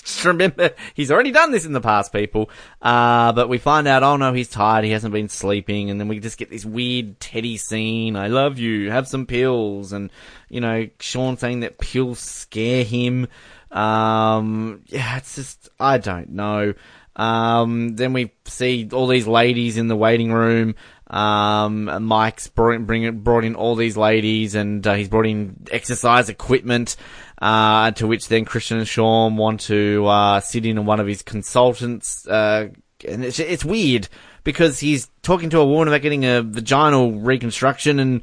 just 0.01 0.25
remember, 0.25 0.71
he's 0.93 1.11
already 1.11 1.31
done 1.31 1.51
this 1.51 1.65
in 1.65 1.73
the 1.73 1.81
past, 1.81 2.13
people. 2.13 2.49
Uh, 2.81 3.31
but 3.33 3.49
we 3.49 3.57
find 3.57 3.87
out, 3.87 4.03
oh 4.03 4.17
no, 4.17 4.33
he's 4.33 4.49
tired, 4.49 4.85
he 4.85 4.91
hasn't 4.91 5.13
been 5.13 5.29
sleeping, 5.29 5.89
and 5.89 5.99
then 5.99 6.07
we 6.07 6.19
just 6.19 6.37
get 6.37 6.49
this 6.49 6.65
weird 6.65 7.19
Teddy 7.19 7.57
scene. 7.57 8.15
I 8.15 8.27
love 8.27 8.59
you, 8.59 8.91
have 8.91 9.07
some 9.07 9.25
pills, 9.25 9.93
and, 9.93 10.11
you 10.49 10.61
know, 10.61 10.87
Sean 10.99 11.37
saying 11.37 11.61
that 11.61 11.79
pills 11.79 12.19
scare 12.19 12.83
him. 12.83 13.27
Um, 13.71 14.81
yeah, 14.87 15.17
it's 15.17 15.35
just, 15.35 15.69
I 15.79 15.97
don't 15.97 16.29
know. 16.29 16.73
Um, 17.15 17.95
then 17.95 18.13
we 18.13 18.31
see 18.45 18.89
all 18.91 19.07
these 19.07 19.27
ladies 19.27 19.77
in 19.77 19.87
the 19.87 19.95
waiting 19.95 20.31
room. 20.31 20.75
Um, 21.07 22.05
Mike's 22.05 22.47
brought, 22.47 22.85
bring, 22.87 23.19
brought 23.19 23.43
in 23.43 23.55
all 23.55 23.75
these 23.75 23.95
ladies 23.95 24.55
and 24.55 24.85
uh, 24.85 24.93
he's 24.93 25.09
brought 25.09 25.27
in 25.27 25.67
exercise 25.71 26.29
equipment. 26.29 26.95
Uh, 27.43 27.91
to 27.91 28.07
which 28.07 28.29
then 28.29 28.45
Christian 28.45 28.77
and 28.77 28.87
Sean 28.87 29.35
want 29.35 29.59
to 29.61 30.05
uh, 30.05 30.39
sit 30.39 30.65
in 30.65 30.77
on 30.77 30.85
one 30.85 31.01
of 31.01 31.07
his 31.07 31.21
consultants. 31.21 32.25
Uh, 32.25 32.69
and 33.05 33.25
it's, 33.25 33.37
it's 33.37 33.65
weird 33.65 34.07
because 34.45 34.79
he's 34.79 35.09
talking 35.23 35.49
to 35.49 35.59
a 35.59 35.65
woman 35.65 35.89
about 35.89 36.01
getting 36.01 36.23
a 36.23 36.41
vaginal 36.41 37.11
reconstruction 37.11 37.99
and 37.99 38.21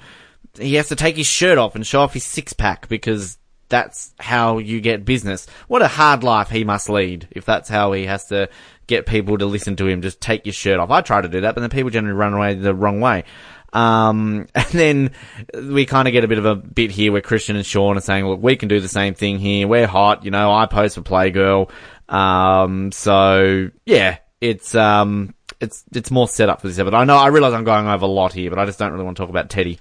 he 0.58 0.76
has 0.76 0.88
to 0.88 0.96
take 0.96 1.18
his 1.18 1.26
shirt 1.26 1.58
off 1.58 1.74
and 1.74 1.86
show 1.86 2.00
off 2.00 2.14
his 2.14 2.24
six 2.24 2.54
pack 2.54 2.88
because 2.88 3.36
that's 3.68 4.14
how 4.18 4.56
you 4.56 4.80
get 4.80 5.04
business. 5.04 5.46
What 5.68 5.82
a 5.82 5.88
hard 5.88 6.24
life 6.24 6.48
he 6.48 6.64
must 6.64 6.88
lead 6.88 7.28
if 7.30 7.44
that's 7.44 7.68
how 7.68 7.92
he 7.92 8.06
has 8.06 8.24
to 8.28 8.48
get 8.86 9.04
people 9.04 9.36
to 9.36 9.44
listen 9.44 9.76
to 9.76 9.86
him. 9.86 10.00
Just 10.00 10.22
take 10.22 10.46
your 10.46 10.54
shirt 10.54 10.80
off. 10.80 10.90
I 10.90 11.02
try 11.02 11.20
to 11.20 11.28
do 11.28 11.42
that, 11.42 11.54
but 11.54 11.60
then 11.60 11.68
people 11.68 11.90
generally 11.90 12.16
run 12.16 12.32
away 12.32 12.54
the 12.54 12.74
wrong 12.74 13.02
way. 13.02 13.24
Um, 13.72 14.48
and 14.54 14.66
then 14.70 15.10
we 15.54 15.86
kind 15.86 16.08
of 16.08 16.12
get 16.12 16.24
a 16.24 16.28
bit 16.28 16.38
of 16.38 16.44
a 16.44 16.56
bit 16.56 16.90
here 16.90 17.12
where 17.12 17.20
Christian 17.20 17.56
and 17.56 17.66
Sean 17.66 17.96
are 17.96 18.02
saying, 18.02 18.26
look, 18.26 18.42
we 18.42 18.56
can 18.56 18.68
do 18.68 18.80
the 18.80 18.88
same 18.88 19.14
thing 19.14 19.38
here. 19.38 19.68
We're 19.68 19.86
hot. 19.86 20.24
You 20.24 20.30
know, 20.30 20.52
I 20.52 20.66
post 20.66 20.96
for 20.96 21.02
Playgirl. 21.02 21.70
Um, 22.08 22.92
so 22.92 23.70
yeah, 23.86 24.18
it's, 24.40 24.74
um, 24.74 25.34
it's, 25.60 25.84
it's 25.92 26.10
more 26.10 26.28
set 26.28 26.48
up 26.48 26.60
for 26.60 26.68
this 26.68 26.78
episode. 26.78 26.96
I 26.96 27.04
know, 27.04 27.16
I 27.16 27.28
realize 27.28 27.52
I'm 27.52 27.64
going 27.64 27.86
over 27.86 28.04
a 28.04 28.08
lot 28.08 28.32
here, 28.32 28.50
but 28.50 28.58
I 28.58 28.66
just 28.66 28.78
don't 28.78 28.92
really 28.92 29.04
want 29.04 29.16
to 29.16 29.22
talk 29.22 29.30
about 29.30 29.50
Teddy. 29.50 29.78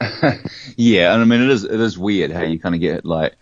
yeah, 0.76 1.12
and 1.12 1.22
I 1.22 1.24
mean, 1.24 1.40
it 1.40 1.50
is, 1.50 1.64
it 1.64 1.80
is 1.80 1.98
weird 1.98 2.30
how 2.30 2.42
you 2.42 2.60
kind 2.60 2.74
of 2.74 2.80
get 2.80 3.04
like, 3.04 3.34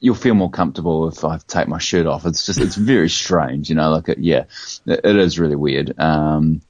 you'll 0.00 0.14
feel 0.14 0.34
more 0.34 0.50
comfortable 0.50 1.08
if 1.08 1.24
I 1.24 1.38
take 1.46 1.66
my 1.66 1.78
shirt 1.78 2.06
off. 2.06 2.26
It's 2.26 2.44
just, 2.44 2.60
it's 2.60 2.76
very 2.76 3.08
strange, 3.08 3.70
you 3.70 3.76
know, 3.76 3.90
like, 3.90 4.08
it, 4.08 4.18
yeah, 4.18 4.44
it, 4.86 5.00
it 5.02 5.16
is 5.16 5.38
really 5.38 5.56
weird. 5.56 5.98
Um, 5.98 6.60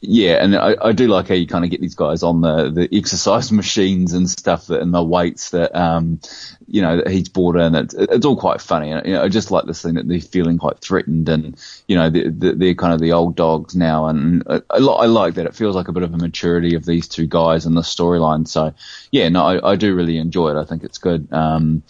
yeah, 0.00 0.42
and 0.42 0.54
I, 0.54 0.76
I 0.80 0.92
do 0.92 1.08
like 1.08 1.28
how 1.28 1.34
you 1.34 1.46
kind 1.46 1.64
of 1.64 1.70
get 1.70 1.80
these 1.80 1.96
guys 1.96 2.22
on 2.22 2.40
the, 2.40 2.70
the 2.70 2.88
exercise 2.96 3.50
machines 3.52 4.12
and 4.12 4.30
stuff 4.30 4.68
that, 4.68 4.80
and 4.80 4.94
the 4.94 5.02
weights 5.02 5.50
that, 5.50 5.74
um, 5.74 6.20
you 6.68 6.82
know, 6.82 6.98
that 6.98 7.08
he's 7.08 7.28
brought 7.28 7.56
in. 7.56 7.74
It's, 7.74 7.94
it's 7.94 8.24
all 8.24 8.36
quite 8.36 8.60
funny. 8.60 8.92
And, 8.92 9.04
you 9.06 9.14
know, 9.14 9.24
I 9.24 9.28
just 9.28 9.50
like 9.50 9.64
this 9.64 9.82
thing 9.82 9.94
that 9.94 10.06
they're 10.06 10.20
feeling 10.20 10.58
quite 10.58 10.78
threatened 10.78 11.28
and, 11.28 11.56
you 11.88 11.96
know, 11.96 12.10
they're, 12.10 12.54
they're 12.54 12.74
kind 12.74 12.94
of 12.94 13.00
the 13.00 13.12
old 13.12 13.34
dogs 13.34 13.74
now. 13.74 14.06
And 14.06 14.44
I, 14.48 14.60
I, 14.70 14.78
like 14.78 15.34
that. 15.34 15.46
It 15.46 15.56
feels 15.56 15.74
like 15.74 15.88
a 15.88 15.92
bit 15.92 16.04
of 16.04 16.14
a 16.14 16.18
maturity 16.18 16.76
of 16.76 16.84
these 16.84 17.08
two 17.08 17.26
guys 17.26 17.66
in 17.66 17.74
the 17.74 17.82
storyline. 17.82 18.46
So 18.46 18.74
yeah, 19.10 19.28
no, 19.30 19.44
I, 19.44 19.72
I 19.72 19.76
do 19.76 19.94
really 19.94 20.18
enjoy 20.18 20.50
it. 20.50 20.60
I 20.60 20.64
think 20.64 20.84
it's 20.84 20.98
good. 20.98 21.32
Um, 21.32 21.82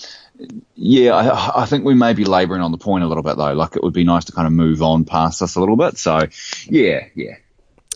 yeah, 0.75 1.13
I, 1.13 1.63
I, 1.63 1.67
think 1.67 1.85
we 1.85 1.95
may 1.95 2.15
be 2.15 2.25
labouring 2.25 2.63
on 2.63 2.73
the 2.73 2.79
point 2.79 3.05
a 3.05 3.07
little 3.07 3.23
bit 3.23 3.37
though. 3.37 3.53
Like 3.53 3.77
it 3.77 3.83
would 3.83 3.93
be 3.93 4.05
nice 4.05 4.25
to 4.25 4.33
kind 4.33 4.47
of 4.47 4.53
move 4.53 4.83
on 4.83 5.05
past 5.05 5.43
us 5.43 5.57
a 5.57 5.61
little 5.61 5.77
bit. 5.77 5.99
So, 5.99 6.21
yeah, 6.69 7.07
yeah. 7.15 7.37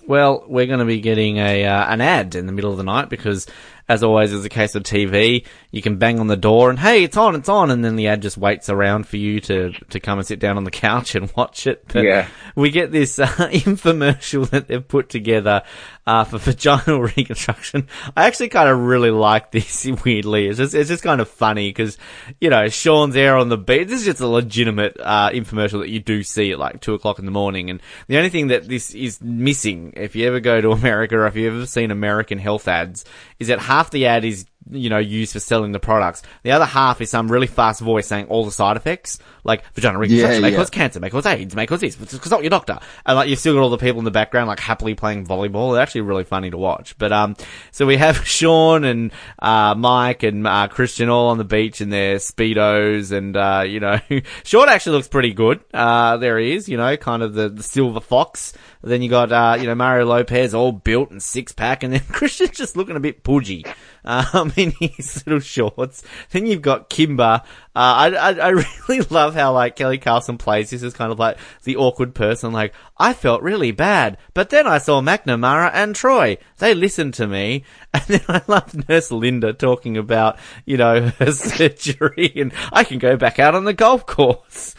Well, 0.07 0.45
we're 0.47 0.67
going 0.67 0.79
to 0.79 0.85
be 0.85 1.01
getting 1.01 1.39
a 1.39 1.65
uh, 1.65 1.93
an 1.93 2.01
ad 2.01 2.37
in 2.37 2.47
the 2.47 2.53
middle 2.53 2.71
of 2.71 2.77
the 2.77 2.85
night 2.85 3.09
because 3.09 3.47
as 3.89 4.03
always 4.03 4.33
is 4.33 4.43
the 4.43 4.49
case 4.49 4.75
of 4.75 4.83
TV, 4.83 5.45
you 5.77 5.83
can 5.83 5.99
bang 5.99 6.19
on 6.19 6.27
the 6.27 6.39
door 6.39 6.71
and 6.71 6.79
hey, 6.79 7.05
it's 7.05 7.19
on, 7.19 7.35
it's 7.35 7.51
on, 7.51 7.71
and 7.71 7.85
then 7.85 7.97
the 7.97 8.09
ad 8.09 8.23
just 8.23 8.39
waits 8.39 8.71
around 8.71 9.07
for 9.07 9.19
you 9.19 9.41
to, 9.41 9.73
to 9.91 10.01
come 10.01 10.19
and 10.19 10.27
sit 10.27 10.41
down 10.41 10.57
on 10.57 10.65
the 10.65 10.71
couch 10.71 11.15
and 11.15 11.31
watch 11.37 11.67
it. 11.67 11.85
But 11.93 12.05
yeah. 12.05 12.29
we 12.55 12.71
get 12.71 12.91
this 12.91 13.19
uh, 13.19 13.27
infomercial 13.29 14.49
that 14.51 14.69
they've 14.69 14.87
put 14.87 15.11
together 15.11 15.63
uh, 16.07 16.25
for 16.25 16.39
vaginal 16.53 17.03
reconstruction. 17.03 17.89
I 18.17 18.27
actually 18.27 18.49
kind 18.49 18.71
of 18.71 18.79
really 18.79 19.11
like 19.11 19.51
this. 19.51 19.87
Weirdly, 20.05 20.49
it's 20.49 20.59
just 20.59 20.75
it's 20.75 20.89
just 20.89 21.03
kind 21.03 21.21
of 21.21 21.29
funny 21.29 21.69
because 21.69 21.99
you 22.41 22.49
know 22.49 22.69
Sean's 22.69 23.15
there 23.15 23.37
on 23.37 23.51
the 23.51 23.59
beat. 23.59 23.89
This 23.89 24.01
is 24.01 24.07
just 24.07 24.21
a 24.21 24.27
legitimate 24.27 24.97
uh, 24.99 25.31
infomercial 25.31 25.81
that 25.81 25.91
you 25.91 26.01
do 26.01 26.23
see 26.23 26.53
at 26.53 26.59
like 26.59 26.81
two 26.81 26.95
o'clock 26.95 27.19
in 27.19 27.27
the 27.27 27.31
morning, 27.31 27.69
and 27.69 27.83
the 28.07 28.17
only 28.17 28.31
thing 28.31 28.49
that 28.49 28.67
this 28.67 28.95
is 28.95 29.21
missing, 29.21 29.93
if 29.97 30.17
you 30.17 30.27
ever 30.27 30.41
go 30.41 30.61
to 30.61 30.71
America 30.71 31.17
or 31.17 31.27
if 31.27 31.37
you've 31.37 31.55
ever 31.55 31.67
seen 31.67 31.91
American 31.91 32.39
health 32.39 32.67
ads, 32.67 33.05
is 33.39 33.49
that 33.49 33.59
half 33.61 33.91
the 33.91 34.07
ad 34.07 34.25
is 34.25 34.47
you 34.71 34.91
know, 34.91 34.99
used 34.99 35.33
for 35.33 35.41
selling 35.41 35.73
the 35.73 35.81
products. 35.81 36.23
The 36.43 36.53
other 36.53 36.65
half 36.65 37.01
is 37.01 37.11
some 37.11 37.31
really 37.31 37.47
fast 37.47 37.81
voice 37.81 38.07
saying 38.07 38.27
all 38.27 38.45
the 38.45 38.51
side 38.51 38.77
effects, 38.77 39.19
like 39.45 39.63
vaginal 39.75 40.01
reconstruction 40.01 40.43
yeah, 40.43 40.49
may 40.49 40.53
yeah. 40.53 40.59
cause 40.59 40.71
cancer, 40.71 41.01
may 41.01 41.11
cause 41.11 41.27
AIDS, 41.27 41.55
may 41.55 41.67
cause 41.67 41.81
this, 41.81 41.97
consult 41.97 42.43
your 42.43 42.51
doctor. 42.51 42.79
And 43.05 43.17
like, 43.17 43.29
you've 43.29 43.39
still 43.39 43.55
got 43.55 43.61
all 43.61 43.71
the 43.71 43.79
people 43.79 44.01
in 44.01 44.05
the 44.05 44.11
background, 44.11 44.49
like 44.49 44.61
happily 44.61 44.95
playing 44.95 45.27
volleyball. 45.27 45.73
They're 45.73 45.83
actually 45.83 46.03
really 46.03 46.25
funny 46.25 46.51
to 46.51 46.59
watch. 46.59 46.99
But, 46.99 47.13
um, 47.13 47.37
so 47.71 47.87
we 47.87 47.97
have 47.97 48.17
Sean 48.27 48.85
and, 48.85 49.13
uh, 49.39 49.75
Mike 49.77 50.23
and, 50.23 50.47
uh, 50.47 50.69
Christian 50.69 51.09
all 51.09 51.29
on 51.29 51.39
the 51.39 51.45
beach 51.45 51.81
in 51.81 51.91
their 51.91 52.17
Speedos 52.17 53.13
and, 53.13 53.37
uh, 53.37 53.65
you 53.67 53.81
know, 53.81 53.99
Sean 54.45 54.69
actually 54.69 54.97
looks 54.97 55.09
pretty 55.09 55.33
good. 55.33 55.61
Uh, 55.73 56.17
there 56.17 56.39
he 56.39 56.55
is, 56.55 56.69
you 56.69 56.77
know, 56.77 56.97
kind 56.97 57.23
of 57.23 57.35
the, 57.35 57.49
the 57.49 57.63
silver 57.63 58.01
fox. 58.01 58.53
Then 58.83 59.03
you 59.03 59.11
got, 59.11 59.33
uh, 59.33 59.57
you 59.59 59.67
know, 59.67 59.75
Mario 59.75 60.07
Lopez 60.07 60.55
all 60.55 60.73
built 60.73 61.11
and 61.11 61.23
six 61.23 61.53
pack 61.53 61.83
and 61.83 61.93
then 61.93 62.01
Christian's 62.13 62.57
just 62.57 62.77
looking 62.77 62.97
a 62.97 63.01
bit 63.01 63.23
pudgy 63.23 63.65
um, 64.07 64.53
in 64.57 64.73
his 64.73 65.27
little 65.27 65.41
shorts. 65.41 66.03
Then 66.31 66.47
you've 66.47 66.63
got 66.63 66.89
Kimber. 66.89 67.43
Uh, 67.43 67.43
I, 67.75 68.11
I, 68.15 68.31
I 68.31 68.49
really 68.89 69.03
love 69.11 69.35
how 69.35 69.53
like 69.53 69.77
Kelly 69.77 69.99
Carlson 69.99 70.39
plays 70.39 70.71
this 70.71 70.83
as 70.83 70.95
kind 70.95 71.13
of 71.13 71.19
like 71.19 71.39
the 71.65 71.77
awkward 71.77 72.15
person. 72.15 72.53
Like 72.53 72.73
I 72.97 73.13
felt 73.13 73.43
really 73.43 73.73
bad, 73.73 74.19
but 74.33 74.51
then 74.51 74.67
I 74.67 74.79
saw 74.79 75.01
McNamara 75.01 75.71
and 75.75 75.95
Troy. 75.95 76.39
They 76.59 76.75
listened 76.75 77.15
to 77.15 77.27
me, 77.27 77.65
and 77.95 78.05
then 78.05 78.23
I 78.29 78.43
love 78.47 78.89
Nurse 78.89 79.11
Linda 79.11 79.53
talking 79.53 79.97
about 79.97 80.39
you 80.65 80.77
know 80.77 81.09
her 81.19 81.33
surgery, 81.33 82.33
and 82.37 82.53
I 82.73 82.85
can 82.85 82.99
go 82.99 83.17
back 83.17 83.39
out 83.39 83.55
on 83.55 83.65
the 83.65 83.75
golf 83.75 84.07
course. 84.07 84.75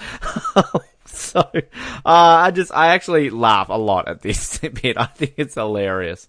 so, 1.06 1.42
uh, 1.54 1.62
I 2.06 2.52
just, 2.52 2.72
I 2.74 2.88
actually 2.88 3.30
laugh 3.30 3.70
a 3.70 3.78
lot 3.78 4.08
at 4.08 4.22
this 4.22 4.58
bit. 4.60 4.98
I 4.98 5.06
think 5.06 5.34
it's 5.38 5.56
hilarious. 5.56 6.28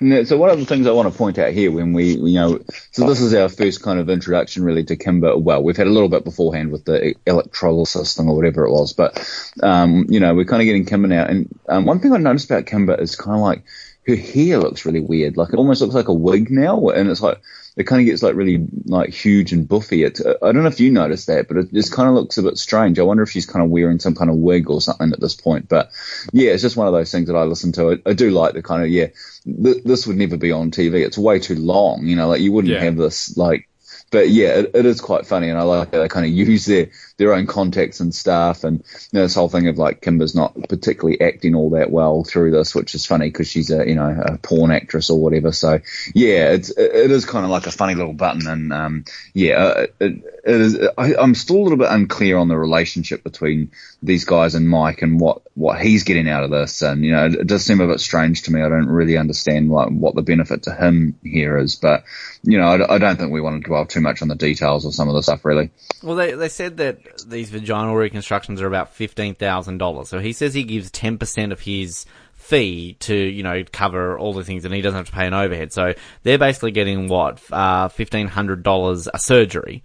So 0.00 0.36
one 0.36 0.50
of 0.50 0.60
the 0.60 0.64
things 0.64 0.86
I 0.86 0.92
want 0.92 1.10
to 1.12 1.18
point 1.18 1.38
out 1.38 1.52
here 1.52 1.72
when 1.72 1.92
we, 1.92 2.16
you 2.16 2.34
know, 2.34 2.60
so 2.92 3.08
this 3.08 3.20
is 3.20 3.34
our 3.34 3.48
first 3.48 3.82
kind 3.82 3.98
of 3.98 4.08
introduction 4.08 4.62
really 4.62 4.84
to 4.84 4.96
Kimber. 4.96 5.36
Well, 5.36 5.60
we've 5.64 5.76
had 5.76 5.88
a 5.88 5.90
little 5.90 6.08
bit 6.08 6.22
beforehand 6.22 6.70
with 6.70 6.84
the 6.84 7.16
electrolysis 7.26 8.16
thing 8.16 8.28
or 8.28 8.36
whatever 8.36 8.64
it 8.64 8.70
was, 8.70 8.92
but, 8.92 9.18
um, 9.60 10.06
you 10.08 10.20
know, 10.20 10.36
we're 10.36 10.44
kind 10.44 10.62
of 10.62 10.66
getting 10.66 10.84
Kimber 10.84 11.08
now. 11.08 11.24
And 11.24 11.48
um, 11.68 11.84
one 11.84 11.98
thing 11.98 12.12
I 12.12 12.18
noticed 12.18 12.48
about 12.48 12.66
Kimber 12.66 12.94
is 12.94 13.16
kind 13.16 13.34
of 13.34 13.40
like 13.40 13.64
her 14.08 14.16
hair 14.16 14.58
looks 14.58 14.84
really 14.84 15.00
weird. 15.00 15.36
Like 15.36 15.50
it 15.52 15.56
almost 15.58 15.80
looks 15.80 15.94
like 15.94 16.08
a 16.08 16.14
wig 16.14 16.50
now. 16.50 16.88
And 16.88 17.08
it's 17.10 17.20
like, 17.20 17.40
it 17.76 17.86
kind 17.86 18.00
of 18.00 18.06
gets 18.06 18.22
like 18.22 18.34
really 18.34 18.66
like 18.86 19.10
huge 19.10 19.52
and 19.52 19.68
buffy. 19.68 20.02
It, 20.02 20.20
uh, 20.24 20.34
I 20.42 20.50
don't 20.50 20.62
know 20.62 20.68
if 20.68 20.80
you 20.80 20.90
noticed 20.90 21.28
that, 21.28 21.46
but 21.46 21.58
it 21.58 21.72
just 21.72 21.92
kind 21.92 22.08
of 22.08 22.14
looks 22.14 22.38
a 22.38 22.42
bit 22.42 22.58
strange. 22.58 22.98
I 22.98 23.02
wonder 23.02 23.22
if 23.22 23.30
she's 23.30 23.46
kind 23.46 23.64
of 23.64 23.70
wearing 23.70 24.00
some 24.00 24.14
kind 24.16 24.30
of 24.30 24.36
wig 24.36 24.68
or 24.70 24.80
something 24.80 25.12
at 25.12 25.20
this 25.20 25.34
point. 25.36 25.68
But 25.68 25.90
yeah, 26.32 26.50
it's 26.52 26.62
just 26.62 26.76
one 26.76 26.86
of 26.88 26.92
those 26.92 27.12
things 27.12 27.28
that 27.28 27.36
I 27.36 27.44
listen 27.44 27.70
to. 27.72 27.92
I, 27.92 28.10
I 28.10 28.12
do 28.14 28.30
like 28.30 28.54
the 28.54 28.62
kind 28.62 28.82
of 28.82 28.88
yeah. 28.88 29.08
Th- 29.44 29.84
this 29.84 30.06
would 30.06 30.16
never 30.16 30.36
be 30.36 30.50
on 30.50 30.70
TV. 30.72 31.06
It's 31.06 31.18
way 31.18 31.38
too 31.38 31.54
long. 31.54 32.04
You 32.06 32.16
know, 32.16 32.28
like 32.28 32.40
you 32.40 32.50
wouldn't 32.50 32.72
Yeah. 32.72 32.82
have 32.82 32.96
this 32.96 33.36
like. 33.36 33.68
But 34.10 34.30
yeah, 34.30 34.60
it, 34.60 34.70
it 34.74 34.86
is 34.86 35.02
quite 35.02 35.26
funny, 35.26 35.50
and 35.50 35.58
I 35.58 35.62
like 35.62 35.92
how 35.92 36.00
they 36.00 36.08
kind 36.08 36.24
of 36.24 36.32
use 36.32 36.64
their 36.64 36.88
their 37.18 37.34
own 37.34 37.46
context 37.46 38.00
and 38.00 38.14
stuff, 38.14 38.64
and 38.64 38.78
you 38.78 39.18
know, 39.18 39.22
this 39.22 39.34
whole 39.34 39.48
thing 39.48 39.66
of 39.66 39.76
like 39.76 40.00
Kimber's 40.00 40.36
not 40.36 40.54
particularly 40.68 41.20
acting 41.20 41.54
all 41.54 41.70
that 41.70 41.90
well 41.90 42.22
through 42.22 42.52
this, 42.52 42.74
which 42.74 42.94
is 42.94 43.04
funny 43.04 43.28
because 43.28 43.48
she's 43.48 43.70
a 43.70 43.86
you 43.86 43.96
know 43.96 44.22
a 44.24 44.38
porn 44.38 44.70
actress 44.70 45.10
or 45.10 45.20
whatever. 45.20 45.52
So 45.52 45.80
yeah, 46.14 46.52
it's 46.52 46.70
it, 46.70 47.10
is 47.10 47.24
kind 47.24 47.44
of 47.44 47.50
like 47.50 47.66
a 47.66 47.72
funny 47.72 47.96
little 47.96 48.12
button, 48.12 48.46
and 48.46 48.72
um, 48.72 49.04
yeah, 49.34 49.56
uh, 49.56 49.86
it, 49.98 50.12
it 50.44 50.60
is. 50.60 50.78
I, 50.96 51.16
I'm 51.16 51.34
still 51.34 51.56
a 51.56 51.64
little 51.64 51.76
bit 51.76 51.90
unclear 51.90 52.38
on 52.38 52.46
the 52.46 52.56
relationship 52.56 53.24
between 53.24 53.72
these 54.00 54.24
guys 54.24 54.54
and 54.54 54.68
Mike 54.68 55.02
and 55.02 55.18
what 55.18 55.42
what 55.54 55.80
he's 55.80 56.04
getting 56.04 56.28
out 56.28 56.44
of 56.44 56.50
this, 56.50 56.82
and 56.82 57.04
you 57.04 57.10
know, 57.10 57.26
it, 57.26 57.34
it 57.34 57.46
does 57.48 57.64
seem 57.64 57.80
a 57.80 57.88
bit 57.88 57.98
strange 58.00 58.42
to 58.42 58.52
me. 58.52 58.62
I 58.62 58.68
don't 58.68 58.88
really 58.88 59.16
understand 59.16 59.70
like 59.70 59.88
what 59.88 60.14
the 60.14 60.22
benefit 60.22 60.62
to 60.64 60.74
him 60.74 61.18
here 61.24 61.58
is, 61.58 61.74
but 61.74 62.04
you 62.44 62.58
know, 62.58 62.68
I, 62.68 62.94
I 62.94 62.98
don't 62.98 63.16
think 63.16 63.32
we 63.32 63.40
want 63.40 63.60
to 63.60 63.68
dwell 63.68 63.86
too 63.86 64.00
much 64.00 64.22
on 64.22 64.28
the 64.28 64.36
details 64.36 64.84
of 64.84 64.94
some 64.94 65.08
of 65.08 65.14
the 65.14 65.22
stuff 65.24 65.44
really. 65.44 65.70
Well, 66.00 66.14
they 66.14 66.32
they 66.32 66.48
said 66.48 66.76
that 66.76 67.00
these 67.26 67.50
vaginal 67.50 67.96
reconstructions 67.96 68.60
are 68.60 68.66
about 68.66 68.94
fifteen 68.94 69.34
thousand 69.34 69.78
dollars. 69.78 70.08
So 70.08 70.18
he 70.18 70.32
says 70.32 70.54
he 70.54 70.64
gives 70.64 70.90
ten 70.90 71.18
percent 71.18 71.52
of 71.52 71.60
his 71.60 72.06
fee 72.34 72.96
to 73.00 73.14
you 73.14 73.42
know 73.42 73.64
cover 73.72 74.18
all 74.18 74.32
the 74.32 74.44
things, 74.44 74.64
and 74.64 74.74
he 74.74 74.80
doesn't 74.80 74.96
have 74.96 75.06
to 75.06 75.12
pay 75.12 75.26
an 75.26 75.34
overhead. 75.34 75.72
So 75.72 75.94
they're 76.22 76.38
basically 76.38 76.70
getting 76.70 77.08
what 77.08 77.40
uh, 77.52 77.88
fifteen 77.88 78.28
hundred 78.28 78.62
dollars 78.62 79.08
a 79.12 79.18
surgery. 79.18 79.82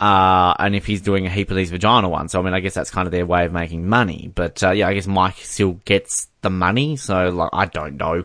Uh, 0.00 0.54
and 0.58 0.74
if 0.74 0.86
he's 0.86 1.02
doing 1.02 1.26
a 1.26 1.30
heap 1.30 1.50
of 1.50 1.56
these 1.56 1.70
vaginal 1.70 2.10
ones, 2.10 2.32
so 2.32 2.40
I 2.40 2.42
mean, 2.42 2.54
I 2.54 2.60
guess 2.60 2.72
that's 2.72 2.90
kind 2.90 3.06
of 3.06 3.12
their 3.12 3.26
way 3.26 3.44
of 3.44 3.52
making 3.52 3.86
money. 3.86 4.32
But 4.34 4.62
uh, 4.62 4.70
yeah, 4.70 4.88
I 4.88 4.94
guess 4.94 5.06
Mike 5.06 5.36
still 5.36 5.72
gets 5.84 6.28
the 6.40 6.48
money, 6.48 6.96
so 6.96 7.28
like 7.28 7.50
I 7.52 7.66
don't 7.66 7.96
know. 7.96 8.24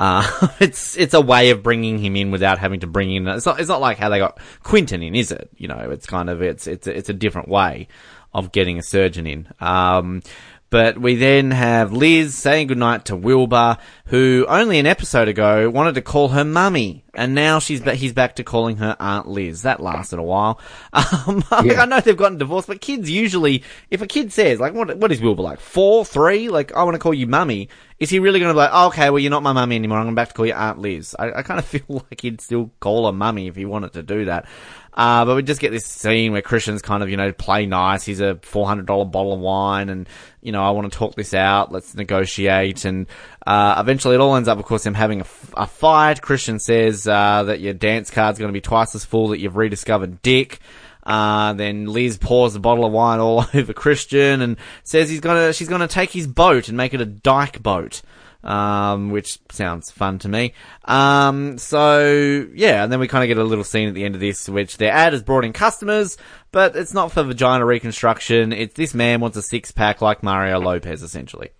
Uh, 0.00 0.48
it's 0.60 0.96
it's 0.96 1.12
a 1.12 1.20
way 1.20 1.50
of 1.50 1.62
bringing 1.62 1.98
him 1.98 2.16
in 2.16 2.30
without 2.30 2.58
having 2.58 2.80
to 2.80 2.86
bring 2.86 3.14
in. 3.14 3.28
It's 3.28 3.44
not 3.44 3.60
it's 3.60 3.68
not 3.68 3.82
like 3.82 3.98
how 3.98 4.08
they 4.08 4.18
got 4.18 4.40
Quentin 4.62 5.02
in, 5.02 5.14
is 5.14 5.30
it? 5.30 5.50
You 5.56 5.68
know, 5.68 5.90
it's 5.90 6.06
kind 6.06 6.30
of 6.30 6.40
it's 6.40 6.66
it's 6.66 6.86
it's 6.86 7.10
a 7.10 7.14
different 7.14 7.48
way 7.48 7.88
of 8.32 8.50
getting 8.50 8.78
a 8.78 8.82
surgeon 8.82 9.26
in. 9.26 9.48
Um, 9.60 10.22
but 10.70 10.96
we 10.96 11.16
then 11.16 11.50
have 11.50 11.92
Liz 11.92 12.34
saying 12.34 12.68
goodnight 12.68 13.04
to 13.06 13.16
Wilbur, 13.16 13.76
who 14.06 14.46
only 14.48 14.78
an 14.78 14.86
episode 14.86 15.28
ago 15.28 15.68
wanted 15.68 15.96
to 15.96 16.00
call 16.00 16.28
her 16.28 16.46
mummy, 16.46 17.01
and 17.14 17.34
now 17.34 17.58
she's 17.58 17.80
ba- 17.80 17.94
he's 17.94 18.12
back 18.12 18.36
to 18.36 18.44
calling 18.44 18.76
her 18.78 18.96
Aunt 18.98 19.28
Liz. 19.28 19.62
That 19.62 19.80
lasted 19.80 20.18
a 20.18 20.22
while. 20.22 20.60
Um, 20.94 21.44
like, 21.50 21.66
Yeah. 21.66 21.82
I 21.82 21.84
know 21.86 22.00
they've 22.00 22.16
gotten 22.16 22.38
divorced, 22.38 22.68
but 22.68 22.80
kids 22.80 23.10
usually, 23.10 23.62
if 23.90 24.00
a 24.02 24.06
kid 24.06 24.32
says 24.32 24.60
like, 24.60 24.74
"What 24.74 24.96
what 24.98 25.12
is 25.12 25.20
Wilbur 25.20 25.42
like? 25.42 25.60
Four, 25.60 26.04
three? 26.04 26.48
Like, 26.48 26.72
I 26.74 26.82
want 26.84 26.94
to 26.94 26.98
call 26.98 27.14
you 27.14 27.26
mummy." 27.26 27.68
Is 27.98 28.10
he 28.10 28.18
really 28.18 28.40
going 28.40 28.48
to 28.50 28.54
be 28.54 28.58
like, 28.58 28.70
oh, 28.72 28.88
"Okay, 28.88 29.10
well, 29.10 29.20
you're 29.20 29.30
not 29.30 29.44
my 29.44 29.52
mummy 29.52 29.76
anymore. 29.76 29.98
I'm 29.98 30.06
going 30.06 30.16
back 30.16 30.28
to 30.28 30.34
call 30.34 30.46
you 30.46 30.54
Aunt 30.54 30.78
Liz"? 30.78 31.14
I, 31.18 31.32
I 31.32 31.42
kind 31.42 31.58
of 31.60 31.64
feel 31.66 31.82
like 31.88 32.20
he'd 32.20 32.40
still 32.40 32.70
call 32.80 33.06
her 33.06 33.12
mummy 33.12 33.46
if 33.46 33.54
he 33.56 33.64
wanted 33.64 33.92
to 33.92 34.02
do 34.02 34.24
that. 34.24 34.46
Uh, 34.94 35.24
but 35.24 35.36
we 35.36 35.42
just 35.42 35.60
get 35.60 35.70
this 35.70 35.86
scene 35.86 36.32
where 36.32 36.42
Christian's 36.42 36.82
kind 36.82 37.02
of, 37.02 37.08
you 37.08 37.16
know, 37.16 37.32
play 37.32 37.64
nice. 37.64 38.04
He's 38.04 38.20
a 38.20 38.34
$400 38.34 38.84
bottle 39.10 39.32
of 39.32 39.40
wine 39.40 39.88
and, 39.88 40.06
you 40.42 40.52
know, 40.52 40.62
I 40.62 40.70
want 40.72 40.92
to 40.92 40.98
talk 40.98 41.14
this 41.14 41.32
out. 41.32 41.72
Let's 41.72 41.94
negotiate. 41.94 42.84
And, 42.84 43.06
uh, 43.46 43.76
eventually 43.78 44.14
it 44.14 44.20
all 44.20 44.36
ends 44.36 44.48
up, 44.48 44.58
of 44.58 44.64
course, 44.64 44.84
them 44.84 44.94
having 44.94 45.20
a, 45.20 45.26
a 45.56 45.66
fight. 45.66 46.22
Christian 46.22 46.58
says, 46.58 47.06
uh, 47.06 47.42
that 47.44 47.60
your 47.60 47.74
dance 47.74 48.10
card's 48.10 48.38
going 48.38 48.48
to 48.48 48.52
be 48.52 48.60
twice 48.60 48.94
as 48.94 49.04
full 49.04 49.28
that 49.28 49.40
you've 49.40 49.56
rediscovered 49.56 50.22
Dick. 50.22 50.60
Uh, 51.02 51.52
then 51.54 51.86
Liz 51.86 52.16
pours 52.16 52.54
a 52.54 52.60
bottle 52.60 52.84
of 52.84 52.92
wine 52.92 53.18
all 53.18 53.44
over 53.54 53.72
Christian 53.72 54.40
and 54.40 54.56
says 54.84 55.10
he's 55.10 55.20
gonna, 55.20 55.52
she's 55.52 55.68
gonna 55.68 55.88
take 55.88 56.10
his 56.10 56.28
boat 56.28 56.68
and 56.68 56.76
make 56.76 56.94
it 56.94 57.00
a 57.00 57.06
dyke 57.06 57.62
boat. 57.62 58.02
Um, 58.44 59.10
which 59.10 59.38
sounds 59.52 59.92
fun 59.92 60.18
to 60.18 60.28
me. 60.28 60.52
Um, 60.84 61.58
so 61.58 62.44
yeah, 62.52 62.82
and 62.82 62.90
then 62.92 62.98
we 62.98 63.06
kind 63.06 63.22
of 63.22 63.28
get 63.28 63.40
a 63.40 63.46
little 63.46 63.62
scene 63.62 63.86
at 63.86 63.94
the 63.94 64.04
end 64.04 64.16
of 64.16 64.20
this, 64.20 64.48
which 64.48 64.78
their 64.78 64.90
ad 64.90 65.12
has 65.12 65.22
brought 65.22 65.44
in 65.44 65.52
customers, 65.52 66.18
but 66.50 66.74
it's 66.74 66.92
not 66.92 67.12
for 67.12 67.22
vagina 67.22 67.64
reconstruction. 67.64 68.52
It's 68.52 68.74
this 68.74 68.94
man 68.94 69.20
wants 69.20 69.36
a 69.36 69.42
six 69.42 69.70
pack 69.70 70.02
like 70.02 70.24
Mario 70.24 70.58
Lopez, 70.58 71.04
essentially. 71.04 71.50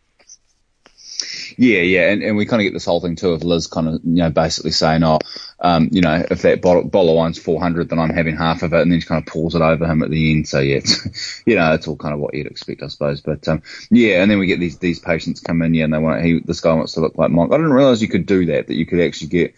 Yeah, 1.57 1.81
yeah, 1.81 2.11
and, 2.11 2.23
and 2.23 2.37
we 2.37 2.47
kind 2.47 2.61
of 2.61 2.65
get 2.65 2.73
this 2.73 2.85
whole 2.85 3.01
thing 3.01 3.17
too 3.17 3.31
of 3.31 3.45
Liz 3.45 3.67
kind 3.67 3.89
of, 3.89 3.95
you 4.05 4.17
know, 4.17 4.31
basically 4.31 4.71
saying, 4.71 5.03
oh, 5.03 5.19
um, 5.61 5.89
you 5.93 6.01
know, 6.01 6.25
if 6.31 6.43
that 6.43 6.61
bottle, 6.61 6.85
bottle 6.85 7.11
of 7.11 7.17
wine's 7.17 7.39
400, 7.39 7.89
then 7.89 7.99
I'm 7.99 8.11
having 8.11 8.37
half 8.37 8.63
of 8.63 8.73
it, 8.73 8.81
and 8.81 8.91
then 8.91 9.01
she 9.01 9.07
kind 9.07 9.23
of 9.23 9.33
pours 9.33 9.55
it 9.55 9.63
over 9.63 9.87
him 9.87 10.03
at 10.03 10.11
the 10.11 10.33
end. 10.33 10.49
So 10.49 10.61
yeah, 10.61 10.77
it's, 10.77 11.43
you 11.47 11.57
know, 11.57 11.73
it's 11.75 11.87
all 11.89 11.97
kind 11.97 12.15
of 12.15 12.21
what 12.21 12.35
you'd 12.35 12.47
expect, 12.47 12.83
I 12.83 12.89
suppose. 12.89 13.21
But, 13.21 13.47
um, 13.49 13.63
yeah, 13.91 14.23
and 14.23 14.31
then 14.31 14.39
we 14.39 14.47
get 14.47 14.61
these, 14.61 14.79
these 14.79 14.99
patients 14.99 15.41
come 15.41 15.63
in, 15.63 15.75
yeah, 15.75 15.85
and 15.85 15.95
they 15.95 15.99
want, 15.99 16.25
he, 16.25 16.41
this 16.41 16.61
guy 16.61 16.75
wants 16.75 16.95
to 16.95 17.01
look 17.01 17.17
like 17.17 17.31
Mike. 17.31 17.51
I 17.51 17.57
didn't 17.57 17.73
realize 17.73 18.03
you 18.03 18.09
could 18.09 18.27
do 18.27 18.47
that, 18.47 18.67
that 18.67 18.75
you 18.75 18.87
could 18.87 19.01
actually 19.01 19.29
get, 19.29 19.55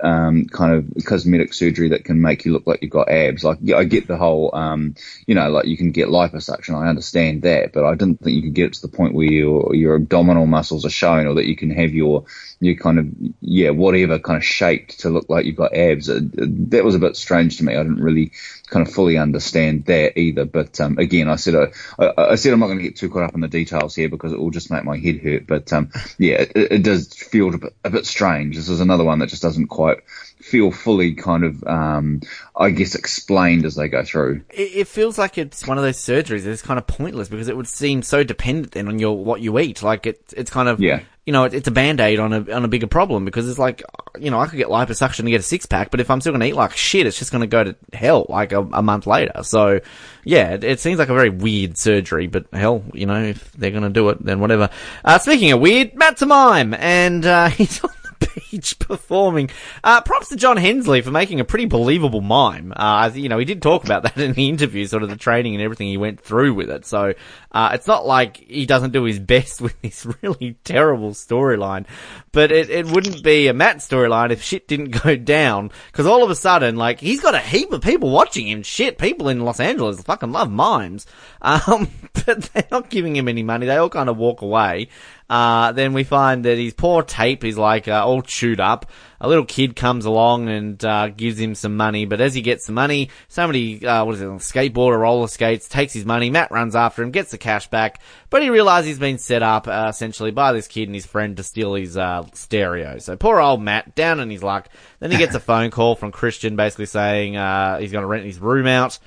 um, 0.00 0.46
kind 0.46 0.72
of 0.72 1.04
cosmetic 1.04 1.54
surgery 1.54 1.90
that 1.90 2.04
can 2.04 2.20
make 2.20 2.44
you 2.44 2.52
look 2.52 2.66
like 2.66 2.82
you've 2.82 2.90
got 2.90 3.08
abs. 3.08 3.44
Like, 3.44 3.58
yeah, 3.60 3.76
I 3.76 3.84
get 3.84 4.06
the 4.06 4.16
whole, 4.16 4.54
um, 4.54 4.94
you 5.26 5.34
know, 5.34 5.50
like 5.50 5.66
you 5.66 5.76
can 5.76 5.92
get 5.92 6.08
liposuction. 6.08 6.74
I 6.74 6.88
understand 6.88 7.42
that, 7.42 7.72
but 7.72 7.84
I 7.84 7.94
didn't 7.94 8.20
think 8.20 8.36
you 8.36 8.42
could 8.42 8.54
get 8.54 8.66
it 8.66 8.72
to 8.74 8.82
the 8.82 8.96
point 8.96 9.14
where 9.14 9.26
your, 9.26 9.74
your 9.74 9.96
abdominal 9.96 10.46
muscles 10.46 10.84
are 10.84 10.90
showing 10.90 11.26
or 11.26 11.34
that 11.34 11.46
you 11.46 11.56
can 11.56 11.70
have 11.70 11.94
your, 11.94 12.24
your 12.60 12.76
kind 12.76 12.98
of, 12.98 13.06
yeah, 13.40 13.70
whatever 13.70 14.18
kind 14.18 14.36
of 14.36 14.44
shaped 14.44 15.00
to 15.00 15.10
look 15.10 15.28
like 15.28 15.44
you've 15.44 15.56
got 15.56 15.74
abs. 15.74 16.08
Uh, 16.08 16.20
that 16.22 16.84
was 16.84 16.94
a 16.94 17.00
bit 17.00 17.16
strange 17.16 17.58
to 17.58 17.64
me. 17.64 17.74
I 17.74 17.82
didn't 17.82 18.02
really 18.02 18.32
kind 18.66 18.86
of 18.86 18.92
fully 18.92 19.16
understand 19.16 19.84
that 19.86 20.18
either. 20.18 20.44
But, 20.44 20.80
um, 20.80 20.98
again, 20.98 21.28
I 21.28 21.36
said, 21.36 21.54
I, 21.54 22.02
I, 22.02 22.30
I 22.32 22.34
said 22.34 22.52
I'm 22.52 22.60
not 22.60 22.66
going 22.66 22.78
to 22.78 22.84
get 22.84 22.96
too 22.96 23.10
caught 23.10 23.24
up 23.24 23.34
in 23.34 23.40
the 23.40 23.48
details 23.48 23.94
here 23.94 24.08
because 24.08 24.32
it 24.32 24.38
will 24.38 24.50
just 24.50 24.70
make 24.70 24.84
my 24.84 24.98
head 24.98 25.18
hurt. 25.18 25.46
But, 25.46 25.72
um, 25.72 25.90
yeah, 26.18 26.42
it, 26.42 26.52
it 26.54 26.82
does 26.82 27.12
feel 27.12 27.54
a 27.54 27.58
bit, 27.58 27.74
a 27.84 27.90
bit 27.90 28.06
strange. 28.06 28.56
This 28.56 28.68
is 28.68 28.80
another 28.80 29.04
one 29.04 29.18
that 29.20 29.28
just 29.28 29.42
doesn't 29.42 29.68
quite 29.68 29.98
feel 30.40 30.70
fully 30.70 31.14
kind 31.14 31.44
of, 31.44 31.64
um, 31.64 32.20
I 32.54 32.70
guess 32.70 32.94
explained 32.94 33.64
as 33.64 33.74
they 33.74 33.88
go 33.88 34.04
through. 34.04 34.42
It, 34.50 34.76
it 34.76 34.88
feels 34.88 35.18
like 35.18 35.38
it's 35.38 35.66
one 35.66 35.78
of 35.78 35.84
those 35.84 35.98
surgeries 35.98 36.44
that's 36.44 36.62
kind 36.62 36.78
of 36.78 36.86
pointless 36.86 37.28
because 37.28 37.48
it 37.48 37.56
would 37.56 37.68
seem 37.68 38.02
so 38.02 38.22
dependent 38.22 38.72
then 38.72 38.88
on 38.88 38.98
your 38.98 39.16
what 39.16 39.40
you 39.40 39.58
eat. 39.58 39.82
Like 39.82 40.06
it, 40.06 40.32
it's 40.36 40.50
kind 40.50 40.68
of 40.68 40.80
Yeah. 40.80 41.00
You 41.26 41.32
know, 41.32 41.44
it's 41.44 41.66
a 41.66 41.72
band 41.72 41.98
aid 41.98 42.20
on 42.20 42.32
a 42.32 42.52
on 42.52 42.64
a 42.64 42.68
bigger 42.68 42.86
problem 42.86 43.24
because 43.24 43.48
it's 43.48 43.58
like 43.58 43.82
you 44.18 44.30
know 44.30 44.38
I 44.38 44.46
could 44.46 44.56
get 44.56 44.68
liposuction 44.68 45.20
and 45.20 45.28
get 45.28 45.40
a 45.40 45.44
six 45.44 45.66
pack, 45.66 45.90
but 45.90 45.98
if 45.98 46.08
I'm 46.08 46.20
still 46.20 46.32
going 46.32 46.40
to 46.40 46.46
eat 46.46 46.54
like 46.54 46.76
shit, 46.76 47.04
it's 47.04 47.18
just 47.18 47.32
going 47.32 47.40
to 47.40 47.48
go 47.48 47.64
to 47.64 47.76
hell 47.92 48.26
like 48.28 48.52
a, 48.52 48.60
a 48.60 48.80
month 48.80 49.08
later. 49.08 49.42
So 49.42 49.80
yeah, 50.24 50.54
it, 50.54 50.62
it 50.62 50.80
seems 50.80 51.00
like 51.00 51.08
a 51.08 51.14
very 51.14 51.30
weird 51.30 51.76
surgery, 51.76 52.28
but 52.28 52.46
hell, 52.52 52.84
you 52.94 53.06
know, 53.06 53.20
if 53.20 53.52
they're 53.52 53.72
going 53.72 53.82
to 53.82 53.90
do 53.90 54.08
it, 54.10 54.24
then 54.24 54.38
whatever. 54.38 54.70
Uh, 55.04 55.18
speaking 55.18 55.50
of 55.50 55.60
weird, 55.60 55.96
Matt's 55.96 56.22
a 56.22 56.26
mime, 56.26 56.74
and 56.74 57.26
uh, 57.26 57.48
he's 57.50 57.82
on 57.82 57.90
beach 58.36 58.78
performing. 58.78 59.50
Uh, 59.82 60.00
props 60.00 60.28
to 60.28 60.36
John 60.36 60.56
Hensley 60.56 61.00
for 61.00 61.10
making 61.10 61.40
a 61.40 61.44
pretty 61.44 61.66
believable 61.66 62.20
mime. 62.20 62.72
Uh, 62.74 63.10
you 63.14 63.28
know, 63.28 63.38
he 63.38 63.44
did 63.44 63.62
talk 63.62 63.84
about 63.84 64.02
that 64.04 64.16
in 64.18 64.32
the 64.32 64.48
interview, 64.48 64.86
sort 64.86 65.02
of 65.02 65.10
the 65.10 65.16
training 65.16 65.54
and 65.54 65.62
everything 65.62 65.88
he 65.88 65.96
went 65.96 66.20
through 66.20 66.54
with 66.54 66.70
it. 66.70 66.86
So, 66.86 67.14
uh, 67.52 67.70
it's 67.72 67.86
not 67.86 68.06
like 68.06 68.36
he 68.36 68.66
doesn't 68.66 68.92
do 68.92 69.04
his 69.04 69.18
best 69.26 69.60
with 69.60 69.80
this 69.82 70.06
really 70.22 70.56
terrible 70.64 71.10
storyline, 71.10 71.86
but 72.32 72.52
it, 72.52 72.70
it 72.70 72.86
wouldn't 72.86 73.22
be 73.22 73.48
a 73.48 73.54
Matt 73.54 73.78
storyline 73.78 74.30
if 74.30 74.42
shit 74.42 74.68
didn't 74.68 75.02
go 75.02 75.16
down. 75.16 75.70
Cause 75.92 76.06
all 76.06 76.22
of 76.22 76.30
a 76.30 76.34
sudden, 76.34 76.76
like, 76.76 77.00
he's 77.00 77.20
got 77.20 77.34
a 77.34 77.40
heap 77.40 77.72
of 77.72 77.80
people 77.80 78.10
watching 78.10 78.46
him. 78.46 78.62
Shit, 78.62 78.98
people 78.98 79.28
in 79.28 79.40
Los 79.40 79.60
Angeles 79.60 80.02
fucking 80.02 80.32
love 80.32 80.50
mimes. 80.50 81.06
Um, 81.42 81.88
but 82.26 82.42
they're 82.52 82.68
not 82.70 82.90
giving 82.90 83.16
him 83.16 83.28
any 83.28 83.42
money. 83.42 83.66
They 83.66 83.76
all 83.76 83.88
kind 83.88 84.08
of 84.08 84.16
walk 84.16 84.42
away. 84.42 84.88
Uh, 85.28 85.72
then 85.72 85.92
we 85.92 86.04
find 86.04 86.44
that 86.44 86.56
his 86.56 86.72
poor 86.72 87.02
tape 87.02 87.44
is 87.44 87.58
like 87.58 87.88
uh, 87.88 88.06
all 88.06 88.22
chewed 88.22 88.60
up. 88.60 88.86
A 89.20 89.28
little 89.28 89.44
kid 89.44 89.74
comes 89.74 90.04
along 90.04 90.48
and 90.48 90.84
uh, 90.84 91.08
gives 91.08 91.40
him 91.40 91.54
some 91.54 91.76
money, 91.76 92.04
but 92.04 92.20
as 92.20 92.34
he 92.34 92.42
gets 92.42 92.66
the 92.66 92.72
money, 92.72 93.10
somebody, 93.28 93.84
uh, 93.84 94.04
what 94.04 94.14
is 94.14 94.20
it, 94.20 94.26
on 94.26 94.38
skateboard 94.38 94.92
or 94.92 94.98
roller 94.98 95.26
skates, 95.26 95.68
takes 95.68 95.94
his 95.94 96.04
money. 96.04 96.28
Matt 96.30 96.50
runs 96.50 96.76
after 96.76 97.02
him, 97.02 97.10
gets 97.10 97.30
the 97.30 97.38
cash 97.38 97.66
back, 97.68 98.00
but 98.28 98.42
he 98.42 98.50
realizes 98.50 98.88
he's 98.88 98.98
been 98.98 99.18
set 99.18 99.42
up 99.42 99.66
uh, 99.66 99.86
essentially 99.88 100.30
by 100.30 100.52
this 100.52 100.68
kid 100.68 100.86
and 100.86 100.94
his 100.94 101.06
friend 101.06 101.36
to 101.38 101.42
steal 101.42 101.74
his 101.74 101.96
uh, 101.96 102.24
stereo. 102.34 102.98
So 102.98 103.16
poor 103.16 103.40
old 103.40 103.62
Matt, 103.62 103.94
down 103.94 104.20
on 104.20 104.30
his 104.30 104.42
luck. 104.42 104.68
Then 105.00 105.10
he 105.10 105.16
gets 105.16 105.34
a 105.34 105.40
phone 105.40 105.70
call 105.70 105.96
from 105.96 106.12
Christian, 106.12 106.54
basically 106.54 106.86
saying 106.86 107.36
uh, 107.36 107.78
he's 107.78 107.92
going 107.92 108.02
to 108.02 108.08
rent 108.08 108.26
his 108.26 108.38
room 108.38 108.66
out. 108.66 108.98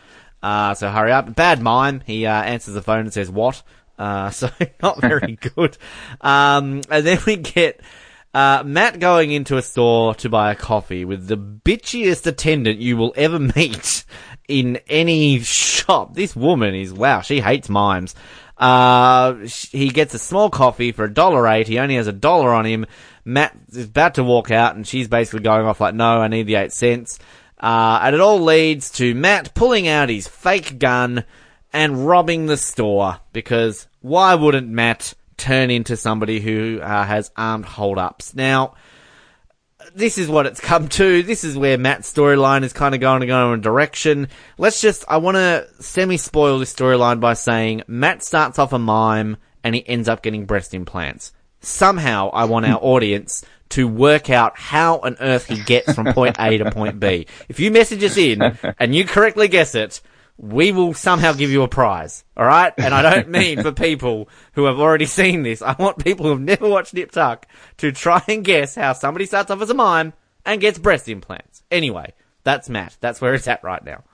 Uh, 0.42 0.74
so 0.74 0.90
hurry 0.90 1.12
up. 1.12 1.36
Bad 1.36 1.62
mime. 1.62 2.02
He 2.06 2.26
uh, 2.26 2.32
answers 2.32 2.74
the 2.74 2.82
phone 2.82 3.02
and 3.02 3.14
says, 3.14 3.30
"What?" 3.30 3.62
Uh, 4.00 4.30
so 4.32 4.50
not 4.82 5.00
very 5.02 5.36
good. 5.56 5.78
Um, 6.22 6.82
and 6.90 7.06
then 7.06 7.20
we 7.28 7.36
get 7.36 7.82
uh, 8.34 8.64
Matt 8.66 9.00
going 9.00 9.32
into 9.32 9.58
a 9.58 9.62
store 9.62 10.16
to 10.16 10.30
buy 10.30 10.52
a 10.52 10.56
coffee 10.56 11.06
with 11.06 11.28
the 11.28 11.38
bitchiest 11.38 12.26
attendant 12.26 12.80
you 12.80 12.96
will 12.96 13.14
ever 13.16 13.38
meet 13.38 14.06
in 14.48 14.80
any 14.88 15.40
shop. 15.42 16.16
This 16.16 16.36
woman 16.36 16.74
is 16.74 16.94
wow. 16.94 17.22
She 17.22 17.42
hates 17.42 17.70
mimes. 17.70 18.16
Uh, 18.58 19.36
he 19.72 19.90
gets 19.90 20.14
a 20.14 20.20
small 20.20 20.50
coffee 20.50 20.92
for 20.92 21.06
a 21.06 21.14
dollar 21.14 21.48
eight. 21.48 21.68
He 21.68 21.80
only 21.80 21.96
has 21.96 22.08
a 22.08 22.14
dollar 22.14 22.54
on 22.54 22.66
him. 22.66 22.86
Matt 23.24 23.56
is 23.70 23.86
about 23.86 24.16
to 24.16 24.24
walk 24.24 24.52
out, 24.52 24.76
and 24.76 24.86
she's 24.86 25.08
basically 25.08 25.42
going 25.42 25.66
off 25.66 25.80
like, 25.80 25.94
"No, 25.94 26.20
I 26.20 26.28
need 26.28 26.44
the 26.44 26.56
eight 26.56 26.74
cents." 26.74 27.20
Uh, 27.58 28.00
and 28.04 28.16
it 28.16 28.22
all 28.22 28.40
leads 28.40 28.92
to 28.92 29.14
Matt 29.16 29.54
pulling 29.54 29.88
out 29.88 30.10
his 30.10 30.28
fake 30.28 30.78
gun 30.80 31.24
and 31.74 32.08
robbing 32.08 32.46
the 32.46 32.58
store 32.58 33.20
because 33.34 33.88
why 34.02 34.36
wouldn't 34.36 34.68
Matt 34.68 35.14
turn 35.38 35.70
into 35.70 35.96
somebody 35.98 36.40
who 36.40 36.80
uh, 36.82 37.06
has 37.06 37.32
armed 37.36 37.66
holdups? 37.66 38.34
Now, 38.34 38.76
this 39.94 40.18
is 40.18 40.28
what 40.28 40.46
it's 40.46 40.60
come 40.60 40.88
to. 40.90 41.24
This 41.24 41.44
is 41.44 41.58
where 41.58 41.78
Matt's 41.78 42.12
storyline 42.12 42.64
is 42.64 42.74
kind 42.74 42.96
of 42.96 43.02
going 43.02 43.22
to 43.22 43.28
go 43.28 43.54
in 43.54 43.60
a 43.60 43.62
direction. 43.62 44.28
Let's 44.58 44.82
just, 44.82 45.06
I 45.08 45.18
want 45.18 45.36
to 45.36 45.68
semi 45.80 46.18
spoil 46.18 46.60
this 46.60 46.74
storyline 46.74 47.20
by 47.20 47.34
saying 47.34 47.84
Matt 47.88 48.24
starts 48.24 48.60
off 48.60 48.74
a 48.74 48.80
mime 48.80 49.38
and 49.64 49.76
he 49.76 49.88
ends 49.88 50.08
up 50.08 50.22
getting 50.22 50.46
breast 50.46 50.74
implants. 50.74 51.34
Somehow 51.62 52.30
I 52.30 52.46
want 52.46 52.66
our 52.66 52.80
audience 52.82 53.46
to 53.70 53.88
work 53.88 54.30
out 54.30 54.58
how 54.58 54.98
on 55.00 55.16
earth 55.20 55.46
he 55.46 55.62
gets 55.62 55.94
from 55.94 56.12
point 56.14 56.38
A 56.40 56.58
to 56.58 56.72
point 56.72 57.00
B. 57.00 57.28
If 57.48 57.60
you 57.60 57.70
message 57.70 58.04
us 58.04 58.18
in 58.18 58.42
and 58.80 58.96
you 58.96 59.06
correctly 59.06 59.48
guess 59.48 59.76
it, 59.76 60.02
we 60.42 60.72
will 60.72 60.94
somehow 60.94 61.34
give 61.34 61.52
you 61.52 61.64
a 61.64 61.68
prize. 61.68 62.24
All 62.38 62.46
right? 62.46 62.74
And 62.78 62.94
I 62.94 63.02
don't 63.02 63.28
mean 63.28 63.62
for 63.62 63.74
people 63.74 64.30
who 64.54 64.66
have 64.66 64.80
already 64.80 65.06
seen 65.06 65.44
this. 65.44 65.62
I 65.62 65.76
want 65.78 66.04
people 66.04 66.26
who 66.26 66.32
have 66.32 66.40
never 66.40 66.68
watched 66.68 66.94
Nip 66.94 67.12
Tuck 67.12 67.46
to 67.78 67.92
try 67.92 68.24
and 68.28 68.44
guess 68.44 68.76
how 68.76 68.94
somebody 68.94 69.26
starts 69.26 69.52
off 69.52 69.62
as 69.62 69.70
a 69.70 69.74
mime 69.74 70.14
and 70.46 70.62
gets 70.62 70.80
breast 70.80 71.10
implants. 71.10 71.62
Anyway, 71.70 72.14
that's 72.46 72.70
Matt. 72.70 72.96
That's 73.02 73.20
where 73.20 73.34
it's 73.34 73.50
at 73.50 73.64
right 73.66 73.84
now. 73.84 74.06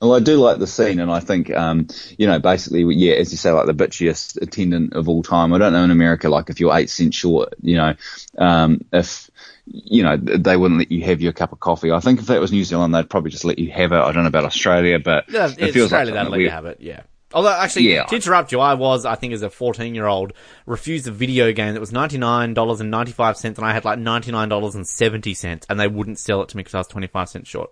Well, 0.00 0.14
I 0.14 0.20
do 0.20 0.36
like 0.36 0.58
the 0.58 0.66
scene, 0.66 1.00
and 1.00 1.10
I 1.10 1.20
think, 1.20 1.50
um, 1.50 1.86
you 2.18 2.26
know, 2.26 2.38
basically, 2.38 2.82
yeah, 2.94 3.14
as 3.14 3.32
you 3.32 3.38
say, 3.38 3.50
like 3.50 3.66
the 3.66 3.74
bitchiest 3.74 4.40
attendant 4.40 4.94
of 4.94 5.08
all 5.08 5.22
time. 5.22 5.52
I 5.52 5.58
don't 5.58 5.72
know 5.72 5.84
in 5.84 5.90
America, 5.90 6.28
like 6.28 6.50
if 6.50 6.60
you're 6.60 6.74
eight 6.76 6.90
cents 6.90 7.16
short, 7.16 7.54
you 7.60 7.76
know, 7.76 7.94
um, 8.38 8.80
if 8.92 9.30
you 9.66 10.02
know 10.02 10.16
they 10.16 10.56
wouldn't 10.56 10.80
let 10.80 10.90
you 10.90 11.04
have 11.04 11.20
your 11.20 11.32
cup 11.32 11.52
of 11.52 11.60
coffee. 11.60 11.92
I 11.92 12.00
think 12.00 12.18
if 12.20 12.26
that 12.26 12.40
was 12.40 12.50
New 12.52 12.64
Zealand, 12.64 12.94
they'd 12.94 13.08
probably 13.08 13.30
just 13.30 13.44
let 13.44 13.58
you 13.58 13.70
have 13.70 13.92
it. 13.92 13.96
I 13.96 14.12
don't 14.12 14.24
know 14.24 14.28
about 14.28 14.44
Australia, 14.44 14.98
but 14.98 15.24
Yeah, 15.28 15.46
it 15.46 15.72
feels 15.72 15.92
Australia, 15.92 16.14
like 16.14 16.24
they'd 16.24 16.30
let 16.30 16.40
you 16.40 16.50
have 16.50 16.66
it, 16.66 16.78
yeah. 16.80 17.02
Although, 17.34 17.52
actually, 17.52 17.90
Yeah. 17.92 18.04
to 18.04 18.14
interrupt 18.14 18.52
you, 18.52 18.60
I 18.60 18.74
was, 18.74 19.06
I 19.06 19.14
think 19.14 19.32
as 19.32 19.42
a 19.42 19.48
14 19.48 19.94
year 19.94 20.06
old, 20.06 20.32
refused 20.66 21.06
a 21.08 21.10
video 21.10 21.52
game 21.52 21.74
that 21.74 21.80
was 21.80 21.90
$99.95 21.92 23.44
and 23.44 23.58
I 23.64 23.72
had 23.72 23.84
like 23.84 23.98
$99.70 23.98 25.64
and 25.68 25.80
they 25.80 25.88
wouldn't 25.88 26.18
sell 26.18 26.42
it 26.42 26.48
to 26.50 26.56
me 26.56 26.60
because 26.62 26.74
I 26.74 26.78
was 26.78 26.88
25 26.88 27.28
cents 27.28 27.48
short. 27.48 27.70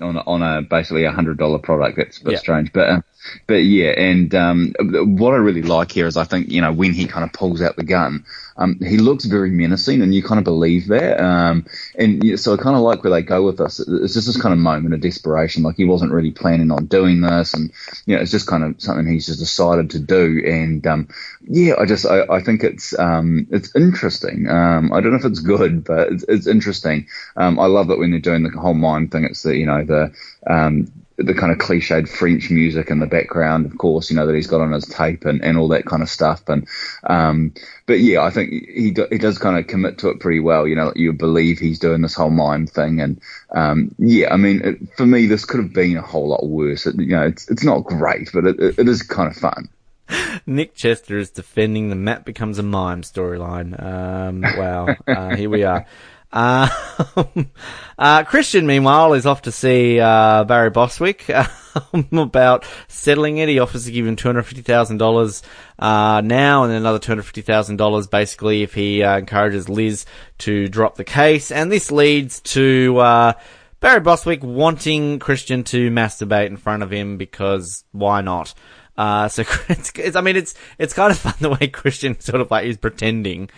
On 0.00 0.16
a, 0.16 0.20
on 0.20 0.42
a 0.42 0.62
basically 0.62 1.04
a 1.04 1.12
hundred 1.12 1.38
dollar 1.38 1.58
product. 1.58 1.96
That's 1.96 2.18
a 2.20 2.24
bit 2.24 2.32
Yeah. 2.34 2.38
strange, 2.38 2.72
but 2.72 2.88
uh, 2.88 3.00
but 3.46 3.54
yeah. 3.64 3.90
And 3.90 4.34
um, 4.34 4.74
what 4.80 5.34
I 5.34 5.36
really 5.36 5.62
like 5.62 5.92
here 5.92 6.06
is 6.06 6.16
I 6.16 6.24
think 6.24 6.50
you 6.50 6.60
know 6.60 6.72
when 6.72 6.92
he 6.92 7.06
kind 7.06 7.24
of 7.24 7.32
pulls 7.32 7.62
out 7.62 7.76
the 7.76 7.84
gun, 7.84 8.24
um, 8.60 8.78
he 8.80 8.98
looks 8.98 9.24
very 9.24 9.50
menacing, 9.50 10.02
and 10.02 10.14
you 10.14 10.22
kind 10.22 10.38
of 10.38 10.44
believe 10.44 10.88
that. 10.88 11.18
Um, 11.18 11.66
and 11.96 12.38
so 12.38 12.52
I 12.52 12.56
kind 12.58 12.76
of 12.76 12.82
like 12.82 13.02
where 13.02 13.10
they 13.10 13.22
go 13.22 13.42
with 13.42 13.56
this. 13.58 13.80
It's 13.80 14.14
just 14.14 14.26
this 14.26 14.40
kind 14.40 14.52
of 14.52 14.58
moment 14.58 14.94
of 14.94 15.00
desperation, 15.00 15.62
like 15.62 15.76
he 15.76 15.86
wasn't 15.86 16.12
really 16.12 16.30
planning 16.30 16.70
on 16.70 16.86
doing 16.86 17.22
this, 17.22 17.54
and 17.54 17.72
you 18.06 18.14
know 18.14 18.22
it's 18.22 18.30
just 18.30 18.46
kind 18.46 18.62
of 18.62 18.80
something 18.80 19.10
he's 19.10 19.26
just 19.26 19.40
decided 19.40 19.90
to 19.90 19.98
do. 19.98 20.42
And 20.46 20.86
um, 20.86 21.08
yeah, 21.42 21.74
I 21.78 21.86
just 21.86 22.04
I, 22.04 22.24
I 22.30 22.42
think 22.42 22.62
it's 22.62 22.96
um, 22.98 23.46
it's 23.50 23.74
interesting. 23.74 24.48
Um, 24.48 24.92
I 24.92 25.00
don't 25.00 25.12
know 25.12 25.18
if 25.18 25.24
it's 25.24 25.40
good, 25.40 25.84
but 25.84 26.12
it's, 26.12 26.24
it's 26.28 26.46
interesting. 26.46 27.08
Um, 27.36 27.58
I 27.58 27.66
love 27.66 27.90
it 27.90 27.98
when 27.98 28.10
they're 28.10 28.20
doing 28.20 28.42
the 28.42 28.50
whole 28.50 28.74
mind 28.74 29.10
thing. 29.10 29.24
It's 29.24 29.42
the 29.42 29.56
you 29.56 29.66
know 29.66 29.84
the 29.84 30.12
um, 30.46 30.92
the 31.22 31.34
kind 31.34 31.52
of 31.52 31.58
cliched 31.58 32.08
French 32.08 32.50
music 32.50 32.90
in 32.90 32.98
the 32.98 33.06
background, 33.06 33.66
of 33.66 33.76
course, 33.76 34.10
you 34.10 34.16
know, 34.16 34.26
that 34.26 34.34
he's 34.34 34.46
got 34.46 34.60
on 34.60 34.72
his 34.72 34.86
tape 34.86 35.24
and, 35.24 35.42
and 35.44 35.58
all 35.58 35.68
that 35.68 35.84
kind 35.84 36.02
of 36.02 36.08
stuff. 36.08 36.48
And, 36.48 36.66
um, 37.04 37.54
but 37.86 38.00
yeah, 38.00 38.22
I 38.22 38.30
think 38.30 38.50
he, 38.50 38.90
do, 38.90 39.06
he 39.10 39.18
does 39.18 39.38
kind 39.38 39.58
of 39.58 39.66
commit 39.66 39.98
to 39.98 40.08
it 40.08 40.20
pretty 40.20 40.40
well. 40.40 40.66
You 40.66 40.76
know, 40.76 40.92
you 40.96 41.12
believe 41.12 41.58
he's 41.58 41.78
doing 41.78 42.02
this 42.02 42.14
whole 42.14 42.30
mime 42.30 42.66
thing. 42.66 43.00
And, 43.00 43.20
um, 43.50 43.94
yeah, 43.98 44.32
I 44.32 44.36
mean, 44.36 44.60
it, 44.62 44.96
for 44.96 45.06
me, 45.06 45.26
this 45.26 45.44
could 45.44 45.60
have 45.60 45.72
been 45.72 45.96
a 45.96 46.02
whole 46.02 46.28
lot 46.28 46.46
worse. 46.46 46.86
It, 46.86 46.98
you 46.98 47.08
know, 47.08 47.26
it's, 47.26 47.50
it's 47.50 47.64
not 47.64 47.84
great, 47.84 48.30
but 48.32 48.46
it, 48.46 48.78
it, 48.78 48.88
is 48.88 49.02
kind 49.02 49.30
of 49.30 49.36
fun. 49.36 49.68
Nick 50.46 50.74
Chester 50.74 51.18
is 51.18 51.30
defending 51.30 51.90
the 51.90 51.96
Matt 51.96 52.24
becomes 52.24 52.58
a 52.58 52.62
mime 52.62 53.02
storyline. 53.02 53.80
Um, 53.80 54.42
wow. 54.42 54.96
Uh, 55.06 55.36
here 55.36 55.50
we 55.50 55.64
are. 55.64 55.86
Uh, 56.32 56.68
uh, 57.98 58.24
Christian, 58.24 58.66
meanwhile, 58.66 59.14
is 59.14 59.26
off 59.26 59.42
to 59.42 59.52
see 59.52 59.98
uh, 59.98 60.44
Barry 60.44 60.70
Bostwick 60.70 61.28
um, 61.92 62.06
about 62.12 62.64
settling 62.88 63.38
it. 63.38 63.48
He 63.48 63.58
offers 63.58 63.84
to 63.86 63.92
give 63.92 64.06
him 64.06 64.16
two 64.16 64.28
hundred 64.28 64.44
fifty 64.44 64.62
thousand 64.62 64.98
dollars 64.98 65.42
uh, 65.78 66.20
now, 66.24 66.64
and 66.64 66.72
another 66.72 66.98
two 66.98 67.10
hundred 67.10 67.24
fifty 67.24 67.42
thousand 67.42 67.76
dollars, 67.76 68.06
basically, 68.06 68.62
if 68.62 68.74
he 68.74 69.02
uh, 69.02 69.18
encourages 69.18 69.68
Liz 69.68 70.06
to 70.38 70.68
drop 70.68 70.96
the 70.96 71.04
case. 71.04 71.50
And 71.50 71.70
this 71.70 71.90
leads 71.90 72.40
to 72.42 72.98
uh, 72.98 73.32
Barry 73.80 74.00
Bostwick 74.00 74.42
wanting 74.42 75.18
Christian 75.18 75.64
to 75.64 75.90
masturbate 75.90 76.46
in 76.46 76.56
front 76.56 76.82
of 76.82 76.92
him 76.92 77.16
because 77.16 77.84
why 77.92 78.20
not? 78.20 78.54
Uh, 78.96 79.28
so 79.28 79.42
it's, 79.68 79.90
it's, 79.96 80.16
I 80.16 80.20
mean, 80.20 80.36
it's, 80.36 80.54
it's 80.78 80.92
kind 80.92 81.10
of 81.10 81.18
fun 81.18 81.34
the 81.40 81.50
way 81.50 81.68
Christian 81.68 82.20
sort 82.20 82.42
of 82.42 82.50
like 82.50 82.66
is 82.66 82.76
pretending. 82.76 83.48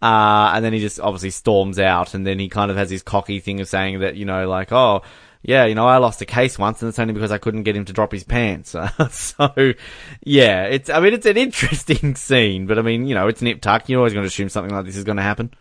Uh, 0.00 0.52
and 0.54 0.64
then 0.64 0.72
he 0.72 0.80
just 0.80 1.00
obviously 1.00 1.30
storms 1.30 1.78
out 1.78 2.14
and 2.14 2.26
then 2.26 2.38
he 2.38 2.48
kind 2.48 2.70
of 2.70 2.76
has 2.76 2.88
his 2.88 3.02
cocky 3.02 3.40
thing 3.40 3.60
of 3.60 3.68
saying 3.68 4.00
that, 4.00 4.16
you 4.16 4.24
know, 4.24 4.48
like, 4.48 4.70
oh, 4.72 5.02
yeah, 5.42 5.64
you 5.64 5.74
know, 5.74 5.86
I 5.86 5.98
lost 5.98 6.22
a 6.22 6.26
case 6.26 6.58
once 6.58 6.82
and 6.82 6.88
it's 6.88 6.98
only 6.98 7.14
because 7.14 7.32
I 7.32 7.38
couldn't 7.38 7.64
get 7.64 7.74
him 7.74 7.84
to 7.86 7.92
drop 7.92 8.12
his 8.12 8.24
pants. 8.24 8.76
so, 9.10 9.74
yeah, 10.24 10.64
it's, 10.64 10.88
I 10.88 11.00
mean, 11.00 11.14
it's 11.14 11.26
an 11.26 11.36
interesting 11.36 12.14
scene, 12.16 12.66
but 12.66 12.78
I 12.78 12.82
mean, 12.82 13.06
you 13.06 13.14
know, 13.14 13.28
it's 13.28 13.42
Nip 13.42 13.60
Tuck. 13.60 13.88
You're 13.88 13.98
always 13.98 14.12
going 14.12 14.24
to 14.24 14.28
assume 14.28 14.48
something 14.48 14.74
like 14.74 14.84
this 14.84 14.96
is 14.96 15.04
going 15.04 15.16
to 15.16 15.22
happen. 15.22 15.52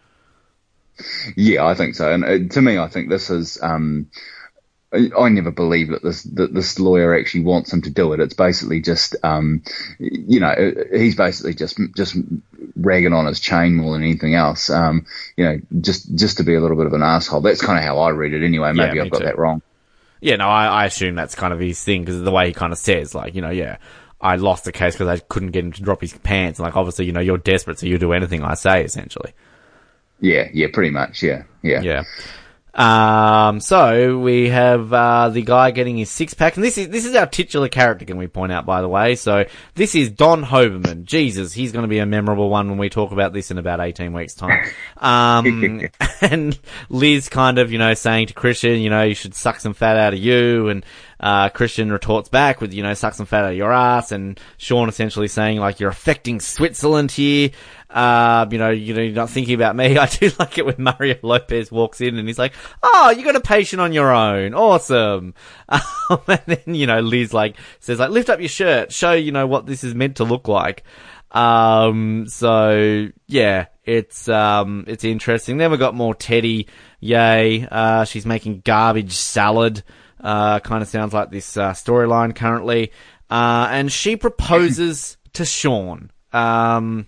Yeah, 1.35 1.65
I 1.65 1.75
think 1.75 1.95
so. 1.95 2.11
And 2.11 2.23
uh, 2.23 2.53
to 2.53 2.61
me, 2.61 2.77
I 2.77 2.87
think 2.87 3.09
this 3.09 3.29
is. 3.29 3.59
Um, 3.61 4.09
I, 5.17 5.29
never 5.29 5.51
believe 5.51 5.89
that 5.89 6.03
this 6.03 6.23
that 6.23 6.53
this 6.53 6.79
lawyer 6.79 7.17
actually 7.17 7.43
wants 7.43 7.71
him 7.71 7.81
to 7.83 7.89
do 7.89 8.13
it. 8.13 8.19
It's 8.19 8.33
basically 8.33 8.81
just, 8.81 9.15
um, 9.23 9.63
you 9.99 10.39
know, 10.39 10.53
he's 10.91 11.15
basically 11.15 11.53
just 11.53 11.79
just 11.95 12.15
ragging 12.75 13.13
on 13.13 13.25
his 13.25 13.39
chain 13.39 13.75
more 13.75 13.93
than 13.93 14.03
anything 14.03 14.35
else. 14.35 14.69
Um, 14.69 15.05
you 15.35 15.45
know, 15.45 15.59
just 15.81 16.13
just 16.15 16.37
to 16.37 16.43
be 16.43 16.55
a 16.55 16.61
little 16.61 16.77
bit 16.77 16.87
of 16.87 16.93
an 16.93 17.03
asshole. 17.03 17.41
That's 17.41 17.61
kind 17.61 17.77
of 17.77 17.83
how 17.83 17.99
I 17.99 18.09
read 18.09 18.33
it 18.33 18.43
anyway. 18.43 18.73
Maybe 18.73 18.95
me 18.95 19.01
I've 19.01 19.11
got 19.11 19.19
too. 19.19 19.25
that 19.25 19.37
wrong. 19.37 19.61
Yeah, 20.19 20.37
no, 20.37 20.47
I, 20.47 20.65
I 20.65 20.85
assume 20.85 21.15
that's 21.15 21.35
kind 21.35 21.53
of 21.53 21.59
his 21.59 21.83
thing 21.83 22.01
because 22.01 22.21
the 22.21 22.31
way 22.31 22.47
he 22.47 22.53
kind 22.53 22.73
of 22.73 22.79
says, 22.79 23.13
like, 23.13 23.35
you 23.35 23.41
know, 23.41 23.51
yeah, 23.51 23.77
I 24.19 24.35
lost 24.37 24.65
the 24.65 24.71
case 24.71 24.95
because 24.95 25.07
I 25.07 25.19
couldn't 25.19 25.51
get 25.51 25.63
him 25.63 25.71
to 25.73 25.83
drop 25.83 26.01
his 26.01 26.13
pants. 26.13 26.59
Like, 26.59 26.75
obviously, 26.75 27.05
you 27.05 27.11
know, 27.11 27.19
you're 27.19 27.37
desperate, 27.37 27.79
so 27.79 27.85
you 27.85 27.97
do 27.97 28.13
anything 28.13 28.43
I 28.43 28.55
say, 28.55 28.83
essentially. 28.83 29.33
Yeah, 30.19 30.47
yeah, 30.51 30.67
pretty 30.73 30.89
much. 30.89 31.21
Yeah, 31.21 31.43
yeah. 31.61 31.81
Yeah. 31.81 32.03
Um, 32.77 33.59
so 33.59 34.19
we 34.19 34.49
have 34.49 34.93
uh, 34.93 35.29
the 35.29 35.41
guy 35.41 35.71
getting 35.71 35.97
his 35.97 36.11
six 36.11 36.35
pack, 36.35 36.55
and 36.55 36.63
this 36.63 36.77
is 36.77 36.89
this 36.89 37.05
is 37.05 37.15
our 37.15 37.25
titular 37.25 37.69
character. 37.69 38.05
Can 38.05 38.17
we 38.17 38.27
point 38.27 38.51
out, 38.51 38.67
by 38.67 38.81
the 38.81 38.87
way? 38.87 39.15
So 39.15 39.45
this 39.73 39.95
is 39.95 40.11
Don 40.11 40.43
Hoberman. 40.43 41.03
Jesus, 41.03 41.53
he's 41.53 41.71
going 41.71 41.83
to 41.83 41.89
be 41.89 41.97
a 41.97 42.05
memorable 42.05 42.51
one 42.51 42.69
when 42.69 42.77
we 42.77 42.89
talk 42.89 43.11
about 43.11 43.33
this 43.33 43.49
in 43.49 43.57
about 43.57 43.79
eighteen 43.79 44.13
weeks' 44.13 44.35
time. 44.35 44.69
Um, 44.97 45.89
and 46.21 46.59
Liz 46.89 47.29
kind 47.29 47.57
of, 47.57 47.71
you 47.71 47.79
know, 47.79 47.95
saying 47.95 48.27
to 48.27 48.33
Christian, 48.33 48.79
you 48.79 48.91
know, 48.91 49.03
you 49.03 49.15
should 49.15 49.33
suck 49.33 49.59
some 49.59 49.73
fat 49.73 49.97
out 49.97 50.13
of 50.13 50.19
you, 50.19 50.69
and 50.69 50.85
uh, 51.19 51.49
Christian 51.49 51.91
retorts 51.91 52.29
back 52.29 52.61
with, 52.61 52.73
you 52.73 52.83
know, 52.83 52.93
suck 52.93 53.15
some 53.15 53.25
fat 53.25 53.43
out 53.43 53.51
of 53.51 53.57
your 53.57 53.73
ass, 53.73 54.11
and 54.11 54.39
Sean 54.57 54.87
essentially 54.87 55.27
saying 55.27 55.57
like 55.57 55.79
you're 55.79 55.89
affecting 55.89 56.39
Switzerland 56.39 57.11
here. 57.11 57.49
Uh, 57.89 58.45
you 58.51 58.57
know, 58.57 58.69
you 58.69 58.93
know, 58.93 59.01
you're 59.01 59.13
not 59.13 59.29
thinking 59.29 59.55
about 59.55 59.75
me. 59.75 59.97
I 59.97 60.07
do 60.07 60.31
like 60.39 60.57
it 60.57 60.65
when 60.65 60.75
Mario 60.77 61.15
Lopez 61.21 61.71
walks 61.71 62.01
in 62.01 62.17
and 62.17 62.27
he's 62.27 62.39
like, 62.39 62.53
"Oh, 62.83 63.11
you 63.11 63.23
got 63.23 63.35
a 63.35 63.41
patient 63.41 63.81
on 63.81 63.93
your 63.93 64.11
own, 64.11 64.53
awesome." 64.53 65.33
Um, 66.09 66.21
and 66.29 66.41
then 66.45 66.73
you 66.73 66.87
know, 66.87 67.01
Liz 67.01 67.33
like 67.33 67.57
says 67.81 67.99
like, 67.99 68.11
"Lift 68.11 68.29
up 68.29 68.39
your 68.39 68.47
shirt, 68.47 68.93
show 68.93 69.11
you 69.11 69.33
know 69.33 69.45
what 69.45 69.65
this 69.65 69.83
is 69.83 69.93
meant 69.93 70.17
to 70.17 70.23
look 70.23 70.47
like." 70.47 70.85
Um, 71.31 72.27
so 72.27 73.09
yeah, 73.27 73.65
it's 73.83 74.29
um, 74.29 74.85
it's 74.87 75.03
interesting. 75.03 75.57
Then 75.57 75.71
we 75.71 75.77
got 75.77 75.95
more 75.95 76.15
Teddy. 76.15 76.67
Yay! 77.01 77.67
Uh, 77.69 78.05
she's 78.05 78.25
making 78.25 78.61
garbage 78.61 79.11
salad. 79.11 79.83
Uh, 80.21 80.59
kind 80.59 80.81
of 80.81 80.87
sounds 80.87 81.13
like 81.13 81.29
this 81.29 81.57
uh, 81.57 81.71
storyline 81.71 82.35
currently. 82.35 82.91
Uh, 83.29 83.67
and 83.69 83.91
she 83.91 84.15
proposes 84.15 85.17
to 85.33 85.45
Sean. 85.45 86.11
Um, 86.33 87.07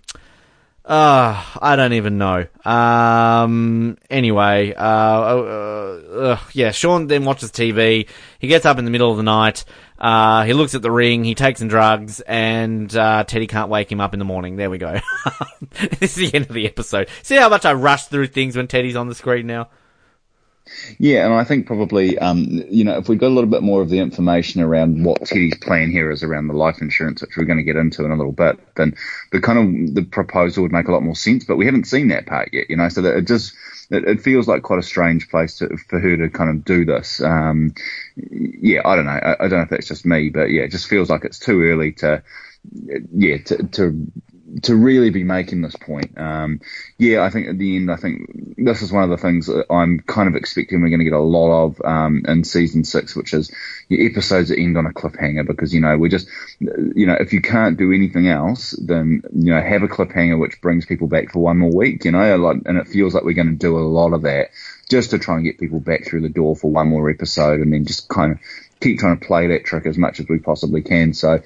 Uh, 0.90 1.46
I 1.62 1.76
don't 1.76 1.94
even 1.94 2.18
know. 2.18 2.48
Um, 2.66 4.00
anyway, 4.10 4.74
uh, 4.74 4.82
uh, 4.84 6.02
uh, 6.12 6.40
yeah, 6.54 6.72
Sean 6.72 7.06
then 7.06 7.26
watches 7.26 7.52
TV. 7.52 8.08
He 8.40 8.48
gets 8.48 8.66
up 8.66 8.80
in 8.80 8.86
the 8.86 8.92
middle 8.92 9.12
of 9.12 9.18
the 9.18 9.24
night. 9.24 9.66
Uh, 10.00 10.46
he 10.46 10.54
looks 10.54 10.74
at 10.74 10.82
the 10.82 10.90
ring. 10.90 11.24
He 11.24 11.36
takes 11.36 11.60
some 11.60 11.68
drugs, 11.68 12.22
and 12.22 12.94
uh, 12.96 13.24
Teddy 13.26 13.46
can't 13.46 13.70
wake 13.70 13.92
him 13.92 14.02
up 14.02 14.14
in 14.14 14.20
the 14.20 14.26
morning. 14.26 14.56
There 14.56 14.72
we 14.72 14.80
go. 14.80 15.00
this 16.00 16.18
is 16.18 16.32
the 16.32 16.36
end 16.36 16.48
of 16.48 16.56
the 16.56 16.66
episode. 16.66 17.08
See 17.22 17.36
how 17.36 17.50
much 17.50 17.66
I 17.66 17.74
rush 17.74 18.08
through 18.08 18.28
things 18.28 18.58
when 18.58 18.68
Teddy's 18.68 18.96
on 18.96 19.08
the 19.08 19.16
screen 19.16 19.46
now. 19.46 19.70
Yeah, 20.98 21.26
and 21.26 21.34
I 21.34 21.44
think 21.44 21.66
probably, 21.66 22.18
um, 22.20 22.46
you 22.70 22.84
know, 22.84 22.98
if 22.98 23.10
we 23.10 23.16
got 23.16 23.28
a 23.28 23.36
little 23.36 23.50
bit 23.50 23.64
more 23.64 23.82
of 23.82 23.90
the 23.90 24.00
information 24.00 24.62
around 24.62 25.04
what 25.04 25.26
Teddy's 25.26 25.58
plan 25.58 25.92
here 25.92 26.12
is 26.12 26.24
around 26.24 26.48
the 26.48 26.54
life 26.54 26.82
insurance, 26.82 27.22
which 27.22 27.38
we're 27.38 27.46
going 27.46 27.58
to 27.58 27.64
get 27.64 27.76
into 27.76 28.06
in 28.06 28.12
a 28.12 28.16
little 28.16 28.32
bit, 28.32 28.60
then 28.76 28.96
the 29.32 29.42
kind 29.42 29.88
of 29.88 29.96
the 29.96 30.04
proposal 30.04 30.64
would 30.64 30.72
make 30.72 30.88
a 30.88 30.92
lot 30.92 31.04
more 31.04 31.16
sense. 31.16 31.46
But 31.46 31.58
we 31.58 31.66
haven't 31.66 31.86
seen 31.86 32.10
that 32.10 32.26
part 32.26 32.50
yet, 32.54 32.70
you 32.70 32.78
know, 32.78 32.90
so 32.90 33.02
that 33.02 33.18
it 33.18 33.28
just 33.28 33.54
it, 33.90 34.04
it 34.06 34.22
feels 34.22 34.48
like 34.48 34.64
quite 34.64 34.80
a 34.80 34.84
strange 34.84 35.30
place 35.30 35.58
to, 35.58 35.78
for 35.90 36.00
her 36.00 36.18
to 36.18 36.30
kind 36.30 36.50
of 36.50 36.66
do 36.66 36.86
this. 36.86 37.22
Um, 37.22 37.74
yeah, 38.16 38.82
I 38.86 38.96
don't 38.96 39.06
know. 39.06 39.12
I, 39.12 39.46
I 39.46 39.48
don't 39.48 39.60
know 39.60 39.64
if 39.64 39.70
that's 39.70 39.88
just 39.88 40.06
me, 40.06 40.30
but 40.30 40.46
yeah, 40.46 40.64
it 40.64 40.72
just 40.72 40.88
feels 40.88 41.10
like 41.10 41.26
it's 41.26 41.40
too 41.40 41.62
early 41.64 41.94
to, 41.94 42.24
yeah, 43.14 43.38
to, 43.38 43.64
to 43.68 44.12
to 44.64 44.76
really 44.76 45.10
be 45.10 45.24
making 45.24 45.62
this 45.62 45.76
point. 45.76 46.18
Um, 46.18 46.62
yeah, 46.98 47.22
I 47.22 47.30
think 47.30 47.48
at 47.48 47.58
the 47.58 47.76
end, 47.76 47.92
I 47.92 47.96
think 47.96 48.56
this 48.58 48.82
is 48.82 48.92
one 48.92 49.04
of 49.04 49.10
the 49.10 49.18
things 49.18 49.48
that 49.48 49.66
I'm 49.72 50.00
kind 50.00 50.28
of 50.28 50.36
expecting 50.36 50.82
we're 50.82 50.90
going 50.90 51.00
to 51.00 51.06
get 51.06 51.14
a 51.14 51.20
lot 51.20 51.66
of 51.66 51.82
um, 51.84 52.24
in 52.28 52.44
season 52.44 52.84
six, 52.84 53.16
which 53.16 53.34
is 53.34 53.52
episodes 53.92 54.50
that 54.50 54.60
end 54.60 54.78
on 54.78 54.86
a 54.86 54.94
cliffhanger 54.94 55.46
because 55.46 55.74
you 55.74 55.82
know 55.82 55.98
we 55.98 56.10
just 56.10 56.28
you 56.60 57.06
know 57.06 57.16
if 57.20 57.34
you 57.34 57.42
can't 57.42 57.78
do 57.78 57.92
anything 57.92 58.28
else, 58.28 58.72
then 58.72 59.22
you 59.34 59.54
know 59.54 59.62
have 59.62 59.84
a 59.84 59.88
cliffhanger 59.88 60.40
which 60.40 60.62
brings 60.62 60.86
people 60.86 61.08
back 61.08 61.32
for 61.32 61.40
one 61.40 61.58
more 61.58 61.74
week. 61.74 62.06
You 62.06 62.12
know, 62.12 62.38
like, 62.38 62.58
and 62.66 62.78
it 62.78 62.88
feels 62.88 63.14
like 63.14 63.24
we're 63.24 63.34
going 63.34 63.48
to 63.48 63.56
do 63.56 63.78
a 63.78 63.82
lot 63.82 64.14
of 64.14 64.24
that 64.24 64.50
just 64.90 65.12
to 65.12 65.20
try 65.20 65.36
and 65.36 65.46
get 65.46 65.60
people 65.60 65.80
back 65.80 66.06
through 66.06 66.22
the 66.22 66.30
door 66.30 66.56
for 66.56 66.72
one 66.72 66.90
more 66.90 67.10
episode, 67.10 67.60
and 67.60 67.74
then 67.74 67.86
just 67.86 68.10
kind 68.10 68.32
of 68.32 68.40
keep 68.80 69.00
trying 69.00 69.20
to 69.20 69.26
play 69.26 69.48
that 69.48 69.66
trick 69.66 69.86
as 69.86 69.98
much 69.98 70.20
as 70.20 70.28
we 70.28 70.40
possibly 70.40 70.82
can. 70.82 71.14
So 71.14 71.42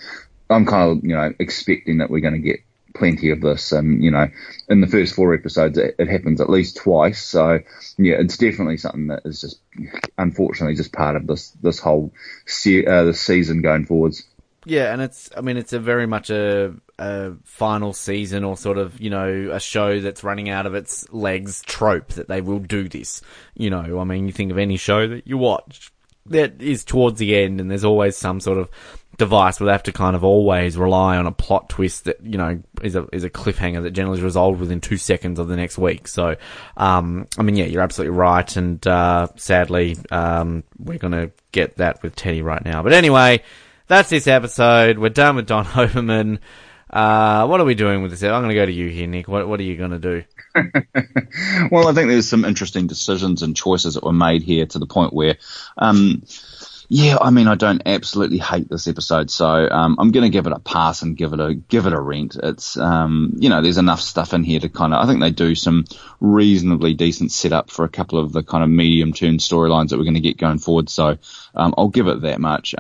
I'm 0.50 0.66
kind 0.66 0.98
of 0.98 1.04
you 1.04 1.16
know 1.16 1.34
expecting 1.40 1.98
that 1.98 2.10
we're 2.10 2.22
going 2.22 2.34
to 2.34 2.40
get 2.40 2.60
plenty 2.94 3.32
of 3.32 3.42
this. 3.42 3.72
And, 3.72 4.04
you 4.04 4.12
know, 4.12 4.28
in 4.70 4.82
the 4.82 4.88
first 4.88 5.16
four 5.16 5.34
episodes, 5.34 5.78
it, 5.78 5.96
it, 6.00 6.08
happens 6.08 6.42
at 6.42 6.50
least 6.50 6.78
twice. 6.78 7.24
So, 7.24 7.60
yeah, 7.98 8.16
it's 8.20 8.38
definitely 8.38 8.78
something 8.78 9.08
that 9.08 9.22
is 9.26 9.42
just, 9.42 9.60
unfortunately, 10.18 10.76
just 10.76 10.94
part 10.94 11.16
of 11.16 11.28
this, 11.28 11.52
this 11.62 11.80
whole 11.80 12.14
se- 12.46 12.86
uh, 12.86 13.04
the 13.04 13.14
season 13.14 13.62
going 13.62 13.86
forwards. 13.86 14.24
Yeah, 14.66 14.94
and 14.94 15.02
it's, 15.02 15.30
I 15.36 15.42
mean, 15.42 15.58
it's 15.58 15.74
a 15.74 15.80
very 15.80 16.06
much 16.06 16.30
a, 16.30 16.74
a 16.98 17.34
final 17.44 17.92
season 17.92 18.44
or 18.44 18.56
sort 18.56 18.78
of, 18.78 19.00
you 19.02 19.10
know, 19.10 19.50
a 19.52 19.60
show 19.60 20.00
that's 20.00 20.24
running 20.24 20.50
out 20.50 20.66
of 20.66 20.74
its 20.74 21.12
legs 21.12 21.62
trope 21.66 22.10
that 22.14 22.30
they 22.30 22.40
will 22.40 22.60
do 22.60 22.88
this. 22.88 23.22
You 23.56 23.70
know, 23.70 24.00
I 24.00 24.06
mean, 24.06 24.26
you 24.26 24.32
think 24.32 24.52
of 24.52 24.58
any 24.58 24.78
show 24.78 25.08
that 25.08 25.28
you 25.28 25.38
watch 25.38 25.92
that 26.28 26.62
is 26.62 26.86
towards 26.86 27.20
the 27.20 27.36
end 27.36 27.60
and 27.60 27.70
there's 27.70 27.84
always 27.84 28.16
some 28.16 28.40
sort 28.40 28.58
of 28.58 28.70
device 29.18 29.60
will 29.60 29.70
have 29.70 29.84
to 29.84 29.92
kind 29.92 30.16
of 30.16 30.24
always 30.24 30.78
rely 30.78 31.18
on 31.18 31.28
a 31.28 31.32
plot 31.32 31.70
twist 31.70 32.06
that 32.06 32.24
you 32.24 32.38
know 32.38 32.62
is 32.82 32.96
a 32.96 33.08
is 33.12 33.24
a 33.24 33.30
cliffhanger 33.30 33.84
that 33.84 33.92
generally 33.92 34.18
is 34.18 34.24
resolved 34.24 34.60
within 34.60 34.82
two 34.82 34.98
seconds 34.98 35.40
of 35.40 35.48
the 35.48 35.56
next 35.56 35.78
week. 35.78 36.08
So, 36.08 36.36
um, 36.78 37.28
I 37.38 37.44
mean, 37.44 37.56
yeah, 37.56 37.66
you're 37.66 37.82
absolutely 37.82 38.18
right, 38.18 38.56
and 38.56 38.86
uh, 38.88 39.28
sadly, 39.36 39.98
um, 40.12 40.64
we're 40.78 40.98
gonna 40.98 41.32
get 41.52 41.78
that 41.78 42.02
with 42.04 42.16
Teddy 42.16 42.42
right 42.42 42.64
now. 42.64 42.84
But 42.84 42.94
anyway, 42.94 43.44
that's 43.88 44.10
this 44.10 44.28
episode. 44.28 44.98
We're 44.98 45.10
done 45.10 45.36
with 45.36 45.48
Don 45.48 45.66
Hoberman. 45.66 46.40
Uh, 46.90 47.48
what 47.48 47.60
are 47.60 47.66
we 47.66 47.74
doing 47.74 48.04
with 48.04 48.12
this? 48.12 48.22
I'm 48.22 48.42
going 48.42 48.50
to 48.50 48.56
go 48.56 48.68
to 48.68 48.72
you 48.72 48.88
here, 48.88 49.08
Nick. 49.08 49.28
What, 49.28 49.48
what 49.48 49.60
are 49.60 49.64
you 49.64 49.76
going 49.76 49.92
to 49.92 50.00
do? 50.00 50.24
well, 51.72 51.88
I 51.88 51.94
think 51.94 52.08
there's 52.08 52.30
some 52.30 52.46
interesting 52.46 52.86
decisions 52.86 53.42
and 53.42 53.56
choices 53.56 53.96
that 53.96 54.04
were 54.04 54.14
made 54.14 54.44
here 54.44 54.68
to 54.68 54.78
the 54.78 54.86
point 54.86 55.12
where, 55.12 55.38
um, 55.76 56.22
yeah, 56.90 57.18
I 57.20 57.30
mean, 57.30 57.48
I 57.48 57.56
don't 57.56 57.82
absolutely 57.86 58.38
hate 58.38 58.70
this 58.70 58.88
episode, 58.88 59.32
so 59.32 59.48
um, 59.70 59.96
I'm 60.00 60.12
going 60.12 60.24
to 60.24 60.30
give 60.30 60.48
it 60.48 60.54
a 60.54 60.60
pass 60.60 61.02
and 61.02 61.18
give 61.18 61.34
it 61.34 61.40
a 61.40 61.54
give 61.54 61.88
it 61.88 61.94
a 61.94 62.00
rent. 62.00 62.38
It's 62.42 62.78
um, 62.78 63.34
you 63.38 63.50
know, 63.50 63.62
there's 63.62 63.78
enough 63.78 64.02
stuff 64.02 64.34
in 64.34 64.44
here 64.44 64.60
to 64.60 64.70
kind 64.70 64.94
of. 64.94 65.04
I 65.04 65.08
think 65.08 65.22
they 65.22 65.32
do 65.32 65.56
some 65.56 65.86
reasonably 66.20 66.94
decent 66.94 67.32
setup 67.32 67.70
for 67.70 67.86
a 67.86 67.90
couple 67.90 68.20
of 68.20 68.34
the 68.34 68.44
kind 68.44 68.64
of 68.64 68.70
medium 68.70 69.14
term 69.14 69.38
storylines 69.38 69.90
that 69.90 69.98
we're 69.98 70.04
going 70.04 70.14
to 70.16 70.20
get 70.20 70.38
going 70.38 70.60
forward. 70.60 70.90
So 70.90 71.18
um, 71.56 71.74
I'll 71.78 71.90
give 71.90 72.08
it 72.08 72.22
that 72.22 72.40
much. 72.40 72.76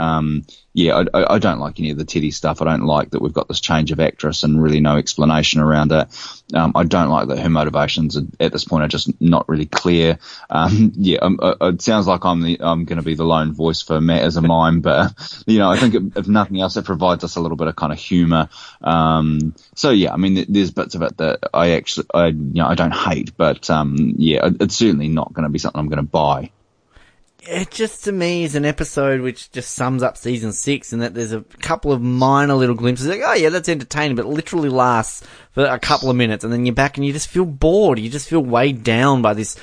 Yeah, 0.75 1.03
I, 1.13 1.35
I, 1.35 1.37
don't 1.37 1.59
like 1.59 1.79
any 1.79 1.91
of 1.91 1.99
the 1.99 2.03
Teddy 2.03 2.31
stuff. 2.31 2.59
I 2.59 2.65
don't 2.65 2.85
like 2.85 3.11
that 3.11 3.21
we've 3.21 3.31
got 3.31 3.47
this 3.47 3.59
change 3.59 3.91
of 3.91 3.99
actress 3.99 4.41
and 4.41 4.61
really 4.61 4.79
no 4.79 4.97
explanation 4.97 5.61
around 5.61 5.91
it. 5.91 6.07
Um, 6.51 6.71
I 6.73 6.83
don't 6.83 7.09
like 7.09 7.27
that 7.27 7.37
her 7.37 7.49
motivations 7.49 8.17
at 8.17 8.51
this 8.51 8.63
point 8.65 8.83
are 8.83 8.87
just 8.87 9.21
not 9.21 9.47
really 9.47 9.67
clear. 9.67 10.17
Um, 10.49 10.91
yeah, 10.95 11.19
um, 11.19 11.39
uh, 11.39 11.55
it 11.61 11.83
sounds 11.83 12.07
like 12.07 12.25
I'm 12.25 12.41
the 12.41 12.57
I'm 12.59 12.85
going 12.85 12.97
to 12.97 13.03
be 13.03 13.13
the 13.13 13.23
lone 13.23 13.53
voice 13.53 13.83
for 13.83 14.01
Matt 14.01 14.23
as 14.23 14.35
a 14.35 14.41
mime, 14.41 14.81
but 14.81 15.13
you 15.45 15.59
know, 15.59 15.69
I 15.69 15.77
think 15.77 15.93
if, 15.93 16.17
if 16.17 16.27
nothing 16.27 16.59
else, 16.59 16.75
it 16.75 16.85
provides 16.85 17.23
us 17.23 17.35
a 17.35 17.41
little 17.41 17.57
bit 17.57 17.67
of 17.67 17.75
kind 17.75 17.93
of 17.93 17.99
humour. 17.99 18.49
Um, 18.81 19.53
so 19.75 19.91
yeah, 19.91 20.11
I 20.11 20.17
mean, 20.17 20.43
there's 20.49 20.71
bits 20.71 20.95
of 20.95 21.03
it 21.03 21.17
that 21.17 21.49
I 21.53 21.71
actually 21.71 22.07
I 22.11 22.27
you 22.27 22.53
know 22.55 22.65
I 22.65 22.73
don't 22.73 22.95
hate, 22.95 23.37
but 23.37 23.69
um, 23.69 24.15
yeah, 24.17 24.49
it's 24.59 24.75
certainly 24.75 25.07
not 25.07 25.33
going 25.33 25.43
to 25.43 25.49
be 25.49 25.59
something 25.59 25.79
I'm 25.79 25.89
going 25.89 25.97
to 25.97 26.03
buy 26.03 26.51
it 27.47 27.71
just 27.71 28.05
to 28.05 28.11
me 28.11 28.43
is 28.43 28.55
an 28.55 28.65
episode 28.65 29.21
which 29.21 29.51
just 29.51 29.75
sums 29.75 30.03
up 30.03 30.17
season 30.17 30.53
six, 30.53 30.93
and 30.93 31.01
that 31.01 31.13
there's 31.13 31.33
a 31.33 31.41
couple 31.61 31.91
of 31.91 32.01
minor 32.01 32.53
little 32.53 32.75
glimpses. 32.75 33.07
Like, 33.07 33.21
oh 33.23 33.33
yeah, 33.33 33.49
that's 33.49 33.69
entertaining, 33.69 34.15
but 34.15 34.25
it 34.25 34.29
literally 34.29 34.69
lasts 34.69 35.25
for 35.51 35.65
a 35.65 35.79
couple 35.79 36.09
of 36.09 36.15
minutes, 36.15 36.43
and 36.43 36.51
then 36.51 36.65
you're 36.65 36.75
back 36.75 36.97
and 36.97 37.05
you 37.05 37.13
just 37.13 37.27
feel 37.27 37.45
bored. 37.45 37.99
You 37.99 38.09
just 38.09 38.29
feel 38.29 38.41
weighed 38.41 38.83
down 38.83 39.21
by 39.21 39.33
this 39.33 39.55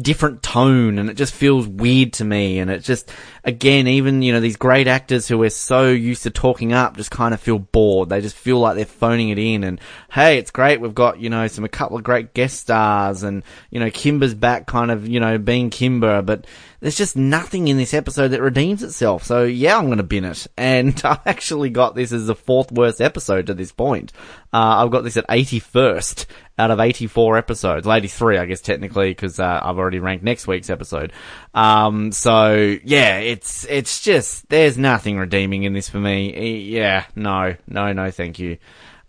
different 0.00 0.42
tone 0.42 0.98
and 0.98 1.10
it 1.10 1.14
just 1.14 1.34
feels 1.34 1.68
weird 1.68 2.12
to 2.12 2.24
me 2.24 2.58
and 2.58 2.70
it 2.70 2.82
just 2.82 3.10
again 3.44 3.86
even 3.86 4.22
you 4.22 4.32
know 4.32 4.40
these 4.40 4.56
great 4.56 4.88
actors 4.88 5.28
who 5.28 5.36
we're 5.36 5.50
so 5.50 5.88
used 5.88 6.22
to 6.22 6.30
talking 6.30 6.72
up 6.72 6.96
just 6.96 7.10
kind 7.10 7.34
of 7.34 7.40
feel 7.40 7.58
bored 7.58 8.08
they 8.08 8.20
just 8.20 8.36
feel 8.36 8.58
like 8.58 8.76
they're 8.76 8.86
phoning 8.86 9.28
it 9.28 9.38
in 9.38 9.64
and 9.64 9.80
hey 10.10 10.38
it's 10.38 10.50
great 10.50 10.80
we've 10.80 10.94
got 10.94 11.20
you 11.20 11.28
know 11.28 11.46
some 11.46 11.64
a 11.64 11.68
couple 11.68 11.96
of 11.96 12.02
great 12.02 12.32
guest 12.32 12.60
stars 12.60 13.22
and 13.22 13.42
you 13.70 13.78
know 13.78 13.90
Kimber's 13.90 14.34
back 14.34 14.66
kind 14.66 14.90
of 14.90 15.06
you 15.06 15.20
know 15.20 15.36
being 15.36 15.68
Kimber 15.68 16.22
but 16.22 16.46
there's 16.80 16.96
just 16.96 17.16
nothing 17.16 17.68
in 17.68 17.76
this 17.76 17.92
episode 17.92 18.28
that 18.28 18.42
redeems 18.42 18.82
itself. 18.82 19.24
So 19.24 19.44
yeah, 19.44 19.76
I'm 19.76 19.86
going 19.86 19.98
to 19.98 20.04
bin 20.04 20.24
it. 20.24 20.46
And 20.56 21.00
I've 21.04 21.26
actually 21.26 21.70
got 21.70 21.94
this 21.94 22.12
as 22.12 22.26
the 22.26 22.34
fourth 22.34 22.70
worst 22.70 23.00
episode 23.00 23.46
to 23.46 23.54
this 23.54 23.72
point. 23.72 24.12
Uh, 24.52 24.82
I've 24.82 24.90
got 24.90 25.04
this 25.04 25.16
at 25.16 25.28
81st 25.28 26.26
out 26.58 26.70
of 26.70 26.80
84 26.80 27.38
episodes. 27.38 27.86
Well, 27.86 27.96
83, 27.96 28.38
I 28.38 28.46
guess, 28.46 28.60
technically, 28.60 29.10
because 29.10 29.38
uh, 29.38 29.60
I've 29.62 29.78
already 29.78 30.00
ranked 30.00 30.24
next 30.24 30.46
week's 30.46 30.70
episode. 30.70 31.12
Um, 31.54 32.12
so 32.12 32.76
yeah, 32.84 33.18
it's 33.18 33.64
it's 33.66 34.02
just 34.02 34.48
there's 34.48 34.76
nothing 34.76 35.18
redeeming 35.18 35.62
in 35.62 35.72
this 35.72 35.88
for 35.88 35.98
me. 35.98 36.60
Yeah, 36.70 37.04
no, 37.14 37.54
no, 37.66 37.92
no, 37.92 38.10
thank 38.10 38.38
you. 38.38 38.58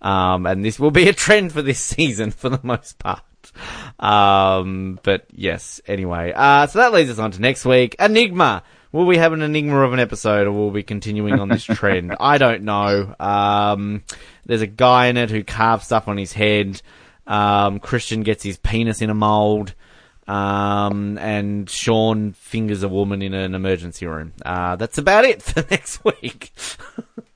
Um, 0.01 0.45
and 0.45 0.63
this 0.63 0.79
will 0.79 0.91
be 0.91 1.09
a 1.09 1.13
trend 1.13 1.51
for 1.51 1.61
this 1.61 1.79
season 1.79 2.31
for 2.31 2.49
the 2.49 2.59
most 2.63 2.99
part. 2.99 3.23
Um, 3.99 4.99
but 5.03 5.25
yes, 5.31 5.81
anyway. 5.87 6.33
Uh, 6.35 6.67
so 6.67 6.79
that 6.79 6.93
leads 6.93 7.09
us 7.09 7.19
on 7.19 7.31
to 7.31 7.41
next 7.41 7.65
week. 7.65 7.95
Enigma. 7.99 8.63
Will 8.91 9.05
we 9.05 9.17
have 9.17 9.33
an 9.33 9.43
enigma 9.43 9.81
of 9.81 9.93
an 9.93 9.99
episode 9.99 10.47
or 10.47 10.51
will 10.51 10.71
we 10.71 10.79
be 10.79 10.83
continuing 10.83 11.39
on 11.39 11.47
this 11.47 11.63
trend? 11.63 12.15
I 12.19 12.39
don't 12.39 12.63
know. 12.63 13.13
Um, 13.19 14.03
there's 14.47 14.63
a 14.63 14.67
guy 14.67 15.07
in 15.07 15.17
it 15.17 15.29
who 15.29 15.43
carves 15.43 15.85
stuff 15.85 16.07
on 16.07 16.17
his 16.17 16.33
head. 16.33 16.81
Um, 17.29 17.79
Christian 17.79 18.23
gets 18.23 18.43
his 18.43 18.57
penis 18.57 19.01
in 19.01 19.09
a 19.09 19.13
mold. 19.13 19.73
Um, 20.27 21.17
and 21.17 21.69
Sean 21.69 22.33
fingers 22.33 22.83
a 22.83 22.89
woman 22.89 23.21
in 23.21 23.33
an 23.33 23.55
emergency 23.55 24.05
room. 24.05 24.33
Uh, 24.45 24.75
that's 24.75 24.97
about 24.97 25.25
it 25.25 25.41
for 25.41 25.65
next 25.71 26.03
week. 26.03 26.51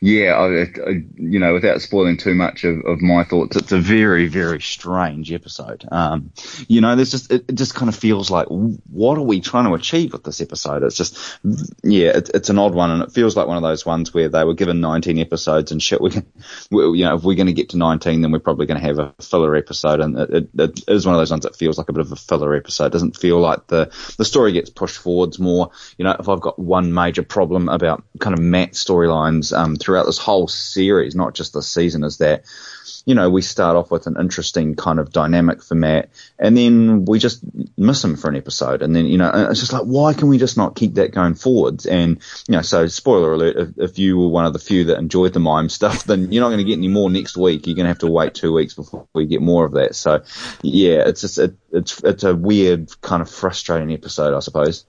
yeah, 0.00 0.32
I, 0.32 0.62
I, 0.62 1.02
you 1.16 1.38
know, 1.38 1.54
without 1.54 1.80
spoiling 1.80 2.16
too 2.16 2.34
much 2.34 2.64
of, 2.64 2.84
of 2.84 3.00
my 3.00 3.24
thoughts, 3.24 3.56
it's 3.56 3.72
a 3.72 3.78
very, 3.78 4.26
very 4.26 4.60
strange 4.60 5.32
episode. 5.32 5.84
Um, 5.90 6.32
you 6.68 6.80
know, 6.80 6.96
there's 6.96 7.10
just, 7.10 7.32
it, 7.32 7.44
it, 7.48 7.54
just 7.54 7.74
kind 7.74 7.88
of 7.88 7.96
feels 7.96 8.30
like, 8.30 8.46
what 8.48 9.18
are 9.18 9.22
we 9.22 9.40
trying 9.40 9.64
to 9.64 9.74
achieve 9.74 10.12
with 10.12 10.24
this 10.24 10.40
episode? 10.40 10.82
It's 10.82 10.96
just, 10.96 11.38
yeah, 11.82 12.16
it, 12.16 12.30
it's 12.34 12.50
an 12.50 12.58
odd 12.58 12.74
one, 12.74 12.90
and 12.90 13.02
it 13.02 13.12
feels 13.12 13.36
like 13.36 13.46
one 13.46 13.56
of 13.56 13.62
those 13.62 13.86
ones 13.86 14.12
where 14.12 14.28
they 14.28 14.44
were 14.44 14.54
given 14.54 14.80
19 14.80 15.18
episodes 15.18 15.72
and 15.72 15.82
shit. 15.82 16.00
We, 16.70 16.88
we 16.90 16.98
you 16.98 17.04
know, 17.04 17.16
if 17.16 17.22
we're 17.22 17.36
going 17.36 17.46
to 17.46 17.52
get 17.52 17.70
to 17.70 17.76
19, 17.76 18.20
then 18.20 18.32
we're 18.32 18.38
probably 18.38 18.66
going 18.66 18.80
to 18.80 18.86
have 18.86 18.98
a 18.98 19.14
filler 19.22 19.54
episode, 19.56 20.00
and 20.00 20.18
it, 20.18 20.48
it 20.54 20.80
is 20.88 21.06
one 21.06 21.14
of 21.14 21.20
those 21.20 21.30
ones 21.30 21.44
that 21.44 21.56
feels 21.56 21.78
like 21.78 21.88
a 21.88 21.92
bit 21.92 22.00
of 22.00 22.12
a 22.12 22.16
filler 22.16 22.54
episode. 22.54 22.86
It 22.86 22.92
doesn't 22.92 23.16
feel 23.16 23.40
like 23.40 23.66
the 23.68 23.90
the 24.18 24.24
story 24.24 24.52
gets 24.52 24.70
pushed 24.70 24.98
forwards 24.98 25.38
more. 25.38 25.70
You 25.98 26.04
know, 26.04 26.16
if 26.18 26.28
I've 26.28 26.40
got 26.40 26.58
one 26.58 26.92
major 26.92 27.22
problem 27.22 27.68
about 27.68 28.04
kind 28.20 28.34
of 28.34 28.40
Matt 28.40 28.72
storylines 28.72 29.53
um, 29.54 29.76
throughout 29.76 30.06
this 30.06 30.18
whole 30.18 30.48
series, 30.48 31.14
not 31.14 31.34
just 31.34 31.54
this 31.54 31.68
season, 31.68 32.04
is 32.04 32.18
that 32.18 32.44
you 33.06 33.14
know, 33.14 33.28
we 33.28 33.42
start 33.42 33.76
off 33.76 33.90
with 33.90 34.06
an 34.06 34.16
interesting 34.18 34.76
kind 34.76 34.98
of 34.98 35.12
dynamic 35.12 35.62
for 35.62 35.74
Matt, 35.74 36.08
and 36.38 36.56
then 36.56 37.04
we 37.04 37.18
just 37.18 37.42
miss 37.76 38.02
him 38.02 38.16
for 38.16 38.28
an 38.28 38.36
episode, 38.36 38.82
and 38.82 38.96
then 38.96 39.06
you 39.06 39.18
know, 39.18 39.30
it's 39.50 39.60
just 39.60 39.72
like, 39.72 39.82
why 39.82 40.14
can 40.14 40.28
we 40.28 40.38
just 40.38 40.56
not 40.56 40.74
keep 40.74 40.94
that 40.94 41.12
going 41.12 41.34
forwards? 41.34 41.84
And 41.84 42.18
you 42.48 42.52
know, 42.52 42.62
so 42.62 42.86
spoiler 42.86 43.34
alert, 43.34 43.56
if, 43.56 43.90
if 43.90 43.98
you 43.98 44.16
were 44.16 44.28
one 44.28 44.46
of 44.46 44.54
the 44.54 44.58
few 44.58 44.84
that 44.84 44.98
enjoyed 44.98 45.34
the 45.34 45.40
mime 45.40 45.68
stuff, 45.68 46.04
then 46.06 46.32
you're 46.32 46.42
not 46.42 46.48
going 46.48 46.58
to 46.58 46.64
get 46.64 46.78
any 46.78 46.88
more 46.88 47.10
next 47.10 47.36
week. 47.36 47.66
You're 47.66 47.76
going 47.76 47.84
to 47.84 47.90
have 47.90 47.98
to 47.98 48.10
wait 48.10 48.34
two 48.34 48.52
weeks 48.52 48.74
before 48.74 49.06
we 49.14 49.26
get 49.26 49.42
more 49.42 49.66
of 49.66 49.72
that. 49.72 49.94
So 49.94 50.22
yeah, 50.62 51.06
it's 51.06 51.20
just 51.20 51.38
it, 51.38 51.56
it's 51.72 52.02
it's 52.02 52.24
a 52.24 52.34
weird 52.34 53.00
kind 53.02 53.20
of 53.20 53.30
frustrating 53.30 53.92
episode, 53.92 54.34
I 54.34 54.40
suppose. 54.40 54.86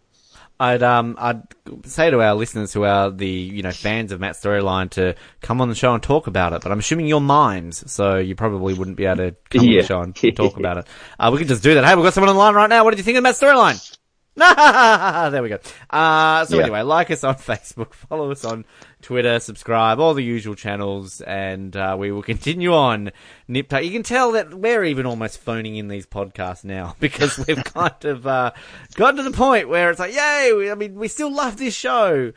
I'd 0.60 0.84
um 0.84 1.16
I'd 1.20 1.42
say 1.86 2.10
to 2.10 2.22
our 2.22 2.34
listeners 2.34 2.72
who 2.72 2.84
are 2.84 3.12
the 3.12 3.28
you 3.28 3.62
know 3.62 3.72
fans 3.72 4.12
of 4.12 4.20
Matt's 4.20 4.40
storyline 4.40 4.90
to 4.92 5.16
come 5.42 5.60
on 5.60 5.70
the 5.70 5.76
show 5.76 5.94
and 5.94 6.02
talk 6.02 6.28
about 6.28 6.54
it. 6.54 6.62
But 6.62 6.72
I'm 6.72 6.80
assuming 6.80 7.08
you're 7.08 7.20
mimes, 7.20 7.92
so 7.92 8.18
you 8.18 8.36
probably 8.36 8.74
wouldn't 8.74 8.98
be 8.98 9.06
able 9.06 9.18
to 9.18 9.36
come 9.50 9.62
on 9.62 9.68
the 9.68 9.84
show 9.84 10.02
and 10.02 10.16
talk 10.36 10.58
about 10.58 10.78
it. 10.78 10.88
Uh, 11.20 11.30
we 11.32 11.40
can 11.40 11.48
just 11.48 11.64
do 11.64 11.74
that. 11.74 11.84
Hey, 11.84 11.96
we've 11.96 12.04
got 12.04 12.14
someone 12.14 12.30
on 12.30 12.36
the 12.36 12.40
line 12.40 12.56
right 12.56 12.70
now. 12.70 12.84
What 12.84 12.92
did 12.92 13.00
you 13.00 13.04
think 13.04 13.18
of 13.18 13.24
Matt's 13.24 13.42
storyline? 13.42 13.98
there 15.32 15.42
we 15.42 15.50
go. 15.50 15.60
Uh, 15.90 16.44
so 16.46 16.58
Yeah. 16.58 16.64
anyway, 16.64 16.82
like 16.82 17.10
us 17.12 17.24
on 17.24 17.36
Facebook, 17.36 17.94
follow 17.94 18.32
us 18.32 18.44
on 18.44 18.66
Twitter, 19.02 19.40
subscribe, 19.40 20.00
all 20.00 20.14
the 20.14 20.24
usual 20.24 20.56
channels, 20.56 21.22
and 21.22 21.76
uh, 21.76 21.96
we 21.98 22.12
will 22.12 22.24
continue 22.24 22.74
on 22.74 23.12
Nip 23.48 23.70
Tuck. 23.70 23.84
You 23.84 23.92
can 23.92 24.04
tell 24.04 24.34
that 24.34 24.54
we're 24.54 24.84
even 24.84 25.06
almost 25.06 25.40
phoning 25.40 25.76
in 25.78 25.88
these 25.88 26.06
podcasts 26.06 26.66
now 26.66 26.96
because 27.00 27.38
we've 27.48 27.64
kind 27.64 28.04
of 28.06 28.28
uh, 28.28 28.52
gotten 28.96 29.18
to 29.18 29.24
the 29.24 29.36
point 29.36 29.70
where 29.70 29.90
it's 29.90 30.00
like, 30.00 30.14
yay! 30.14 30.52
We, 30.56 30.70
I 30.72 30.76
mean, 30.76 30.96
we 30.96 31.08
still 31.08 31.32
love 31.34 31.58
this 31.58 31.74
show. 31.76 32.34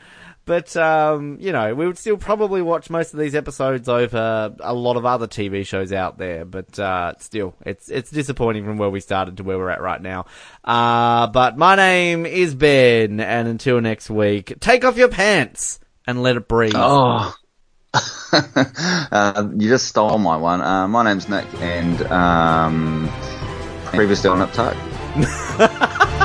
But 0.49 0.75
um, 0.79 1.37
you 1.41 1.53
know, 1.53 1.75
we 1.75 1.87
would 1.87 1.99
still 1.99 2.17
probably 2.17 2.63
watch 2.63 2.89
most 2.89 3.13
of 3.13 3.21
these 3.21 3.35
episodes 3.35 3.87
over 3.87 4.57
a 4.61 4.73
lot 4.73 4.97
of 4.97 5.05
other 5.05 5.27
TV 5.27 5.67
shows 5.67 5.93
out 5.93 6.17
there. 6.17 6.47
But 6.47 6.79
uh, 6.79 7.13
still, 7.19 7.55
it's 7.67 7.91
it's 7.91 8.11
disappointing 8.11 8.65
from 8.65 8.79
where 8.79 8.89
we 8.89 9.01
started 9.01 9.37
to 9.37 9.43
where 9.43 9.59
we're 9.59 9.69
at 9.69 9.83
right 9.83 10.01
now. 10.01 10.25
Uh, 10.65 11.27
but 11.27 11.59
my 11.59 11.77
name 11.77 12.25
is 12.25 12.55
Ben, 12.55 13.21
and 13.21 13.47
until 13.47 13.79
next 13.83 14.09
week, 14.09 14.59
take 14.59 14.87
off 14.87 14.97
your 14.97 15.11
pants 15.11 15.81
and 16.07 16.23
let 16.23 16.37
it 16.37 16.49
breathe. 16.49 16.73
Oh. 16.75 17.35
uh, 18.33 19.49
you 19.55 19.69
just 19.69 19.87
stole 19.87 20.17
my 20.17 20.39
one. 20.39 20.63
Uh, 20.63 20.89
my 20.89 21.05
name's 21.05 21.29
Nick, 21.29 21.45
and 21.61 22.01
um, 22.07 23.11
previously 23.85 24.31
on 24.31 24.39
Nip 24.39 24.53
Tuck. 24.53 24.75